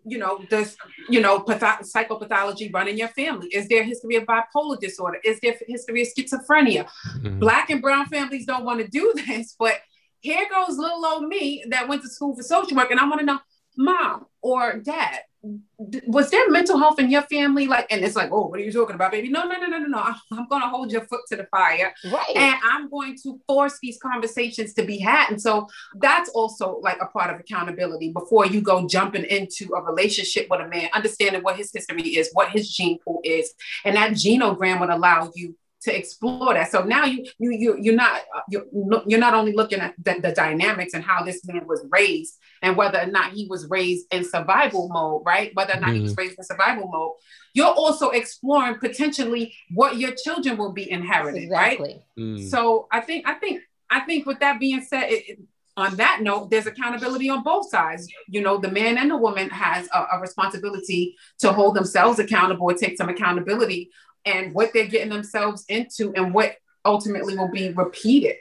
you 0.05 0.18
know, 0.18 0.45
this, 0.51 0.76
you 1.09 1.20
know, 1.20 1.40
patho- 1.40 1.80
psychopathology 1.80 2.72
running 2.72 2.95
in 2.95 2.99
your 2.99 3.09
family. 3.09 3.49
Is 3.49 3.68
there 3.68 3.82
history 3.82 4.16
of 4.16 4.24
bipolar 4.24 4.78
disorder? 4.78 5.18
Is 5.24 5.40
there 5.40 5.55
history 5.66 6.03
of 6.03 6.09
schizophrenia? 6.09 6.88
Mm-hmm. 7.16 7.38
Black 7.38 7.70
and 7.70 7.82
brown 7.82 8.07
families 8.07 8.47
don't 8.47 8.64
want 8.64 8.80
to 8.80 8.88
do 8.88 9.12
this, 9.26 9.55
but 9.59 9.74
here 10.20 10.47
goes 10.51 10.78
little 10.78 11.05
old 11.05 11.26
me 11.26 11.64
that 11.68 11.88
went 11.88 12.03
to 12.03 12.09
school 12.09 12.36
for 12.36 12.43
social 12.43 12.76
work, 12.76 12.90
and 12.90 13.01
I 13.01 13.09
want 13.09 13.20
to 13.20 13.26
know, 13.26 13.40
mom 13.76 14.26
or 14.40 14.78
dad, 14.78 15.20
was 15.43 16.30
there 16.30 16.49
mental 16.51 16.78
health 16.78 17.01
in 17.01 17.11
your 17.11 17.22
family? 17.22 17.66
Like, 17.66 17.86
and 17.90 18.05
it's 18.05 18.14
like, 18.14 18.30
oh, 18.30 18.47
what 18.47 18.61
are 18.61 18.62
you 18.62 18.70
talking 18.70 18.95
about, 18.95 19.11
baby? 19.11 19.28
No, 19.28 19.45
no, 19.45 19.59
no, 19.59 19.66
no, 19.66 19.78
no, 19.78 19.86
no. 19.86 20.14
I'm 20.32 20.49
going 20.49 20.62
to 20.62 20.68
hold 20.68 20.93
your 20.93 21.05
foot 21.07 21.22
to 21.30 21.36
the 21.36 21.47
fire. 21.47 21.93
Right. 22.05 22.36
And 22.36 22.57
I'm 22.62 22.88
going 22.88 23.16
to 23.24 23.40
force 23.49 23.78
these 23.82 23.99
conversations 24.01 24.72
to 24.74 24.84
be 24.84 24.99
had. 24.99 25.30
And 25.30 25.43
so 25.43 25.66
that's 25.97 26.30
also 26.30 26.78
like 26.82 26.99
a 27.01 27.07
part 27.07 27.34
of 27.34 27.40
accountability 27.40 28.12
before 28.12 28.47
you 28.47 28.61
go 28.61 28.86
jumping 28.86 29.24
into 29.24 29.74
a 29.74 29.82
relationship 29.82 30.47
with 30.49 30.61
a 30.61 30.68
man, 30.68 30.88
understanding 30.93 31.43
what 31.43 31.57
his 31.57 31.72
history 31.72 32.03
is, 32.03 32.30
what 32.32 32.51
his 32.51 32.70
gene 32.70 32.99
pool 33.05 33.20
is. 33.24 33.53
And 33.84 33.97
that 33.97 34.12
genogram 34.12 34.78
would 34.78 34.90
allow 34.90 35.32
you 35.34 35.57
to 35.85 35.97
explore 35.97 36.55
that. 36.55 36.70
So 36.70 36.85
now 36.85 37.05
you 37.05 37.26
you 37.39 37.51
you 37.53 37.78
you're 37.80 37.95
not 37.95 38.20
you're, 38.49 38.64
you're 39.07 39.18
not 39.18 39.35
only 39.35 39.53
looking 39.53 39.80
at 39.80 39.95
the, 40.03 40.20
the, 40.20 40.33
dynamics 40.33 40.95
and 40.95 41.03
how 41.03 41.24
this 41.24 41.45
man 41.45 41.66
was 41.66 41.85
raised 41.91 42.39
and 42.62 42.76
whether 42.76 43.01
or 43.01 43.07
not 43.07 43.33
he 43.33 43.47
was 43.49 43.68
raised 43.68 44.07
in 44.12 44.24
survival 44.24 44.89
mode, 44.89 45.22
right? 45.26 45.51
Whether 45.55 45.74
or 45.74 45.80
not 45.80 45.89
mm-hmm. 45.91 45.97
he 45.97 46.03
was 46.03 46.12
mm-hmm. 46.12 46.20
raised 46.20 46.39
in 46.39 46.45
survival 46.45 46.89
mode. 46.89 47.12
You're 47.55 47.66
also 47.66 48.11
exploring 48.11 48.76
potentially 48.76 49.55
what 49.70 49.97
your 49.97 50.12
children 50.12 50.57
will 50.57 50.72
be 50.72 50.91
inheriting, 50.91 51.45
exactly. 51.45 51.89
right? 51.89 52.03
Mm. 52.18 52.49
So 52.49 52.87
I 52.91 53.01
think 53.01 53.26
I 53.26 53.35
think 53.35 53.62
I 53.91 54.01
think 54.01 54.26
with 54.26 54.41
that 54.41 54.61
being 54.61 54.83
said, 54.83 55.11
it, 55.11 55.28
it, 55.28 55.39
on 55.76 55.97
that 55.97 56.20
note, 56.20 56.51
there's 56.51 56.66
accountability 56.66 57.30
on 57.30 57.43
both 57.43 57.70
sides. 57.70 58.07
You 58.28 58.43
know, 58.43 58.59
the 58.59 58.70
man 58.70 58.99
and 58.99 59.11
the 59.11 59.16
woman 59.16 59.49
has 59.51 59.89
a, 59.93 60.16
a 60.16 60.20
responsibility 60.20 61.16
to 61.39 61.53
hold 61.53 61.74
themselves 61.74 62.18
accountable 62.18 62.68
and 62.68 62.78
take 62.78 62.99
some 62.99 63.09
accountability 63.09 63.91
and 64.25 64.55
what 64.55 64.73
they're 64.73 64.87
getting 64.87 65.09
themselves 65.09 65.64
into 65.68 66.12
and 66.14 66.33
what 66.35 66.57
ultimately 66.85 67.37
will 67.37 67.51
be 67.51 67.70
repeated 67.73 68.37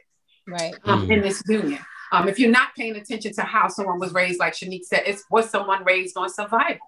right. 0.48 0.74
um, 0.86 1.08
mm. 1.08 1.14
in 1.14 1.22
this 1.22 1.42
union. 1.48 1.80
Um, 2.12 2.28
if 2.28 2.40
you're 2.40 2.52
not 2.52 2.70
paying 2.78 2.96
attention 2.96 3.34
to 3.34 3.42
how 3.42 3.68
someone 3.70 4.00
was 4.00 4.14
raised 4.14 4.40
like 4.40 4.54
shanique 4.54 4.84
said 4.84 5.04
it's 5.06 5.24
was 5.30 5.50
someone 5.50 5.84
raised 5.86 6.18
on 6.18 6.30
survival. 6.30 6.80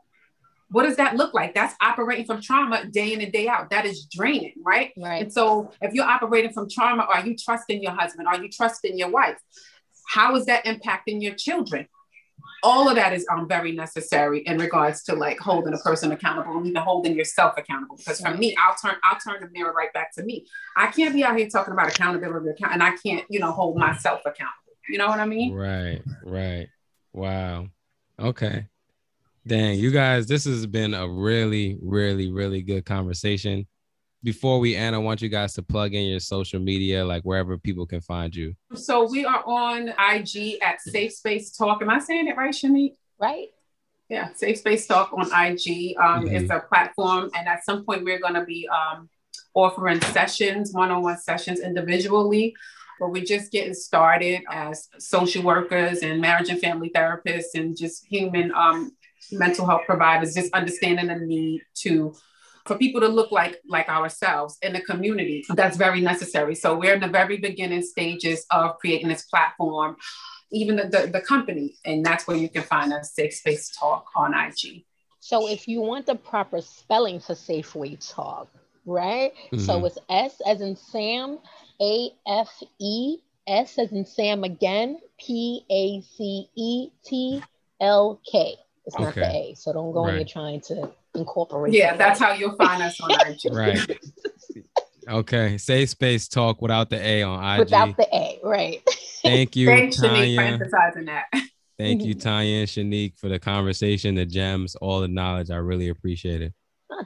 What 0.70 0.84
does 0.84 0.96
that 0.98 1.16
look 1.16 1.36
like? 1.36 1.54
That's 1.54 1.76
operating 1.82 2.26
from 2.26 2.42
trauma 2.42 2.86
day 2.86 3.14
in 3.14 3.22
and 3.22 3.32
day 3.32 3.48
out. 3.48 3.70
That 3.70 3.86
is 3.86 4.06
draining 4.06 4.54
right? 4.66 4.92
Right. 4.98 5.24
And 5.24 5.32
so 5.32 5.72
if 5.82 5.94
you're 5.94 6.06
operating 6.06 6.52
from 6.52 6.70
trauma 6.70 7.04
are 7.04 7.26
you 7.26 7.36
trusting 7.38 7.82
your 7.82 7.94
husband? 7.94 8.28
Are 8.28 8.42
you 8.42 8.50
trusting 8.50 8.98
your 8.98 9.10
wife? 9.10 9.38
How 10.10 10.36
is 10.36 10.46
that 10.48 10.66
impacting 10.66 11.22
your 11.22 11.36
children 11.36 11.88
all 12.64 12.90
of 12.90 12.96
that 12.96 13.14
is 13.14 13.26
um, 13.30 13.48
very 13.48 13.74
necessary 13.74 14.40
in 14.40 14.58
regards 14.58 15.04
to 15.04 15.16
like 15.16 15.38
holding 15.40 15.74
a 15.74 15.78
person 15.78 16.12
accountable 16.12 16.58
and 16.58 16.66
even 16.66 16.82
holding 16.82 17.16
yourself 17.16 17.54
accountable. 17.58 17.98
Because 17.98 18.22
for 18.22 18.34
me, 18.34 18.56
I'll 18.58 18.76
turn 18.76 18.96
I'll 19.04 19.20
turn 19.20 19.42
the 19.42 19.50
mirror 19.52 19.74
right 19.74 19.92
back 19.94 20.14
to 20.16 20.24
me. 20.24 20.48
I 20.78 20.88
can't 20.88 21.14
be 21.14 21.24
out 21.24 21.38
here 21.38 21.50
talking 21.50 21.74
about 21.74 21.90
accountability 21.90 22.64
and 22.72 22.82
I 22.82 22.96
can't, 22.96 23.26
you 23.30 23.40
know, 23.40 23.52
hold 23.52 23.78
myself 23.78 24.22
accountable. 24.26 24.54
You 24.90 24.98
know 24.98 25.08
what 25.08 25.20
I 25.20 25.26
mean? 25.26 25.54
Right, 25.54 26.02
right. 26.24 26.68
Wow. 27.12 27.68
Okay. 28.20 28.68
Dang, 29.46 29.78
you 29.78 29.92
guys, 29.92 30.26
this 30.26 30.46
has 30.46 30.66
been 30.66 30.94
a 30.94 31.08
really, 31.08 31.78
really, 31.82 32.32
really 32.32 32.62
good 32.62 32.86
conversation 32.86 33.68
before 34.24 34.60
we 34.60 34.76
end, 34.76 34.96
I 34.96 35.00
want 35.00 35.22
you 35.22 35.30
guys 35.30 35.54
to 35.56 35.62
plug 35.62 35.94
in 35.94 36.06
your 36.06 36.20
social 36.20 36.60
media, 36.60 37.06
like 37.06 37.24
wherever 37.24 37.58
people 37.58 37.86
can 37.86 38.02
find 38.02 38.34
you. 38.34 38.56
So 38.74 39.10
we 39.10 39.26
are 39.26 39.44
on 39.46 39.90
IG 39.90 40.60
at 40.62 40.82
Safe 40.82 41.14
Space 41.14 41.56
Talk. 41.56 41.82
Am 41.82 41.90
I 41.90 42.00
saying 42.00 42.28
it 42.28 42.38
right, 42.38 42.54
Shanique? 42.54 42.96
Right. 43.20 43.48
Yeah, 44.10 44.34
Safe 44.34 44.58
Space 44.58 44.88
Talk 44.88 45.12
on 45.14 45.26
IG. 45.26 45.96
Um, 45.98 46.26
mm-hmm. 46.26 46.36
It's 46.36 46.50
a 46.50 46.62
platform, 46.62 47.32
and 47.36 47.48
at 47.48 47.66
some 47.66 47.86
point 47.86 48.06
we're 48.06 48.20
going 48.20 48.36
to 48.36 48.46
be 48.46 48.68
um, 48.70 49.10
offering 49.54 50.00
sessions, 50.02 50.72
one-on-one 50.74 51.18
sessions 51.18 51.60
individually. 51.60 52.56
But 53.00 53.10
we're 53.12 53.26
just 53.26 53.52
getting 53.52 53.74
started 53.74 54.44
as 54.50 54.88
social 55.00 55.44
workers 55.44 56.00
and 56.00 56.22
marriage 56.22 56.50
and 56.50 56.60
family 56.60 56.92
therapists 56.96 57.56
and 57.56 57.76
just 57.76 58.06
human 58.06 58.54
um, 58.54 58.92
mental 59.32 59.66
health 59.66 59.82
providers, 59.86 60.36
just 60.36 60.54
understanding 60.54 61.08
the 61.08 61.16
need 61.16 61.64
to 61.80 62.14
for 62.66 62.78
people 62.78 63.02
to 63.02 63.08
look 63.08 63.32
like 63.32 63.60
like 63.68 63.90
ourselves 63.90 64.58
in 64.62 64.74
the 64.74 64.82
community. 64.82 65.46
That's 65.50 65.78
very 65.78 66.02
necessary. 66.02 66.56
So 66.56 66.78
we're 66.78 66.94
in 66.94 67.02
the 67.02 67.08
very 67.08 67.38
beginning 67.38 67.82
stages 67.82 68.46
of 68.52 68.78
creating 68.80 69.10
this 69.10 69.24
platform, 69.24 69.98
even 70.52 70.76
the, 70.76 70.88
the, 70.88 71.08
the 71.08 71.22
company, 71.22 71.76
and 71.86 72.06
that's 72.06 72.28
where 72.28 72.38
you 72.38 72.50
can 72.50 72.64
find 72.64 72.94
us, 72.94 73.14
Safe 73.14 73.34
Space 73.34 73.76
Talk 73.78 74.06
on 74.16 74.34
IG. 74.34 74.86
So 75.20 75.50
if 75.50 75.68
you 75.68 75.82
want 75.82 76.06
the 76.06 76.16
proper 76.16 76.62
spelling 76.62 77.20
for 77.20 77.34
Safeway 77.34 77.98
Talk, 78.14 78.50
right? 78.86 79.32
Mm-hmm. 79.52 79.60
So 79.60 79.86
it's 79.86 79.98
S 80.10 80.42
as 80.46 80.62
in 80.62 80.76
Sam, 80.76 81.40
A 81.82 82.10
F 82.28 82.62
E, 82.80 83.18
S 83.48 83.78
as 83.80 83.92
in 83.92 84.06
Sam 84.06 84.44
again, 84.44 85.00
P 85.20 85.66
A 85.70 86.02
C 86.02 86.50
E 86.56 86.90
T 87.06 87.44
L 87.80 88.20
K. 88.30 88.56
It's 88.86 89.00
not 89.00 89.10
okay. 89.10 89.22
the 89.22 89.28
A. 89.28 89.56
So 89.56 89.72
don't 89.74 89.94
go 89.94 90.02
right. 90.02 90.08
when 90.08 90.16
you're 90.16 90.26
trying 90.26 90.62
to 90.62 90.92
incorporate. 91.16 91.74
Yeah, 91.74 91.96
that's 91.96 92.20
how 92.20 92.34
you'll 92.34 92.56
find 92.56 92.82
us 92.82 93.00
on 93.02 93.12
IG. 93.12 93.40
right. 93.52 94.00
Okay. 95.08 95.58
Safe 95.58 95.90
space 95.90 96.28
talk 96.28 96.62
without 96.62 96.90
the 96.90 97.00
A 97.06 97.24
on 97.24 97.56
IG. 97.56 97.60
Without 97.60 97.98
the 97.98 98.08
A, 98.16 98.40
right. 98.44 98.82
Thank 99.22 99.56
you. 99.56 99.68
Thanks, 99.68 100.00
Shanique, 100.00 100.36
for 100.36 100.42
emphasizing 100.42 101.06
that. 101.06 101.26
Thank 101.78 102.04
you, 102.04 102.14
Tanya 102.20 102.60
and 102.60 102.68
Shanique, 102.68 103.18
for 103.18 103.30
the 103.30 103.40
conversation, 103.40 104.16
the 104.16 104.26
gems, 104.26 104.76
all 104.76 105.02
the 105.02 105.08
knowledge. 105.08 105.50
I 105.50 105.58
really 105.58 105.90
appreciate 105.90 106.42
it. 106.42 106.54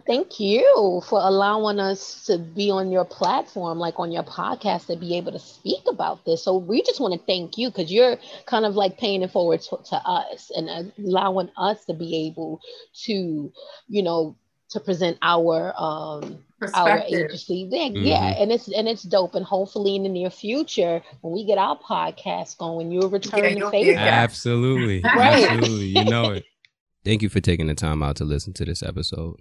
Thank 0.06 0.39
you 0.39 1.02
for 1.08 1.20
allowing 1.20 1.80
us 1.80 2.26
to 2.26 2.38
be 2.38 2.70
on 2.70 2.91
your 2.91 3.06
platform, 3.06 3.80
like 3.80 4.00
on 4.00 4.12
your 4.12 4.24
podcast, 4.24 4.88
to 4.88 4.95
be 4.95 5.18
able 5.18 5.32
to 5.32 5.39
speak 5.39 5.82
about 5.88 6.26
this. 6.26 6.43
So 6.43 6.58
we 6.58 6.82
just 6.84 7.00
want 7.00 7.14
to 7.14 7.26
thank 7.26 7.58
you 7.58 7.70
because 7.70 7.91
you're 7.91 8.18
kind 8.45 8.66
of 8.66 8.76
like 8.76 8.98
paying 8.98 9.24
it 9.24 9.32
forward 9.32 9.62
to, 9.62 9.78
to 9.89 9.95
us 9.95 10.52
and 10.56 10.91
allowing 11.00 11.50
us 11.58 11.86
to 11.86 11.93
be 11.93 12.28
able 12.28 12.62
to, 13.06 13.52
you 13.88 14.04
know, 14.04 14.36
to 14.70 14.80
present 14.80 15.18
our 15.22 15.74
um 15.78 16.39
our 16.74 17.00
agency. 17.00 17.68
Yeah, 17.70 17.80
mm-hmm. 17.88 18.06
yeah, 18.06 18.41
and 18.41 18.52
it's 18.52 18.68
and 18.68 18.88
it's 18.88 19.04
dope. 19.04 19.36
And 19.36 19.45
hopefully 19.45 19.95
in 19.95 20.04
the 20.04 20.10
near 20.10 20.30
future, 20.30 21.02
when 21.22 21.34
we 21.34 21.45
get 21.45 21.58
our 21.58 21.78
podcast 21.78 22.58
going, 22.58 22.91
you'll 22.91 23.10
return 23.10 23.58
yeah, 23.58 23.66
the 23.66 23.72
favor. 23.72 24.00
Absolutely. 24.00 25.02
right. 25.16 25.50
Absolutely. 25.50 25.86
You 25.88 26.06
know 26.06 26.32
it. 26.32 26.45
Thank 27.06 27.22
you 27.22 27.30
for 27.30 27.39
taking 27.39 27.68
the 27.68 27.76
time 27.76 28.04
out 28.04 28.18
to 28.18 28.26
listen 28.26 28.54
to 28.54 28.66
this 28.66 28.84
episode. 28.84 29.39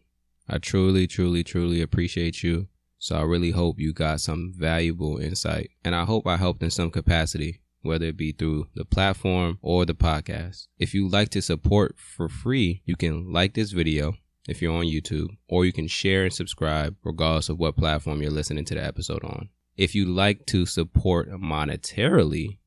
I 0.49 0.59
truly, 0.59 1.07
truly, 1.07 1.43
truly 1.43 1.83
appreciate 1.83 2.43
you. 2.43 2.69
So 2.99 3.17
I 3.17 3.23
really 3.23 3.51
hope 3.51 3.79
you 3.79 3.93
got 3.93 4.21
some 4.21 4.53
valuable 4.57 5.19
insight. 5.19 5.71
And 5.85 5.95
I 5.95 6.05
hope 6.05 6.27
I 6.27 6.37
helped 6.37 6.63
in 6.63 6.71
some 6.71 6.91
capacity, 6.91 7.61
whether 7.83 8.07
it 8.07 8.17
be 8.17 8.33
through 8.33 8.69
the 8.75 8.85
platform 8.85 9.59
or 9.61 9.85
the 9.85 9.95
podcast. 9.95 10.69
If 10.79 10.95
you 10.95 11.09
like 11.09 11.31
to 11.31 11.43
support 11.43 11.97
for 11.99 12.29
free, 12.29 12.83
you 12.85 12.97
can 12.97 13.33
like 13.33 13.55
this 13.55 13.73
video 13.73 14.15
if 14.49 14.63
you're 14.63 14.77
on 14.77 14.87
YouTube, 14.87 15.37
or 15.49 15.65
you 15.65 15.73
can 15.73 15.89
share 15.89 16.25
and 16.25 16.33
subscribe 16.33 16.95
regardless 17.03 17.49
of 17.49 17.59
what 17.59 17.77
platform 17.77 18.23
you're 18.23 18.31
listening 18.31 18.65
to 18.67 18.75
the 18.75 18.85
episode 18.85 19.25
on. 19.25 19.49
If 19.77 19.95
you 19.95 20.07
like 20.07 20.47
to 20.47 20.67
support 20.67 21.31
monetarily, 21.31 22.59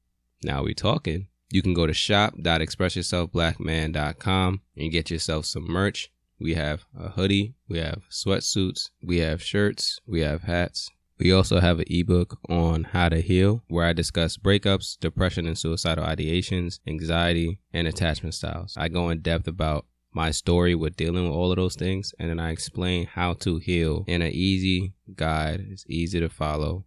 now 0.44 0.64
we're 0.64 0.74
talking. 0.74 1.28
You 1.50 1.62
can 1.62 1.74
go 1.74 1.88
to 1.88 1.94
shop.expressyourselfblackman.com 1.94 4.62
and 4.78 4.92
get 4.92 5.10
yourself 5.10 5.46
some 5.46 5.64
merch. 5.64 6.12
We 6.40 6.54
have 6.54 6.86
a 6.98 7.10
hoodie, 7.10 7.56
we 7.68 7.80
have 7.80 8.04
sweatsuits, 8.10 8.90
we 9.04 9.18
have 9.20 9.44
shirts, 9.44 10.00
we 10.06 10.22
have 10.22 10.44
hats. 10.44 10.90
We 11.20 11.34
also 11.34 11.60
have 11.60 11.80
an 11.80 11.86
ebook 11.90 12.38
on 12.48 12.86
how 12.86 13.10
to 13.10 13.20
heal 13.20 13.62
where 13.68 13.86
I 13.86 13.92
discuss 13.92 14.38
breakups, 14.38 14.98
depression 14.98 15.46
and 15.48 15.58
suicidal 15.58 16.06
ideations, 16.06 16.80
anxiety, 16.88 17.60
and 17.74 17.88
attachment 17.88 18.36
styles. 18.36 18.76
I 18.78 18.88
go 18.88 19.10
in 19.10 19.20
depth 19.20 19.48
about 19.48 19.86
my 20.14 20.32
story 20.32 20.76
with 20.76 20.96
dealing 20.96 21.26
with 21.26 21.34
all 21.34 21.52
of 21.52 21.58
those 21.58 21.76
things 21.76 22.14
and 22.18 22.30
then 22.30 22.40
I 22.40 22.52
explain 22.52 23.06
how 23.06 23.34
to 23.34 23.58
heal 23.58 24.06
in 24.08 24.22
an 24.22 24.32
easy 24.32 24.94
guide. 25.14 25.68
It's 25.70 25.86
easy 25.90 26.22
to 26.22 26.30
follow. 26.30 26.86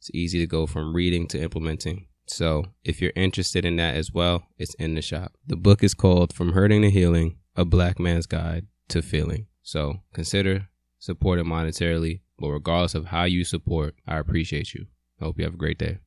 It's 0.00 0.10
easy 0.12 0.40
to 0.40 0.46
go 0.46 0.66
from 0.66 0.92
reading 0.92 1.28
to 1.28 1.40
implementing. 1.40 2.06
So, 2.26 2.66
if 2.84 3.00
you're 3.00 3.12
interested 3.16 3.64
in 3.64 3.76
that 3.76 3.94
as 3.94 4.12
well, 4.12 4.42
it's 4.58 4.74
in 4.74 4.96
the 4.96 5.02
shop. 5.02 5.32
The 5.46 5.56
book 5.56 5.82
is 5.82 5.94
called 5.94 6.34
From 6.34 6.52
Hurting 6.52 6.82
to 6.82 6.90
Healing: 6.90 7.38
A 7.56 7.64
Black 7.64 7.98
Man's 7.98 8.26
Guide 8.26 8.66
to 8.88 9.02
feeling. 9.02 9.46
So 9.62 10.00
consider 10.12 10.68
supporting 10.98 11.46
monetarily, 11.46 12.20
but 12.38 12.48
regardless 12.48 12.94
of 12.94 13.06
how 13.06 13.24
you 13.24 13.44
support, 13.44 13.94
I 14.06 14.18
appreciate 14.18 14.74
you. 14.74 14.86
I 15.20 15.24
hope 15.24 15.38
you 15.38 15.44
have 15.44 15.54
a 15.54 15.58
great 15.58 15.78
day. 15.78 15.98